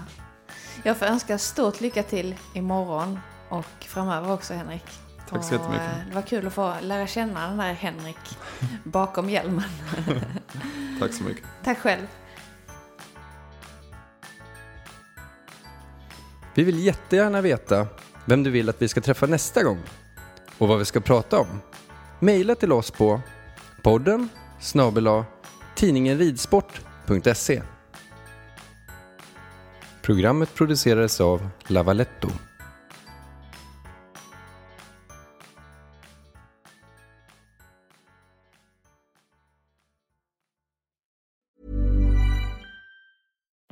Jag 0.83 0.97
får 0.97 1.07
önska 1.07 1.39
stort 1.39 1.81
lycka 1.81 2.03
till 2.03 2.35
imorgon 2.55 3.19
och 3.49 3.65
framöver 3.81 4.33
också 4.33 4.55
Henrik. 4.55 4.85
Tack 5.31 5.45
så 5.45 5.55
jättemycket. 5.55 5.87
eh, 5.87 6.09
Det 6.09 6.15
var 6.15 6.23
kul 6.23 6.47
att 6.47 6.53
få 6.53 6.75
lära 6.83 7.07
känna 7.07 7.49
den 7.49 7.57
där 7.57 7.73
Henrik 7.73 8.39
bakom 8.85 9.31
hjälmen. 9.31 9.65
Tack 11.01 11.13
så 11.13 11.25
mycket. 11.25 11.45
Tack 11.65 11.79
själv. 11.79 12.07
Vi 16.59 16.65
vill 16.65 16.85
jättegärna 16.85 17.41
veta 17.41 17.87
vem 18.25 18.43
du 18.43 18.51
vill 18.51 18.69
att 18.69 18.83
vi 18.83 18.89
ska 18.89 19.01
träffa 19.01 19.27
nästa 19.27 19.63
gång 19.63 19.79
och 20.59 20.69
vad 20.69 20.79
vi 20.79 20.85
ska 20.85 21.01
prata 21.01 21.39
om. 21.39 21.61
Maila 22.21 22.55
till 22.55 22.73
oss 22.73 22.91
på 22.91 23.21
podden 23.83 24.29
snabel 24.61 25.25
tidningenridsport.se 25.75 27.63
Programmet 30.03 30.55
producerades 30.55 31.21
av 31.21 31.49
Lavaletto. 31.67 32.29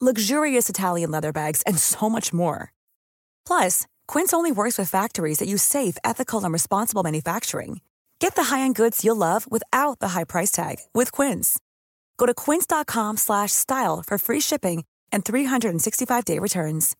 luxurious 0.00 0.68
Italian 0.68 1.12
leather 1.12 1.32
bags, 1.32 1.62
and 1.62 1.78
so 1.78 2.10
much 2.10 2.32
more. 2.32 2.72
Plus, 3.46 3.86
Quince 4.08 4.32
only 4.32 4.50
works 4.50 4.76
with 4.76 4.90
factories 4.90 5.38
that 5.38 5.48
use 5.48 5.62
safe, 5.62 5.96
ethical, 6.04 6.42
and 6.42 6.52
responsible 6.52 7.04
manufacturing. 7.04 7.80
Get 8.18 8.34
the 8.34 8.44
high-end 8.44 8.74
goods 8.74 9.04
you'll 9.04 9.16
love 9.16 9.50
without 9.50 9.98
the 10.00 10.08
high 10.08 10.24
price 10.24 10.50
tag 10.50 10.78
with 10.94 11.12
Quince. 11.12 11.58
Go 12.16 12.26
to 12.26 12.34
quince.com 12.34 13.16
slash 13.16 13.52
style 13.52 14.02
for 14.02 14.18
free 14.18 14.40
shipping 14.40 14.84
and 15.12 15.24
365-day 15.24 16.38
returns. 16.38 16.96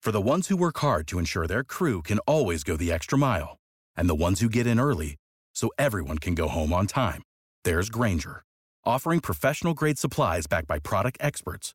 For 0.00 0.12
the 0.12 0.20
ones 0.20 0.48
who 0.48 0.56
work 0.56 0.78
hard 0.78 1.08
to 1.08 1.18
ensure 1.18 1.46
their 1.46 1.64
crew 1.64 2.00
can 2.00 2.20
always 2.20 2.62
go 2.62 2.76
the 2.76 2.92
extra 2.92 3.18
mile, 3.18 3.58
and 3.96 4.08
the 4.08 4.14
ones 4.14 4.40
who 4.40 4.48
get 4.48 4.66
in 4.66 4.78
early 4.78 5.16
so 5.54 5.70
everyone 5.78 6.18
can 6.18 6.34
go 6.34 6.48
home 6.48 6.72
on 6.72 6.86
time, 6.86 7.22
there's 7.64 7.90
Granger, 7.90 8.44
offering 8.84 9.20
professional 9.20 9.74
grade 9.74 9.98
supplies 9.98 10.46
backed 10.46 10.68
by 10.68 10.78
product 10.78 11.18
experts 11.20 11.74